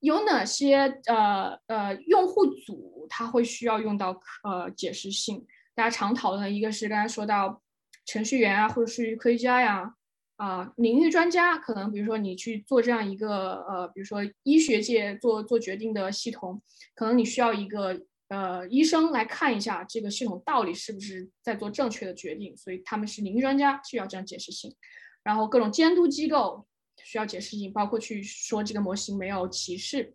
[0.00, 5.46] 有哪些呃呃用户组他会需要用到呃解释性。
[5.74, 7.62] 大家常讨论的一个是刚才说到
[8.04, 9.94] 程序员啊，或者数据科学家呀，啊，
[10.36, 16.62] 啊领域专家，可能比如说你去做这样一个呃，比如说医学界做做决定的系统，
[16.94, 24.74] 可能你需要一个呃医生来看一下这个系统到底是不是在做正确的决定，所以他们是领域专家，需要这样解释性。
[25.22, 26.66] 然后各种监督机构
[27.02, 30.14] 需要解释性，包括去说这个模型没有歧视。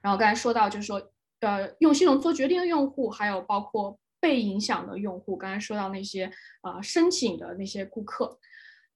[0.00, 1.10] 然后刚才说到就是说，
[1.40, 6.32] 呃，用系统做决定的用户，还有包括被影响的用户，刚才说到那些
[6.62, 8.38] 呃申请的那些顾客，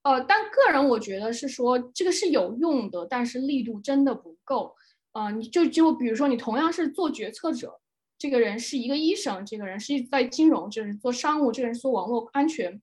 [0.03, 4.75] 呃，但个人我觉得是说这个是有用的，但是力度真的不够。
[5.13, 7.81] 呃，你就就比如说你同样是做决策者，
[8.19, 12.81] 这个人是一个医生，这个人是在金融，就是做商务，这个人做网络安全，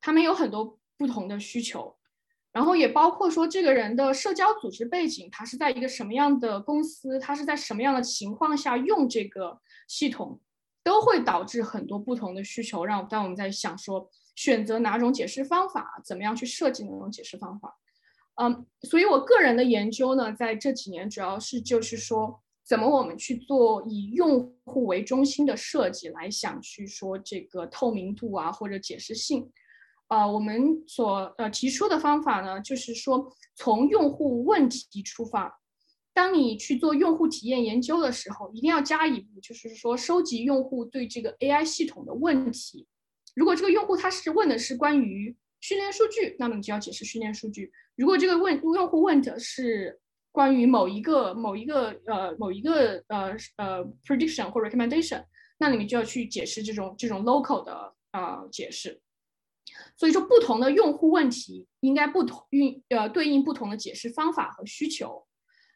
[0.00, 1.96] 他们有很多不同的需求。
[2.50, 10.40] 然后也包括说这个人的社交组织背景，他是在一个什么样的公司，他是在什么样的情况下用这个系统，
[10.88, 12.82] 都会导致很多不同的需求。
[12.82, 17.76] 让当我们在想说选择哪种解释方法，怎么样去设计那种解释方法，
[18.40, 29.50] 嗯，所以我个人的研究呢，在这几年主要是就是说，怎么我们去做以用户为中心的设计来想去说这个透明度啊或者解释性。
[30.08, 35.60] 呃，我们所呃提出的方法呢，就是说从用户问题出发。
[36.18, 42.88] 当你去做用户体验研究的时候，一定要加一步，就是说收集用户对这个 AI 系统的问题。
[43.36, 47.70] 如果这个用户他是问的是关于训练数据，那么你就要解释训练数据。
[47.94, 49.96] 如果这个问用户问的是
[50.32, 55.24] 关于某一个某一个呃某一个呃呃 prediction 或 recommendation，
[55.56, 59.00] 那你们就要去解释这种这种 local 的呃解释。
[59.96, 65.27] 所以说，不同的用户问题应该不同运呃对应不同的解释方法和需求，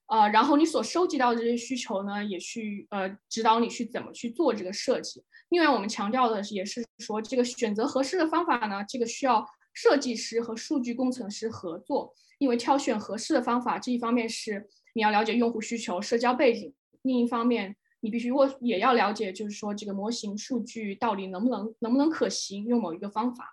[0.07, 5.23] 呃，然后你所收集到的这些需求呢，也去呃指导你去怎么去做这个设计。
[5.49, 23.49] 另外，我们强调的也是说，这个选择合适的方法呢，这个需要设计师和数据工程师合作，因为挑选合适的方法，这一方面是你要了解用户需求、社交背景，另一方面你必须我也要了解，就是说这个模型数据到底能不能能不能可行，用某一个方法。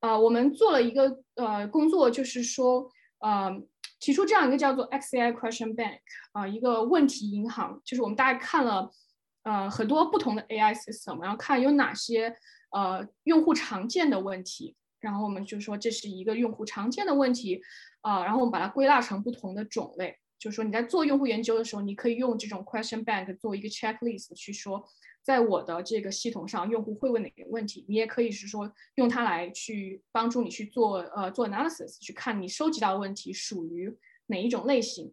[0.00, 2.90] 啊，我们做了一个呃工作，就是说，
[3.20, 3.50] 呃，
[3.98, 5.98] 提出这样一个叫做 XAI Question Bank
[6.32, 8.90] 啊，一个问题银行，就是我们大概看了
[9.42, 12.36] 呃很多不同的 AI system，然后看有哪些
[12.70, 17.60] 呃用户常见的问题，然后我们就说这是一个用户常见的问题
[18.02, 24.88] 啊，然后我们把它归纳成不同的种类，就是说你在做用户研究的时候，你可以用这种 Question Bank 做一个 checklist 去说。
[25.26, 27.84] 在我的这个系统上，用户会问哪个问题？
[27.88, 33.92] 你也可以是说用它来去帮助你去做呃做 analysis，去看你收集到的问题属于
[34.26, 35.12] 哪一种类型。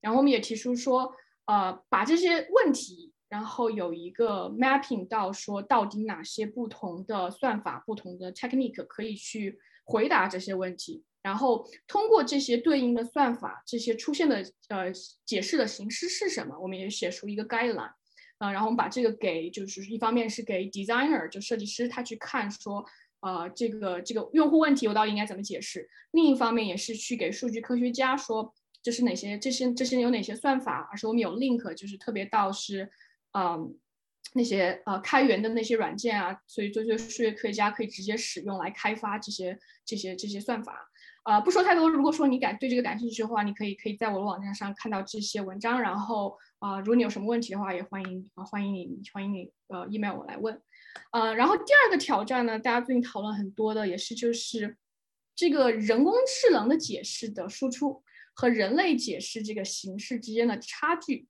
[0.00, 1.14] 然后我们也提出说，
[1.44, 11.04] 呃，把这些问题，然后有一个 mapping 到说到底哪些不同的算法、不同的 technique 可以去回答这些问题。
[11.22, 14.90] 然后通过这些对应的算法，这些出现的呃
[15.24, 16.58] 解释的形式是什么？
[16.58, 17.92] 我们也写出一个 guideline。
[18.42, 22.84] 啊，然后我们把这个给，就是一方面是给 designer，就设计师他去看说，
[23.20, 28.52] 呃，这个这个用户问题我到底应该怎么解释；另一方面也是去给数据科学家说，
[28.82, 32.90] 这是哪些这些这些有哪些算法，而且我们有 link，就是特别到是，
[33.38, 33.78] 嗯，
[34.34, 40.88] 那些呃开源的那些软件啊，所以就就数学科学家可以直接使用来开发这些这些这些算法。
[41.22, 41.88] 啊，不说太多。
[41.88, 45.80] 如果说你感对这个感兴趣的话，你可以可以在我的网站上看到这些文章。
[45.80, 50.62] 然后啊，如果你有什么问题的话，也欢迎啊，欢迎你，欢迎你呃，email 我来问。
[51.10, 54.76] 呃，然后第二个挑战呢，大家最近讨论很多的，也是就是
[55.34, 58.02] 这个人工智能的解释的输出
[58.34, 61.26] 和人类解释这个形式之间的差距。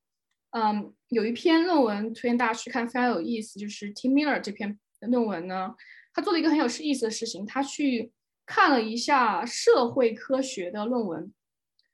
[0.51, 5.75] 嗯，有一篇论文推荐大家去看，非常有意思，就是 Tim Miller 这篇论文呢，
[6.13, 8.13] 他做了一个很有意思的事情，他去。
[8.45, 11.33] 看了一下社会科学的论文，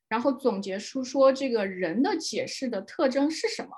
[0.09, 3.71] 然后总结出说这个人的解释的特征是什么，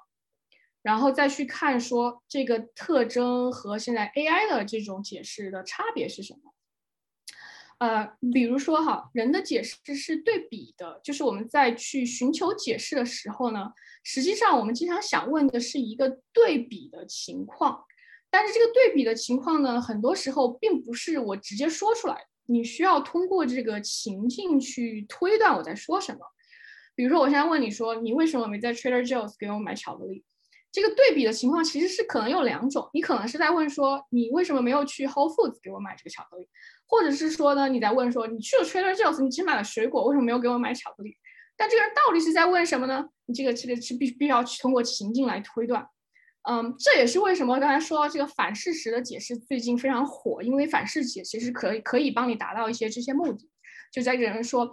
[0.83, 6.41] 然后再去看说这个特征和现在 AI 的这种解释的差别是什么。
[7.79, 13.73] 呃，比如说哈，人的解释是对比的，就是我们在去寻求解释的时候呢，
[14.05, 17.83] 实际上我们经常想问的是一个对比的情况，
[18.31, 22.30] 但是这个对比的情况呢，很多时候并不是我直接说出来的。
[22.51, 26.19] 你需要通过这个情境去推断我在说什么。
[26.97, 30.25] 比如说，我现在问你说，你为什么没在 Trader Joe's 给我买巧克力？
[30.73, 32.91] 这个对比的情况其实是可能有两种。
[32.93, 36.49] 你可能是在问说，你为什么没有去 Whole Foods 给我买这个巧克力？
[36.87, 41.17] 或者是说呢，你在问说，你去了 Trader Joe's，你只买了水果，为什么没有给我买巧克力？
[41.57, 43.09] 但这个人到底是在问什么呢？
[43.27, 45.87] 你这个这个是必必须要去通过情境来推断。
[46.49, 53.49] 嗯，这也是为什么刚才说到这个反事实的解释最近非常火，因为反事解其实可以可以帮你达到一些这些目的。
[53.93, 54.71] 就在这人说，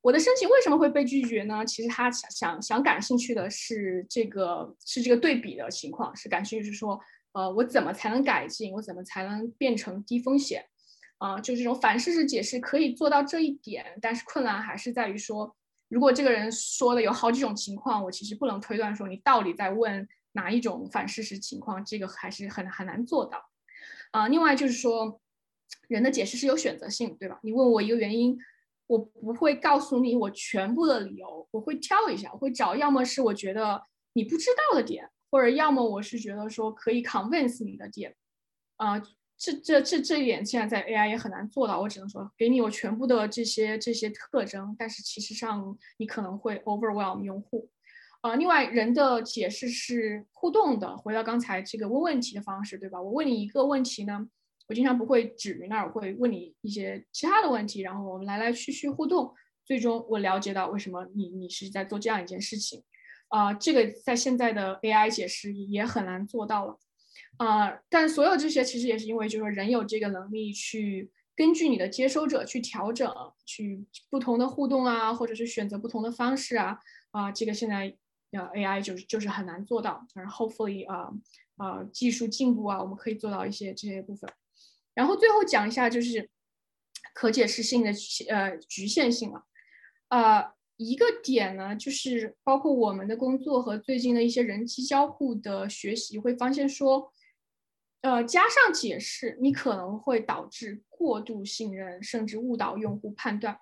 [0.00, 1.64] 我的申请为什么会被拒绝呢？
[1.66, 6.98] 其实他想想想感兴趣的是这个是这个对比的情况，是感兴趣是说，
[7.32, 8.72] 呃，我怎么才能改进？
[8.72, 10.64] 我怎么才能变成低风险？
[11.18, 15.54] 啊，就这种反事实解释可以做到这一点，但是困难还是在于说，
[15.90, 23.50] 如果这个人说的有好几种情况，我其实不能推断说你到底在问哪一种反事实情况，这个还是很很难做到。
[24.12, 25.20] 啊，另外就是说，
[25.88, 27.38] 人的解释是有选择性，对吧？
[27.42, 28.38] 你问我一个原因，
[28.86, 33.82] 我不会告诉你我全部的理由，我会挑一下，我会找要么是我觉得
[34.12, 38.14] 你不知道的点，或者要么我是觉得说可以 convince 你的点。
[38.76, 38.98] 啊，
[39.36, 47.70] 这这这这一点现在在 AI 也很难做到，我只能说给你我全部的这些这些特征，但是其实上你可能会 overwhelm 用户。
[48.22, 50.94] 呃，另外，人的解释是互动的。
[50.98, 53.00] 回到刚才这个问问题的方式，对吧？
[53.00, 54.28] 我问你一个问题呢，
[54.68, 59.32] 我经常不会止于那儿，我会问你一些其他的问题，然后我们来来去去互动，
[59.64, 62.82] 最终我了解到为什么你你是在做这样一件事情。
[63.28, 66.78] 啊，这个在现在的 AI 解释也很难做到了。
[67.38, 73.10] 啊，但所有这些其实也是因为就是说人有这个能力去根据你的接收者去调整，
[73.46, 76.78] 去不同的互动啊，或者是选择不同的方式啊。
[77.12, 77.96] 啊，这个现在。
[78.32, 81.12] 呃，AI 就是就是很难做到，但是 hopefully 啊
[81.56, 84.30] 啊技术进步啊，我们可以做到一些这些部分。
[84.94, 86.28] 然后最后讲一下就是
[87.14, 87.90] 可解释性的
[88.28, 89.44] 呃局限性了。
[90.08, 97.12] 呃，一个点呢，就是包括我们的工作和最近的一些人机交互的学习，会发现说，
[98.00, 103.60] 呃，加上解释，你可能会导致过度信任，甚至误导用户判断，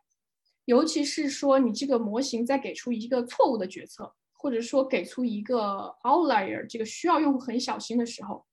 [0.65, 4.15] 尤其是说你这个模型在给出一个错误的决策。
[4.41, 8.47] 或者说给出一个 outlier，这个需要用户很小心的时候，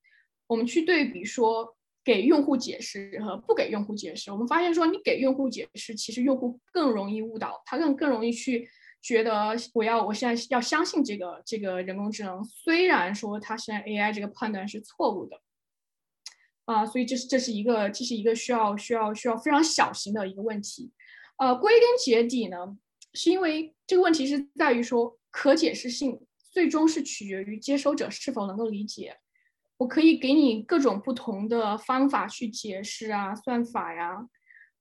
[0.48, 8.68] 我们去对比说给用户解释和不给用户解释，我们发现说你给用户解释，其实用户更容易误导，他更更容易去
[9.00, 15.40] 觉得我要我现在要相信这个这个人工智能，虽然说它现在 AI 这个判断是错误的，
[16.66, 20.92] 啊，所以这是这是一个这是一个需要需要需要非常小心的一个问题，
[21.38, 22.76] 呃，归根结底呢，
[23.14, 25.16] 是因为这个问题是在于说。
[25.38, 26.18] 可解释性
[26.50, 29.18] 最终是取决于接收者是否能够理解。
[29.76, 34.30] 我可以给你各种不同的方法去解释啊，算法呀，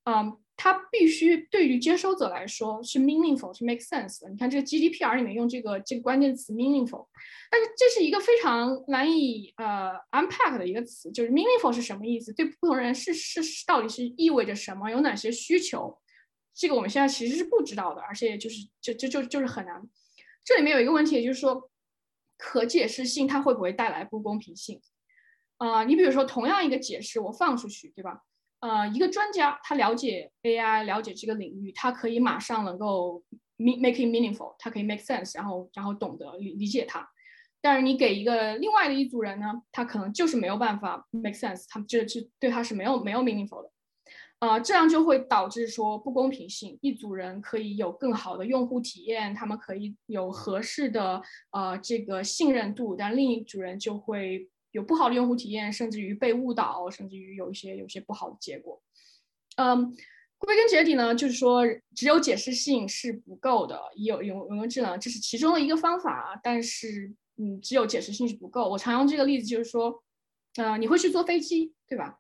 [0.04, 4.30] 嗯，它必须对于接收者来说是 meaningful，是 make sense 的。
[4.30, 7.08] 你看这个 GDPR 里面用这个这个关键词 meaningful，
[7.50, 12.32] 但是这是一个非常难以呃 unpack 的一个词，就是 meaningful 是什么意思？
[12.32, 14.88] 对不同人是是到底是意味着什么？
[14.88, 15.98] 有哪些需求？
[16.54, 19.82] 这个我们现在其实是不知道的，而且就是就就就就是很难。
[20.44, 21.70] 这里面有一个问题，也就是说，
[22.36, 24.80] 可解释性它会不会带来不公平性？
[25.56, 28.20] 啊，你比如说同样一个解释我放出去，对吧？
[28.60, 33.22] 呃，一个专家他了解 AI，了解这个领域，他可以马上能够
[33.56, 37.08] make it meaningful，他可以 make sense，然后然后懂得理理解它。
[37.60, 43.70] 但是你给一个另外的一组人呢，他可能就是没有办法 make sense，他这这对他是没有没有 meaningful 的。
[44.40, 46.78] 呃，这样就会导致说不公平性。
[46.82, 58.82] 一组人可以有更好的用户体验，他们可以有合适的呃这个信任度，但另一组人就会有不好的用户体验，甚至于被误导，甚至于有一些有些不好的结果。
[59.56, 59.96] 嗯，
[60.36, 61.62] 归根结底呢，就是说
[61.94, 68.68] 只有解释性是不够的，有有人工智能这是其中的一个方法，但是嗯，只有解释性是不够。
[68.68, 70.02] 我常用这个例子就是说，
[70.56, 72.18] 呃，你会去坐飞机，对吧？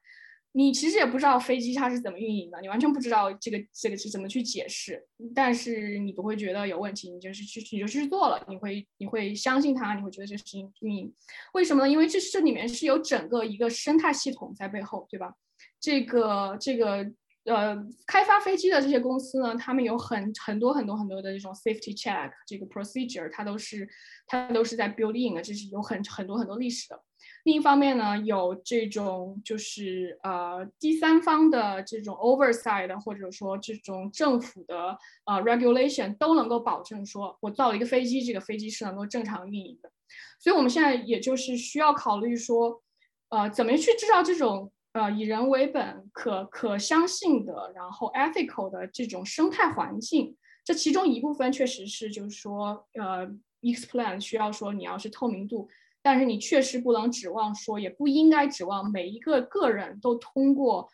[0.56, 5.04] 你其实也不知道飞机它是怎么运营的，你完全不知道这个这个是怎么去解释，
[5.34, 11.12] 但是你不会觉得有问题，你就是去你就去做了，你会你会相信它，你会觉得这个事情运营，
[11.54, 11.90] 为什么呢？
[11.90, 15.34] 因为这这里面是有整个一个生态系统在背后，对吧？
[15.80, 17.04] 这个这个
[17.46, 17.76] 呃
[18.06, 23.88] 开发飞机的这些公司呢，他们有很很多很多很多的这种 safety check 这个 procedure，它都是
[24.28, 27.02] 它都是在 building 的，这是有很很多很多历史的。
[27.44, 39.90] 另一方面呢，有这种就是呃第三方的这种 oversight，或者说这种政府的呃 regulation 都能够保证说，我造了一个飞机，这个飞机是能够正常运营的。
[40.40, 42.82] 所以我们现在也就是需要考虑说，
[43.28, 50.34] 呃，怎么去制造这种呃以人为本、可可相信的，然后 ethical 的这种生态环境。
[50.64, 53.28] 这其中一部分确实是就是说，呃
[53.60, 55.68] ，explain 需要说你要是透明度。
[56.04, 60.86] 但是你确实不能指望说，也不应该指望每一个个人都通过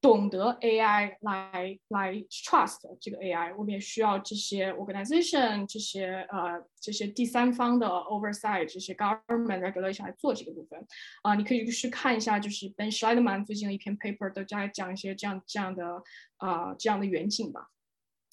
[0.00, 3.54] 懂得 AI 来来 trust 这个 AI。
[3.58, 10.82] 我们也需要这些 organization、这些呃这些第三方的 oversight、这些 government regulation 来做这个部分。
[11.20, 16.02] 啊，你可以去看一下，就是 Ben Schleidman 最近的一篇 paper 都在讲一些这样这样的
[16.38, 17.68] 啊这样的远景吧。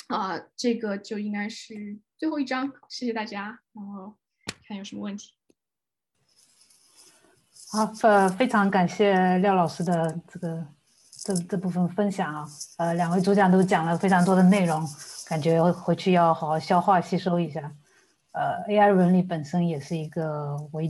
[0.07, 3.59] 啊，这个就应该是最后一章，谢谢大家。
[3.73, 4.15] 然后
[4.65, 5.33] 看有什么问题。
[7.75, 10.65] 好，呃，非常感谢廖老师的这个
[11.25, 12.47] 这这部分分享啊，
[12.77, 14.81] 呃，两位主讲都讲了非常多的内容，
[15.27, 17.69] 感觉回去要好好消化吸收一下。
[18.31, 20.89] 呃，AI 伦理本身也是一个维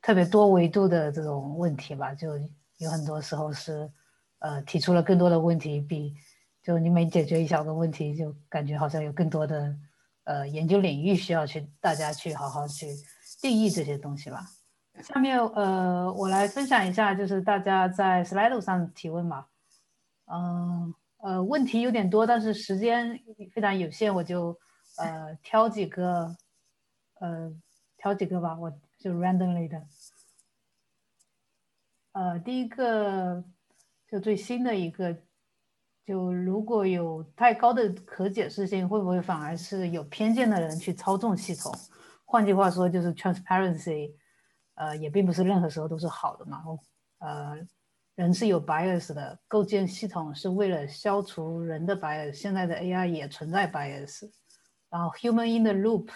[0.00, 2.38] 特别多维度的这种问题吧，就
[2.76, 3.90] 有很多时候是
[4.38, 6.14] 呃提出了更多的问题，比
[6.62, 9.74] 就你每解决一小个问题，就感觉好像有更多的
[10.22, 12.86] 呃研究领域需要去大家去好好去
[13.42, 14.46] 定义这些东西吧。
[15.02, 19.46] 下面呃，我来分享一下，就是大家在 Slido 上提问嘛，
[20.26, 23.18] 嗯呃，问题有点多，但是时间
[23.52, 24.58] 非常有限，我就
[24.96, 26.36] 呃挑几个，
[27.20, 27.52] 呃
[27.96, 29.82] 挑几个吧，我就 randomly 的，
[32.12, 33.42] 呃，第一个
[34.08, 35.16] 就最新的一个，
[36.04, 41.72] 就如果有太高的可解释性，会不会反而是有偏见的人去操纵系统？
[42.24, 44.12] 换句话说，就是 transparency。
[44.78, 46.62] 呃，也并不是任何时候都是好的嘛。
[47.18, 47.58] 呃，
[48.14, 52.32] 人是有 bias 的，构建系统是为了消除人的 bias。
[52.32, 54.30] 现在的 AI 也存在 bias，
[54.88, 56.08] 然后 human in the loop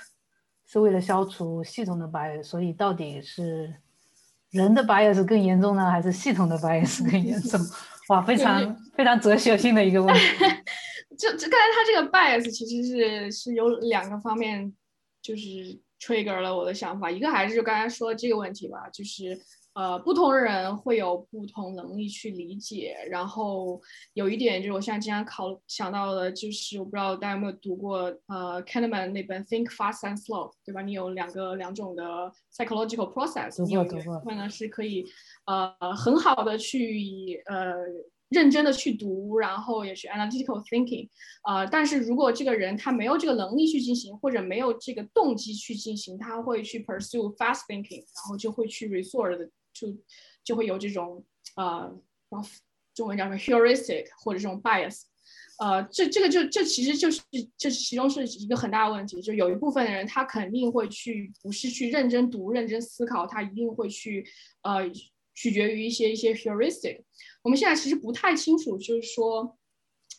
[0.64, 2.44] 是为了消除系统的 bias。
[2.44, 3.74] 所以到底是
[4.50, 7.60] 人的 bias 更严重呢，还是系统的 bias 更严重？
[8.10, 10.20] 哇，非常 非常哲学性的一个问题。
[11.18, 14.72] 就就刚才他这个 bias 其实是是有两个方面，
[15.20, 15.80] 就是。
[16.02, 19.38] Trigger 了我的想法，一个还是就刚才说的这个问题吧，就是
[19.74, 23.80] 呃，不同人会有不同能力去理解，然后
[24.14, 30.82] 有一点就是我现在经常考想到的，就是我不知道大家有没有读过呃 Kahneman 那本 Think Fast and Slow，对吧？
[30.82, 32.02] 你有两个两种的
[32.52, 35.06] psychological process，你有一部分呢是可以
[35.46, 37.74] 呃很好的去呃。
[38.32, 41.08] 认真的去读，然后也是 analytical thinking，
[41.46, 49.36] 呃，但是如果这个人他没有这个能力去进行，或者没有这个动机去进行，他会去 pursue fast thinking，然后就会去 resort
[49.78, 49.96] to，
[50.42, 51.24] 就会有这种
[51.56, 51.94] 呃，
[52.94, 55.02] 中文叫什么 heuristic 或者这种 bias，
[55.58, 57.20] 呃，这这个就这其实就是
[57.56, 64.26] 这其中是一个很大的问题，就有一部分的人他肯定会去不是去认真读、认真思考，他一定会去
[64.62, 64.90] 呃。
[65.34, 67.02] 取决于一些一些 heuristic，
[67.42, 69.58] 我们现在其实不太清楚，就是说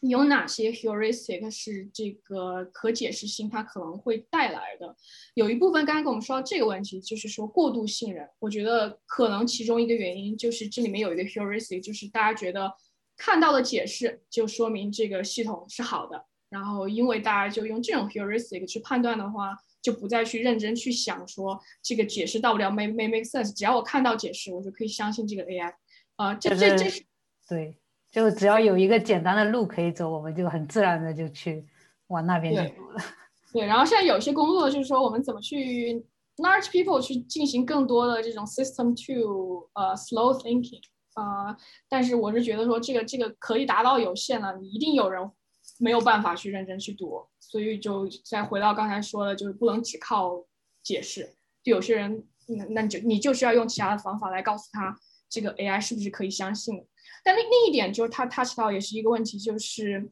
[0.01, 4.95] 有哪些 heuristic 是这个可解释性它可能会带来的。
[5.33, 8.27] 有一部分刚刚跟我们说到这个问题，就是说过度信任。
[8.39, 12.71] 我觉得可能其中一个原因就是这里面有一个 heuristic，就是大家觉得
[13.15, 19.55] 看到的解释就说明这个系统是好的，然后因为大家就用这种 heuristic 去判断的话。
[19.83, 25.71] 就不再去认真去想说这个解释到不了 make make make sense，只要我看到解释，我就可以相信这个 AI。
[26.15, 27.03] 啊，这这这是
[27.49, 27.75] 对，
[28.11, 31.65] 就只要有一个简单的路可以走，我们就很自然的就去
[32.07, 33.01] 往那边去走了。
[33.51, 36.03] 对，然后现在有些工作就是说我们怎么去
[36.37, 40.81] large people 去进行更多的这种 system to 呃 slow thinking
[41.15, 41.57] 啊，
[41.89, 45.29] 但是我是觉得说这个这个可以达到有限了，你一定有人
[45.79, 47.25] 没有办法去认真去读。
[47.39, 50.45] 所以就再回到刚才说的，就是不能只靠
[50.81, 51.35] 解释。
[51.63, 54.97] 就有些人，那那就你就是要用其他的方法来告诉他
[55.29, 56.85] 这个 AI 是不是可以相信。
[57.23, 60.11] 但另另一点就是他 touch 到也是一个问题，就是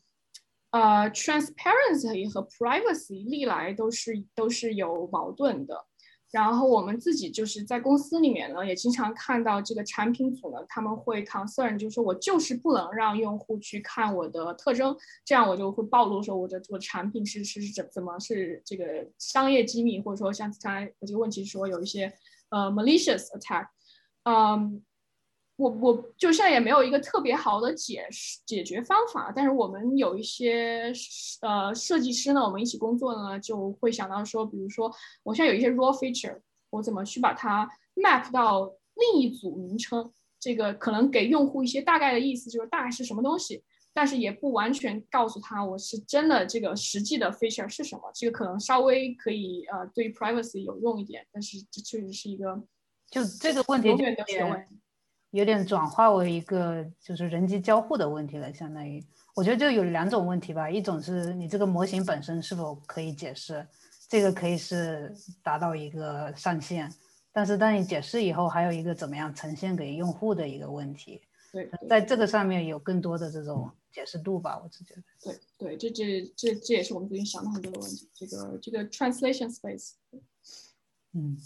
[0.69, 5.85] 呃，transparency 和 privacy 历来都是都是有矛盾的。
[6.31, 14.95] 然后我们自己就是在公司里面呢，也经常看到这个产品组呢，他们会 concern，就是说我就是不能让用户去看我的特征，
[15.25, 22.11] 这样我就会暴露说我的我的产品是是是怎怎么是这个商业机密，或者说像刚才这个问题说有一些
[22.49, 23.67] 呃 malicious attack，
[24.23, 24.81] 嗯。
[25.61, 30.91] 我我就现在也没有一个特别好的解释解决方法，但是我们有一些
[31.41, 36.39] 呃设计师呢，我们一起工作呢，就会想到说，比如说我现在有一些 raw feature，
[36.71, 40.11] 我怎么去把它 map 到另一组名称？
[40.39, 43.63] 这个可能给用户一些大概的意思，就是大概是什么东西，
[43.93, 48.11] 但是也不完全告诉他我是真的这个实际的 feature 是什么。
[48.15, 52.59] 这个可能稍微可以呃对 privacy 有用一点，但是这确实是一个
[53.11, 54.03] 就这个问题就
[54.39, 54.47] 有
[55.31, 59.03] 有点转化为一个就是人机交互的问题了，相当于
[59.33, 63.65] 我觉得就有两种问题吧，一种是你这个模型本身是否可以解释，
[64.09, 66.93] 这个可以是达到一个上限，
[67.31, 71.21] 但是当你解释以后，还有一个怎么样呈现给用户的一个问题。
[71.53, 75.01] 对，在这个上面有更多的这种解释度吧，我只觉得。
[75.23, 79.93] 对对，这这这这也是我们最近想了很多的问题，这个这个 translation space。
[81.13, 81.37] 嗯，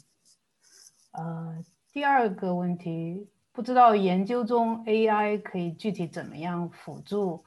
[1.12, 1.64] 呃，
[1.94, 3.28] 第二个问题。
[3.56, 7.41] 不知道研究中 AI 可以具体怎么样辅助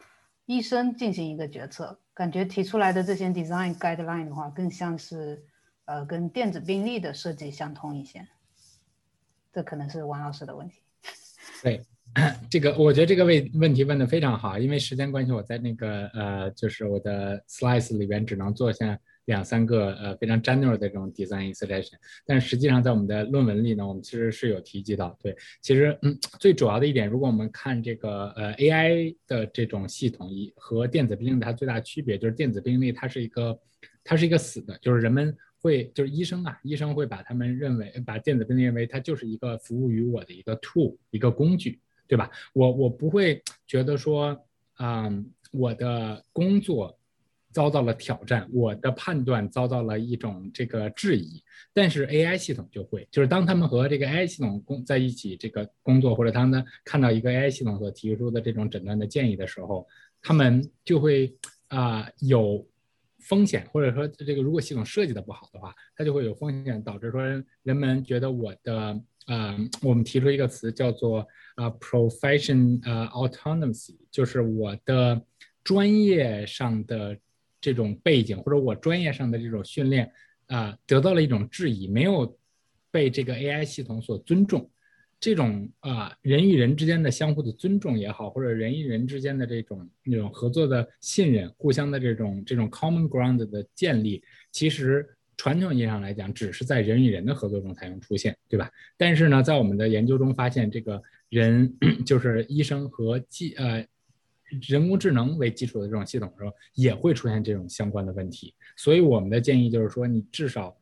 [0.47, 1.99] 医生进行一个决策？
[2.15, 5.45] 感觉提出来的这些 design guideline 的话，更像是
[5.85, 8.27] 呃跟电子病历的设计相通一些。
[9.53, 10.77] 这可能是王老师的问题。
[11.63, 11.85] 对，
[12.49, 18.99] 这个我觉得这个问问题问的非常好，因为时间关系，我在那个呃，就是我的 slide 里边只能做下
[19.29, 21.95] 两三个呃非常 general 的这种 design installation，
[22.27, 33.59] 但实际上在我们的论文里呢，我们其实是有提及到，对，其实嗯最主要的一点，如果我们看这个呃 AI 的这种系统一和电子病历它最大区别就是电子病历它是一个
[34.03, 41.81] 它是一个死的，就是人们会就是医生啊，医生会把他们认为把电子病历认为它就是一个服务于我的一个 tool 一个工具。
[42.09, 42.31] 对吧？
[42.55, 44.35] 我我不会觉得说，
[44.79, 46.98] 嗯，我的工作
[47.59, 51.43] 遭到了挑战，我的判断遭到了一种这个质疑。
[51.73, 59.85] 但是 AI 系统就会，就是当他们和这个 AI 系统工在一起这个工作，或者他们看到一个 AI 系统所提出的这种诊断的建议的时候，
[60.23, 61.35] 他们就会
[61.67, 62.65] 啊有
[63.19, 67.21] 风险，或者说这个如果系统设计的不好的话，它就会有风险，导致说
[67.65, 69.03] 人们觉得我的。
[69.29, 71.19] 啊，我们提出一个词叫做
[71.57, 75.21] 啊，profession 呃 autonomy，就是我的
[75.63, 77.15] 专业上的
[77.61, 80.11] 这种背景或者我专业上的这种训练
[80.47, 82.39] 啊，得到了一种质疑，没有
[82.91, 84.71] 被这个 AI 系统所尊重。
[85.21, 94.23] 这种啊，人与人之间的相互的尊重也好，或者人与人之间的这种那种合作的信任，互相的这种这种 common ground 的建立，
[94.53, 95.07] 其实。
[95.41, 98.69] 传统意义上来讲，只是在人与人的合作中才能出现，对吧？
[98.97, 101.73] 但是呢，在我们的研究中发现，这个人
[102.05, 103.87] 就是医生和技呃
[104.69, 108.55] 人工智能为基础的这种系统时候，也会出现这种相关的问题。
[108.77, 110.77] 所以我们的建议就是说，你至少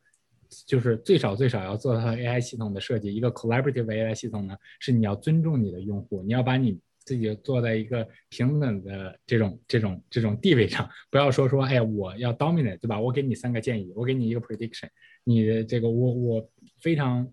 [0.66, 6.78] 就是最少最少要做到 AI 系统的设计，一个 collaborative AI 系统呢，是你要尊重你的用户，你要把你。
[7.06, 12.98] 自己坐在一个平等的这种这种这种地位上，不要说说，哎，我要 dominate，对吧？
[13.00, 14.88] 我给你三个建议，我给你一个 prediction，
[15.22, 17.24] 你的这个我我非常，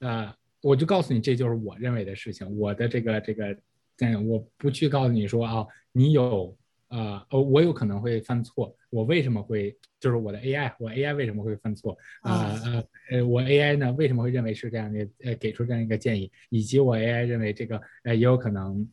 [0.00, 3.56] 呃，我就告诉你这就是我认为的事情，我的这个这个，
[4.00, 6.56] 嗯，我不去告诉你说啊，你有
[6.88, 12.58] 啊，哦，我有可能会犯错，我为什么会，就是我的 AI，我 AI 为什么会犯错啊？
[12.64, 15.06] 呃呃，我 AI 呢为什么会认为是这样的？
[15.24, 18.88] 呃，给出这样一个建议，以及我 AI 认为这个，呃，也有可能。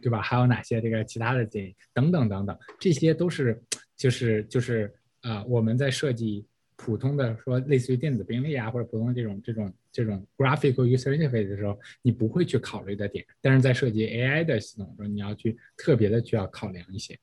[0.00, 0.22] 对吧？
[0.22, 3.60] 还有哪些这个其他的建议等等等等，这些都是
[3.96, 6.46] 就是就是啊，我们在设计
[6.76, 13.24] 普通的说类似于电子病历啊，或者普通的这种这种这种 graphical user interface 的时候，你不会去考虑的点。
[13.40, 17.18] 但是在设计 AI 的系统的时候，你要去特别的去要考量一些。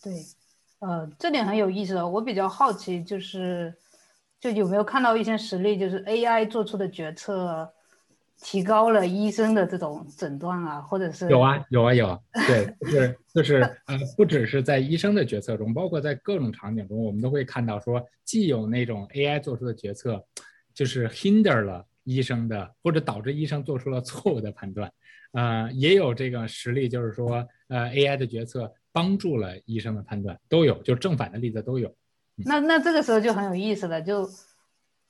[0.00, 0.12] 对，
[0.78, 2.08] 呃，这点很有意思的。
[2.08, 3.74] 我比较好奇，就是
[4.38, 7.74] 就有没有看到一些实例，就是 AI 做出的决策。
[8.40, 13.54] 提高了医生的这种诊断啊，或者是有啊有啊有，对，就是就是
[13.86, 20.24] 呃，不只是在医生的决策中，包括在各种场景中，我们都会看到说，既有那种 AI 做出的决策，
[20.78, 24.88] 就是 hinder 了医生的，或者导致医生做出了错误的判断，
[25.32, 31.92] 呃，也有这个实例，就是说呃 AI 的决策帮助了医生的判断，都有，就正反的例子都有。
[32.36, 34.30] 那那这个时候就很有意思了，就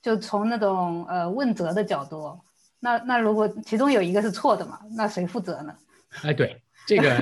[0.01, 2.39] 就从那种呃问责的角度。
[2.79, 5.75] 那那如果其中有一个是错的嘛，那谁负责呢？
[6.23, 7.15] 哎，对，这个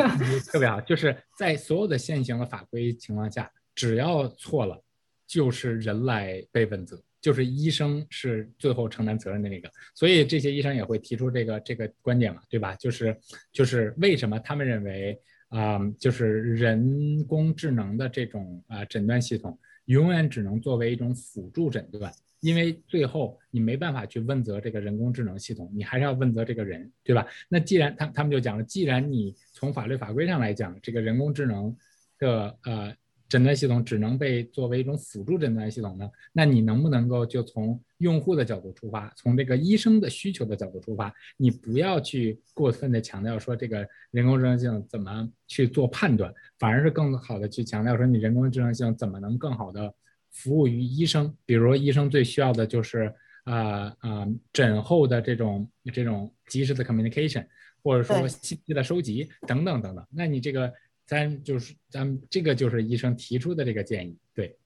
[0.50, 4.82] 特别好，就是在所有的现行的法规情况下，只要错了，
[5.28, 9.72] 就是人来被问责，就是医生是最后承担责任的那个。
[9.96, 12.76] 所以这些医生也会提出这个这个观点嘛，对吧？
[12.76, 13.18] 就是
[13.52, 15.20] 就是为什么他们认为
[15.50, 22.12] 啊，就是人工智能的这种啊诊断系统永远只能作为一种辅助诊断。
[22.40, 27.26] 因为最后你没办法去问责这个人工智能系统，你还是要问责这个人，对吧？
[27.50, 31.76] 那既然他他们就讲了，既然你从法律法规上来讲，这个人工智能
[32.20, 32.96] 的呃
[33.30, 49.94] 诊断系统只能被作为一种辅助诊断系统呢，那你能不能够就从用户的角度出发，从这个医生的需求的角度出发，你不要去过分的强调说这个人工智能系统怎么去做判断，反而是更好的去强调说你人工智能系统怎么能更好的。
[50.30, 53.12] 服务于医生，比如医生最需要的就是
[53.46, 57.48] 啊啊诊后的这种这种及时的 communication，
[57.82, 60.06] 或者说信息的收集等等等等。
[60.12, 60.72] 那你这个
[61.08, 64.60] 咱就是咱这个就是医生提出的这个建议，对。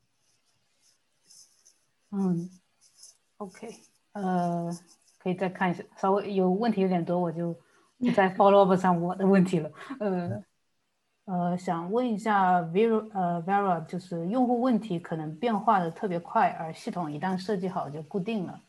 [2.11, 2.49] 嗯
[3.37, 3.69] ，OK，
[4.11, 4.69] 呃，
[5.19, 7.53] 可以再看一下，稍微有问题有点多，我就
[7.97, 10.43] 不 再 follow up 上我的问题了，呃。
[11.25, 18.59] 呃，想问一下，Vera，呃，Vera，就是用户问题可能变化的特别快，而系统一旦设计好就固定了，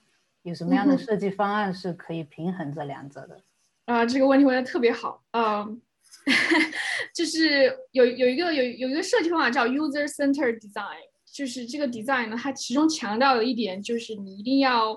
[0.42, 3.40] 有什么样的设计方案是可以平衡这两者的？
[3.86, 5.80] 啊，这个问题问的特别好，嗯，
[7.14, 11.00] 就是有有一个有有一个设计方法叫 User Center Design，
[11.32, 14.92] 就是这个 design 呢，它其中强调的一点就是你一定要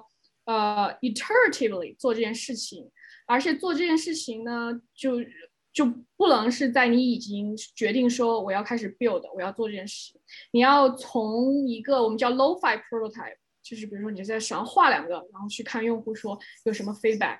[0.45, 2.91] 呃 iteratively 做这件事情。
[3.27, 5.15] 而且做这件事情呢，就
[5.73, 5.84] 就
[6.15, 10.14] 不能是在你已经决定说我要开始 build，我要做这件事，
[10.52, 17.39] 你要从一个我们叫 low-fi prototype，就是比如说你在手上画两个，然后去看用户说有什么 feedback，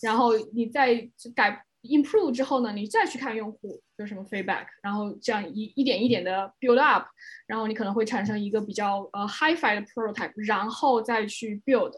[0.00, 7.06] 然后你再改 improve 之后呢，你再去看用户有什么 feedback，然后这样一一点一点的 build up，
[7.46, 11.92] 然后你可能会产生一个比较呃 high fi 的 prototype，然后再去 build。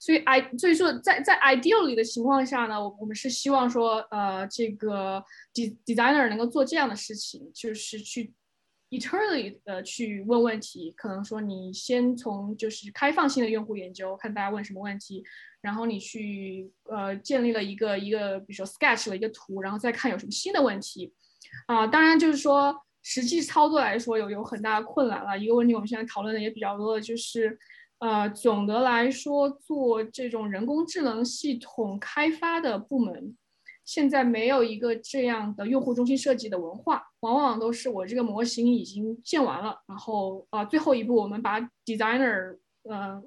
[0.00, 5.20] 所以，i 所以说，在在 ideally 的情况下呢，我我们是希望说，呃，这个
[5.52, 8.32] de designer 能够做这样的事情，就是去
[8.90, 10.92] eternally 的去问问题。
[10.96, 15.22] 可能说，你先从就是开放性的用户研究，看大家问什么问题，
[15.60, 21.12] 然后你去呃建立了一个一个，比如说 sketch 了一个图，然后再看有什么新的问题。
[21.66, 25.38] 啊，当然就是说，实际操作来说有有很大的困难了。
[25.38, 27.58] 一个问题，我们现在讨论的也比较多的就是。
[28.00, 33.36] 呃，总的来说，做这种人工智能系统开发的部门，
[33.88, 43.18] 现在没有一个这样的用户中心设计的文化，往往都是我这个模型已经建完了，然后啊，最后一步我们把 designer 呃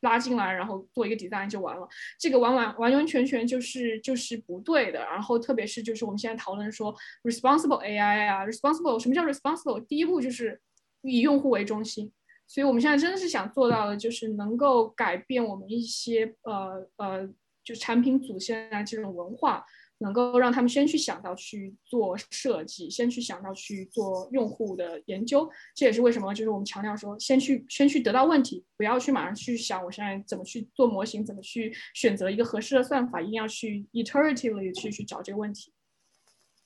[0.00, 1.88] 拉进来，然后做一个 design 就完了。
[2.18, 5.00] 这个完完完完全全就是就是不对的。
[5.06, 9.82] 然后特别是就是我们现在讨论说 responsible AI 啊，responsible 什么叫 responsible？
[9.86, 10.60] 第一步就是
[11.00, 12.12] 以用户为中心。
[12.46, 17.26] 所以，我们现在真的是想做到的，就是能够改变我们一些呃呃，
[17.62, 19.64] 就产品组现在这种文化，
[20.00, 25.48] 能够让他们先去想到去做设计，先去想到去做用户的研究。
[25.74, 35.72] 这也是为什么，就是我们强调说，先去先去得到问题，不要去马上去想我现在怎么去做模型，怎么去选择一个合适的算法，一定要去 iteratively 去去找这个问题。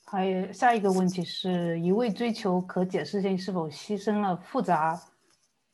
[0.07, 5.01] 还有下一个问题是一味追求可解释性，是否牺牲了复杂？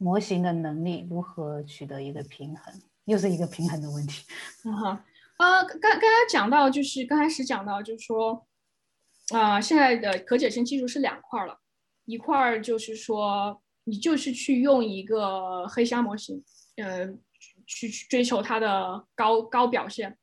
[0.03, 4.24] 模型的能力如何取得一个平衡，又是一个平衡的问题。
[4.65, 5.05] 嗯哈，
[5.41, 8.47] 呃，刚刚才讲到，就是刚开始讲到，就是说，
[9.33, 11.59] 啊，现在的可解释性技术是两块了，
[12.05, 16.45] 一块儿就是说，你就是去用一个黑箱模型，
[16.77, 17.07] 呃，
[17.67, 20.19] 去去追求它的高高表现，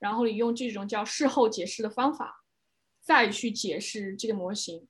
[0.00, 2.42] 然后你用这种叫事后解释的方法，
[3.00, 4.88] 再去解释这个模型。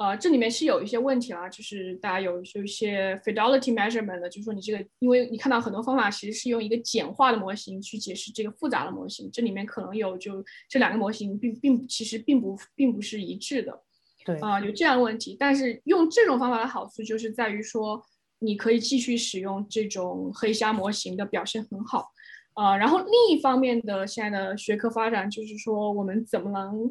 [0.00, 13.78] 呃，这里面是有一些问题啦，就是大家有有一些 fidelity measurement 的，就是说你这个，因为你看到很多方法其实是用一个简化的模型去解释这个复杂的模型，这里面可能有就这两个模型并并其实并不并不是一致的，
[14.24, 15.36] 对啊，有这样的问题。
[15.38, 18.02] 但是用这种方法的好处就是在于说，
[18.38, 22.10] 你可以继续使用这种黑箱模型的表现很好，
[22.54, 26.90] 啊，然后另一方面的现在的学科发展就是说，我们怎么能，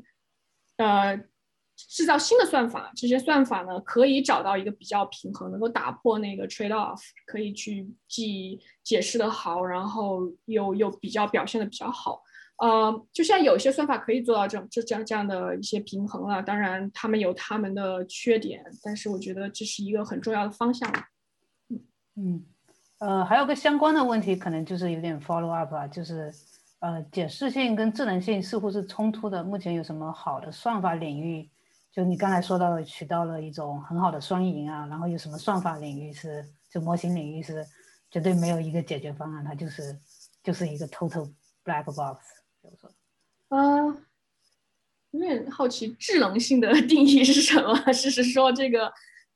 [0.77, 1.19] 呃。
[1.87, 12.21] 制造新的算法，这些算法呢可以找到一个比较平衡，能够打破那个 trade off，可以去既解释的好，然后又又比较表现的比较好。
[12.57, 20.91] 呃，就像有些算法可以做到这这这样这样的一些平衡了，当然他们有他们的缺点，但是我觉得这是一个很重要的方向。
[21.69, 21.79] 嗯
[22.17, 22.45] 嗯，
[22.97, 26.29] 呃，还有个相关的问题，可能就是有点 follow up 啊，就是
[26.79, 29.41] 呃，解释性跟智能性似乎是冲突的。
[29.41, 31.49] 目前有什么好的算法领域？
[31.99, 37.65] 就你刚才说到取到了一种很好的双赢啊，然后有什么算法领域是就模型领域是
[38.09, 39.99] 绝对没有一个解决方案，它就是
[40.41, 41.29] 就是一个 total
[41.65, 42.19] black box。
[42.61, 42.89] 比如说，
[43.49, 43.83] 啊，
[45.11, 47.75] 有点好奇智能性的定义是什么？
[47.91, 48.89] 是是说这个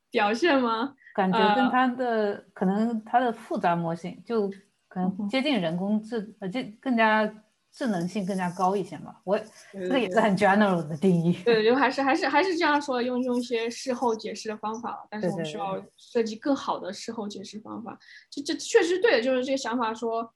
[0.10, 0.96] 表现吗？
[1.14, 4.48] 感觉跟它的可能它的复杂模型就
[4.88, 7.30] 可能接近人工智呃，这更加。
[7.74, 9.16] 智能性更加高一些嘛？
[9.24, 9.36] 我
[9.74, 11.34] 这个也是很 general 的定义。
[11.44, 17.98] 对，就还是还是还是这样说，用用一些事后解释的方法，但是我们需要设计更好的事后解释方法。
[18.30, 20.32] 这这确实对的，就是这个想法说，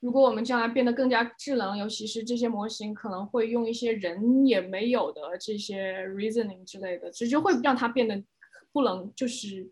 [0.00, 8.24] 如果我们将来变得更加智能，尤其是这些模型可能会用一些人也没有的这些 reasoning 之类的，直接会让它变得
[8.72, 9.70] 不能就是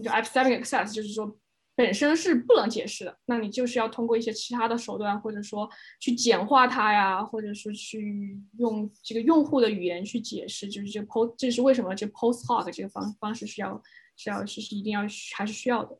[0.00, 1.36] 叫 epistemic access，就是说。
[1.76, 5.66] 本身是不能解释的，那你就是要通过一些其他的手段，或者说
[5.98, 13.82] 去简化它呀，或者是去用这个用户的语言去解释，就是这 post，这是为什么这 post hoc 这个方方式是要
[14.16, 15.00] 是要是是一定要
[15.34, 15.96] 还是需要的。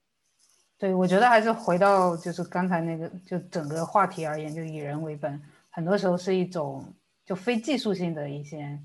[0.76, 5.40] 对，我觉得还是回到就是刚才那个，就整个话题而言，就以人为本，
[5.70, 6.94] 很多时候是一种
[7.24, 8.78] 就非技术性的一些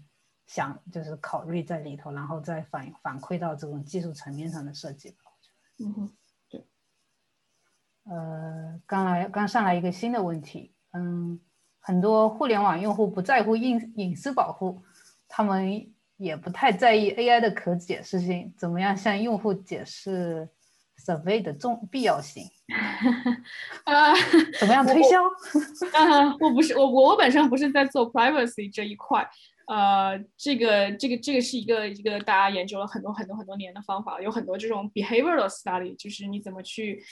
[0.45, 5.13] 想就是考虑在里头，然后再反反馈到这种技术层面上的设计。
[5.79, 6.11] 嗯哼。
[8.09, 11.39] 呃，刚来刚上来一个新的问题，嗯，
[11.79, 14.81] 很多互联网用户不在乎隐隐私保护，
[15.27, 20.47] 他们也不太在意 AI 的可解释性，怎么样向用户解释
[21.05, 22.43] survey 的重必要性？
[23.85, 24.13] 啊，
[24.59, 25.21] 怎么样推销？
[25.97, 29.27] 啊，我不是我我我本身不是在做 privacy 这一块，
[29.67, 37.03] 呃，这个这个这个是一个一个大家研究了很多很多很多年的方法，有很多这种 behavioral study，就是你怎么去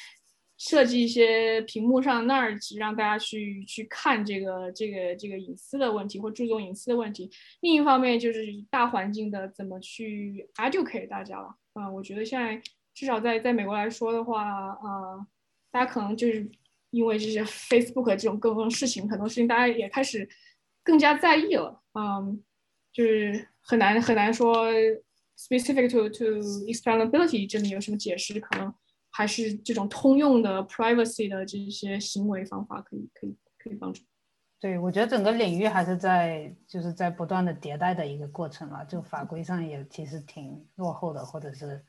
[0.57, 7.29] 设计一些屏幕上那儿让大家去去看这个这个这个隐私的问题或注重隐私的问题。
[7.61, 11.55] 另一方面就是大环境的怎么去 educate 大家了。
[11.73, 12.61] 啊，我觉得现在
[12.93, 15.25] 至少在在美国来说的话，啊，
[15.71, 16.47] 大家可能就是
[16.91, 20.29] 因为这些 Facebook 这种各种事情，很多事情大家也开始
[20.83, 21.81] 更加在意了。
[21.95, 22.43] 嗯，
[22.91, 24.71] 就是很难很难说
[25.35, 26.25] specific to to
[26.67, 28.71] explainability 这里有什么解释，可能
[29.13, 34.01] 还是这种通用的 privacy 的这些行为方法可以可以可以帮助。
[34.59, 41.85] 对，我觉得整个领域还是在就是在不断的迭代的一个过程嘛，就法规上也其实挺落后的，或者是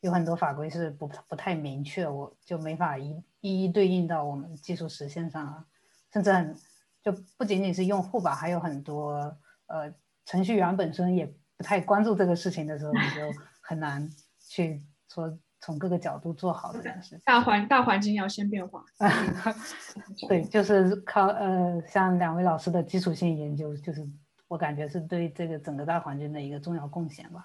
[0.00, 5.66] 有很多法规是不不太明确，我就没法一一一对应到我们技术实现上啊，
[6.12, 6.54] 甚至很
[7.02, 9.36] 就不仅仅是用户吧，还有很多。
[9.70, 9.92] 呃，
[10.24, 14.82] 程序员本身也不太关注这个事情的时候，你就很难去
[15.12, 17.20] 说从各个角度做好这件事。
[17.24, 18.84] 大环大环境要先变化。
[20.28, 24.06] 对，就是靠呃，像两位老师的基础性研究，就是
[24.48, 27.44] 我感觉是对这个整个大环境的一个重要贡献吧。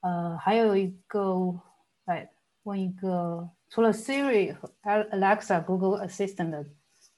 [0.00, 1.60] 呃，还有一个，
[2.06, 2.30] 哎，
[2.62, 6.66] 问一个，除了 Siri 和 Alexa、Google Assistant 的，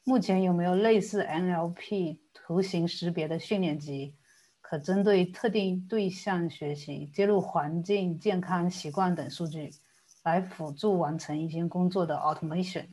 [0.05, 2.19] 目前有没有类似 NLP？
[2.45, 4.17] 图形识别的训练集，
[4.73, 9.71] 可针对特定对象学习，接入环境、健康习惯等数据，
[10.23, 12.87] 来辅助完成一些工作的 automation，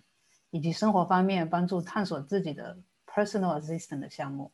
[0.49, 2.77] 以及生活方面帮助探索自己的
[3.07, 4.51] personal assistant 的项目，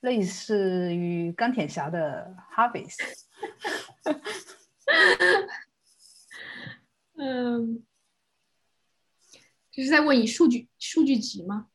[0.00, 2.98] 类似于钢铁侠的 Harvest。
[7.16, 7.82] 嗯，
[9.70, 11.68] 这是在问你数据数据集吗？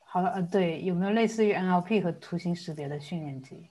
[0.00, 3.68] 好了，呃，对，有没有类似于 NLP 和图形识别的训练集？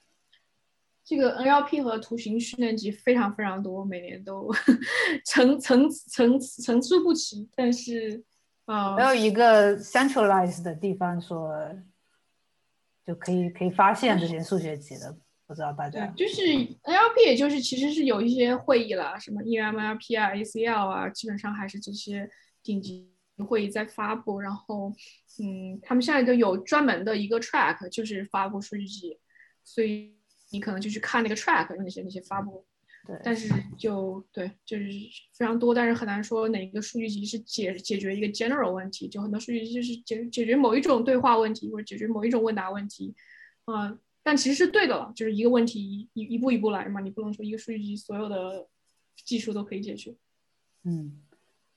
[1.03, 4.52] 这个 NLP 和图形训练集非常非常多，每年都
[5.26, 7.49] 层层层层出不齐。
[7.56, 8.23] 但是，
[8.65, 11.53] 啊，没有一个 centralized 的地方说
[13.06, 15.18] 就可以可以发现这些数学集的，
[15.48, 16.07] 不知道大家。
[16.15, 22.30] 就是 NLP，也就是其实是有一些会议了，什么 EMLP 啊、ACL 啊，基本上还是这些
[22.64, 23.10] 顶级。
[23.48, 24.94] 会议在发布，然后，
[25.40, 29.18] 嗯，他们现在都有专门的一个 track，就是发布数据集，
[29.64, 30.14] 所以
[30.52, 32.64] 你可能就去看那个 track，那些那些发布。
[33.06, 33.19] 对。
[33.23, 34.86] 但是就对，就是
[35.34, 43.15] 非常多，但是很难说哪一个数据集是解解决一个 general 问题，就很多数据集就是解解决某一种对话问题，或者解决某一种问答问题，
[43.65, 48.68] 啊，但其实是对的了，就是一个问题一一步一步来嘛，你不能说一个数据集所有的
[49.26, 50.15] 技术都可以解决。
[50.84, 51.22] 嗯，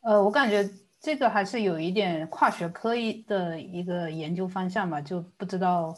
[0.00, 0.68] 呃，我感觉。
[1.00, 5.94] 这个还是有一点跨学科一的一个研究方向吧，就不知道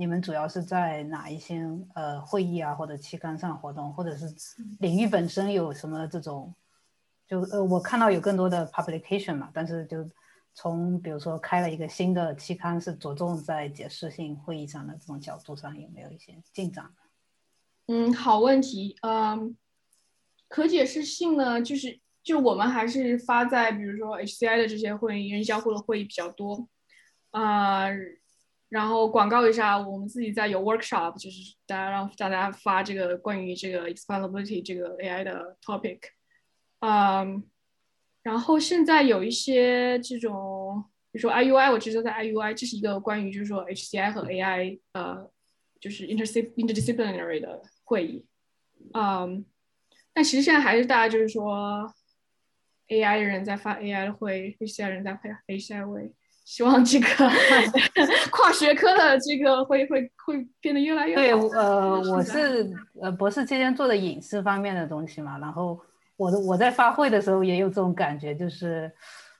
[0.00, 1.62] 你们主要是在哪一些
[1.94, 4.34] 呃会议啊或者期刊上活动，或者是
[4.78, 6.54] 领域本身有什么这种，
[7.28, 10.08] 就呃我看到有更多的 publication 嘛，但是就
[10.54, 16.90] 从比如说开了一个新的期刊，是着重在解释性会议上的这种角度上有没有一些进展？
[17.88, 19.54] 嗯，好问题，嗯，
[20.48, 22.00] 可解释性呢，就是。
[22.22, 26.68] 就我们还是发在比如说 HCI 的这些会议、人交互的会议比较多，
[27.30, 27.86] 啊，
[28.70, 35.98] 然后广告一下，我们自己在有 workshop，就是大家让大家发这个关于这个 explainability 这个 AI 的 topic，
[36.78, 37.44] 嗯，
[38.22, 40.82] 然后现在有一些这种，
[41.12, 45.30] 比如说 IUI，我知道在 IUI，这是一个关于就是说 HCI 和 AI，呃，
[45.78, 48.24] 就是 interdis interdisciplinary 的会议，
[48.94, 49.44] 嗯，
[50.14, 51.92] 但其实现在还是大家就是说。
[52.90, 56.12] AI 的人在发 AI 的会，HCI 人在配 HCI 会，
[56.44, 57.06] 希望这个
[58.30, 61.22] 跨学科的这个会会会变得越来越好。
[61.22, 65.80] 对，呃，我是呃博士期间做的隐私方面的东西嘛，然后
[66.16, 68.92] 我的我在发会的时候也有这种感觉，就是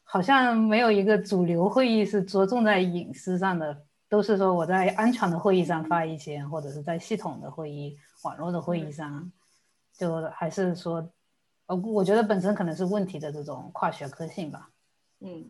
[0.05, 3.77] 好像没有一个主流会议是着重在隐私上的，
[4.09, 9.31] 都是说我在安全的会议上发一些，或者是在系统的会议、网络的会议上，
[9.93, 11.11] 就还是说。
[11.67, 14.69] 呃，我觉得本身可能是问题的这种跨学科性吧。
[15.21, 15.49] 嗯，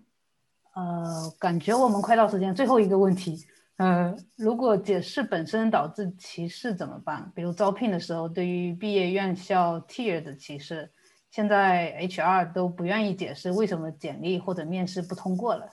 [0.74, 3.44] 呃，感觉我们快到时间，最后一个问题，
[3.76, 7.30] 呃，如果解释本身导致歧视怎么办？
[7.34, 10.90] 比如招聘的时候，对于毕业院校 tier 的歧视，
[11.30, 15.70] 现在 HR 都不愿意解释为什么简历或者面试不通过了。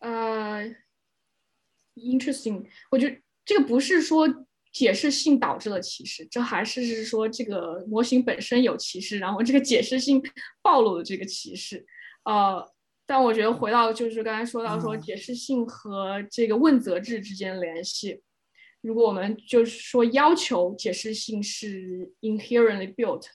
[0.00, 0.64] 呃
[1.94, 4.26] ，interesting，我觉得这个不是说
[4.72, 10.22] 解释性导致了歧视，这还是是说这个模型本身有歧视，然后这个解释性
[10.62, 11.86] 暴露了这个歧视。
[12.24, 12.66] 呃，
[13.10, 18.22] 但我觉得回到就是刚才说到说解释性和这个问责制之间联系，
[18.82, 23.26] 如果我们就是说要求解释性是 inherently built，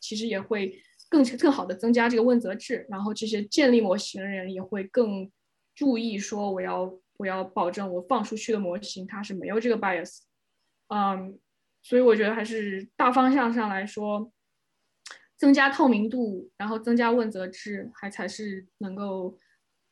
[0.00, 5.30] 其实也会更更好的增加这个问责制，然后这些建立模型的人也会更
[5.74, 10.20] 注意说我要我要保证我放出去的模型它是没有这个 bias。
[10.88, 11.38] 嗯，
[11.82, 14.32] 所以我觉得还是大方向上来说，
[15.40, 19.38] 增加透明度，然后增加问责制，还才是能够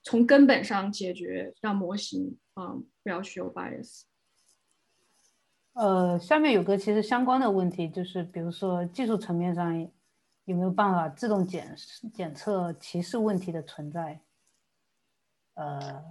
[0.02, 4.02] 从根本上解决让模型嗯不要去有 bias。
[5.72, 9.90] 呃，下面有个其实相关的问题，就是比如说技术层面上
[10.44, 11.74] 有没有办法自动检
[12.12, 14.20] 检测歧视问题的存在？
[15.54, 16.04] 呃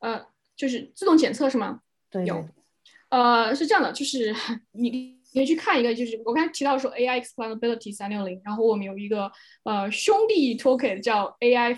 [0.00, 0.26] 呃，
[0.56, 1.80] 就是自动检测是吗？
[2.10, 2.44] 对，有。
[3.10, 4.34] 呃，是这样的，就是
[4.72, 9.30] 你你可以去看一个，就是我刚才提到说 AI explainability 三六零，然后我们有一个
[9.64, 11.76] 呃兄弟 token 叫 AI，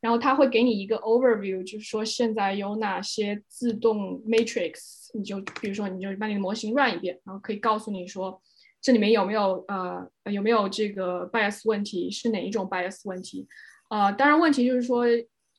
[0.00, 8.40] 然后它会给你一个 overview，就是说现在有哪些自动 matrix，你就比如说你就把你的模型 run 一遍，然后可以告诉你说
[8.80, 13.48] 这里面有没有呃有没有这个 bias 问题，是哪一种 bias 问题，
[13.88, 15.06] 呃，当然问题就是说。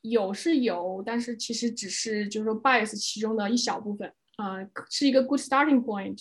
[0.06, 4.58] 有是有，但是其实只是就是说 bias 其中的一小部分啊，
[4.90, 6.20] 是一个 good starting point，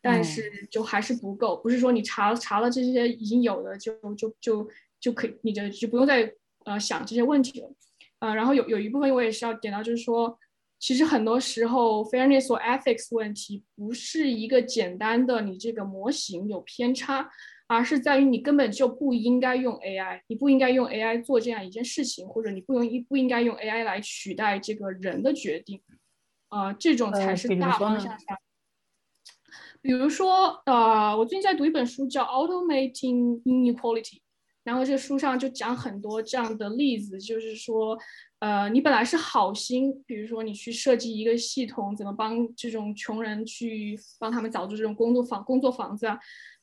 [0.00, 4.68] 但是就还是不够，不是说你查查了这些已经有的就就就
[5.00, 6.32] 就可以，你的就不用再
[6.64, 7.74] 呃想这些问题了
[8.20, 8.34] 呃。
[8.34, 10.38] 然后有有一部分我也是要点到，就是说
[10.78, 17.30] 其实很多时候 fairness 或 ethics 问题不是一个简单的你这个模型有偏差。
[17.68, 25.80] 而是在于你根本就不应该用 AI，你不应该用 AI 做这样一件事情，或者你不用一不应该用 AI 来取代这个人的决定，
[26.52, 28.38] 啊，这种才是大方向下。
[29.80, 34.02] 比如说，呃，我最近在读一本书叫《Automating Inequality》，
[34.62, 37.98] 然后这个书上就讲很多这样的例子，就是说，
[38.40, 46.18] 呃，你本来是好心，比如说你去设计一个系统，怎么帮这种穷人去帮他们找出这种工作房工作房子啊。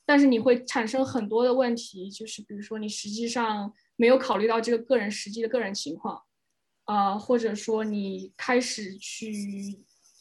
[0.06, 6.22] 但是你会产生很多的问题，就是比如说你实际上没有考虑到这个个人实际的个人情况，
[6.90, 9.32] 啊，或者说你开始去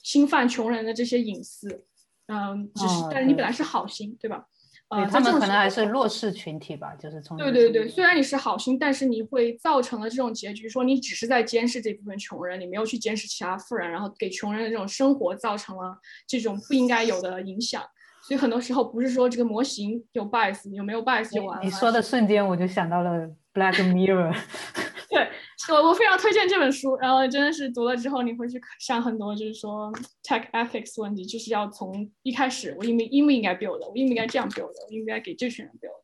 [0.03, 1.87] 侵犯穷人的这些隐私，
[2.27, 4.45] 嗯，只是但是你本来是好心，对吧？
[4.89, 17.83] 呃，他们可能还是弱势群体吧，就是从对对对，虽然你是好心，但是你会造成了这种结局，说你只是在监视这部分穷人，你没有去监视其他富人，然后给穷人的这种生活造成了这种不应该有的影响。
[18.23, 21.65] 所以很多时候不是说这个模型有 bias，有没有 bias 就完了。
[21.65, 24.37] 你说的瞬间我就想到了 Black Mirror。
[25.09, 25.31] 对，
[25.69, 26.97] 我我非常推荐这本书。
[26.97, 29.93] 然后真的是读了之后，你会去想很多，就是说
[30.23, 36.03] tech ethics 问题，就是要从一开始，我应不应不应该 build，我应不应该这样 build，我应该给这群人 build。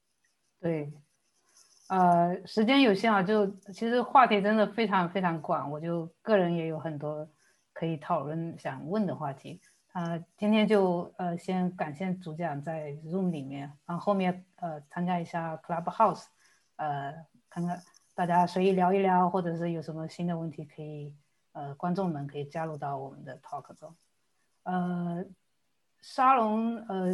[0.61, 0.93] 对，
[1.89, 7.29] 呃，时间有限啊，就其实话题真的非常非常广，我就个人也有很多
[7.73, 9.61] 可以讨论想问的话题。
[9.93, 16.25] 啊，今天就呃先感谢主讲在 Zoom 里面，然后后面呃参加一下 Clubhouse，
[16.77, 17.15] 呃
[17.49, 17.81] 看看
[18.15, 21.13] 大家随意聊一聊，或者是有什么新的问题可以
[21.53, 23.95] 呃观众们可以加入到我们的 talk 中。
[24.63, 25.25] 呃，
[26.01, 27.11] 沙龙呃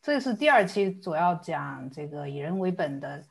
[0.00, 3.22] 这是第二期主要讲这个以人为本的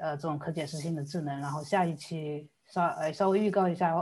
[0.00, 3.94] 呃这种可解释性的智能，然后下一期稍呃稍微预告一下。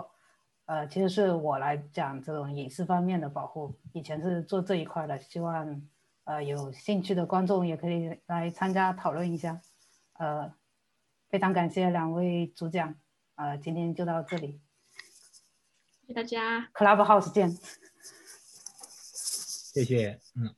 [0.67, 5.83] 呃，其实是我来讲这种隐私方面的保护，以前是做这一块的，希望
[6.23, 9.61] 呃有兴趣的观众也可以来参加讨论一下。
[10.13, 10.49] 呃，
[11.31, 12.95] 非常感谢两位主讲，
[13.37, 14.61] 呃，今天就到这里，
[16.05, 17.57] 谢谢大家，Clubhouse 见，
[19.73, 20.53] 谢谢，嗯。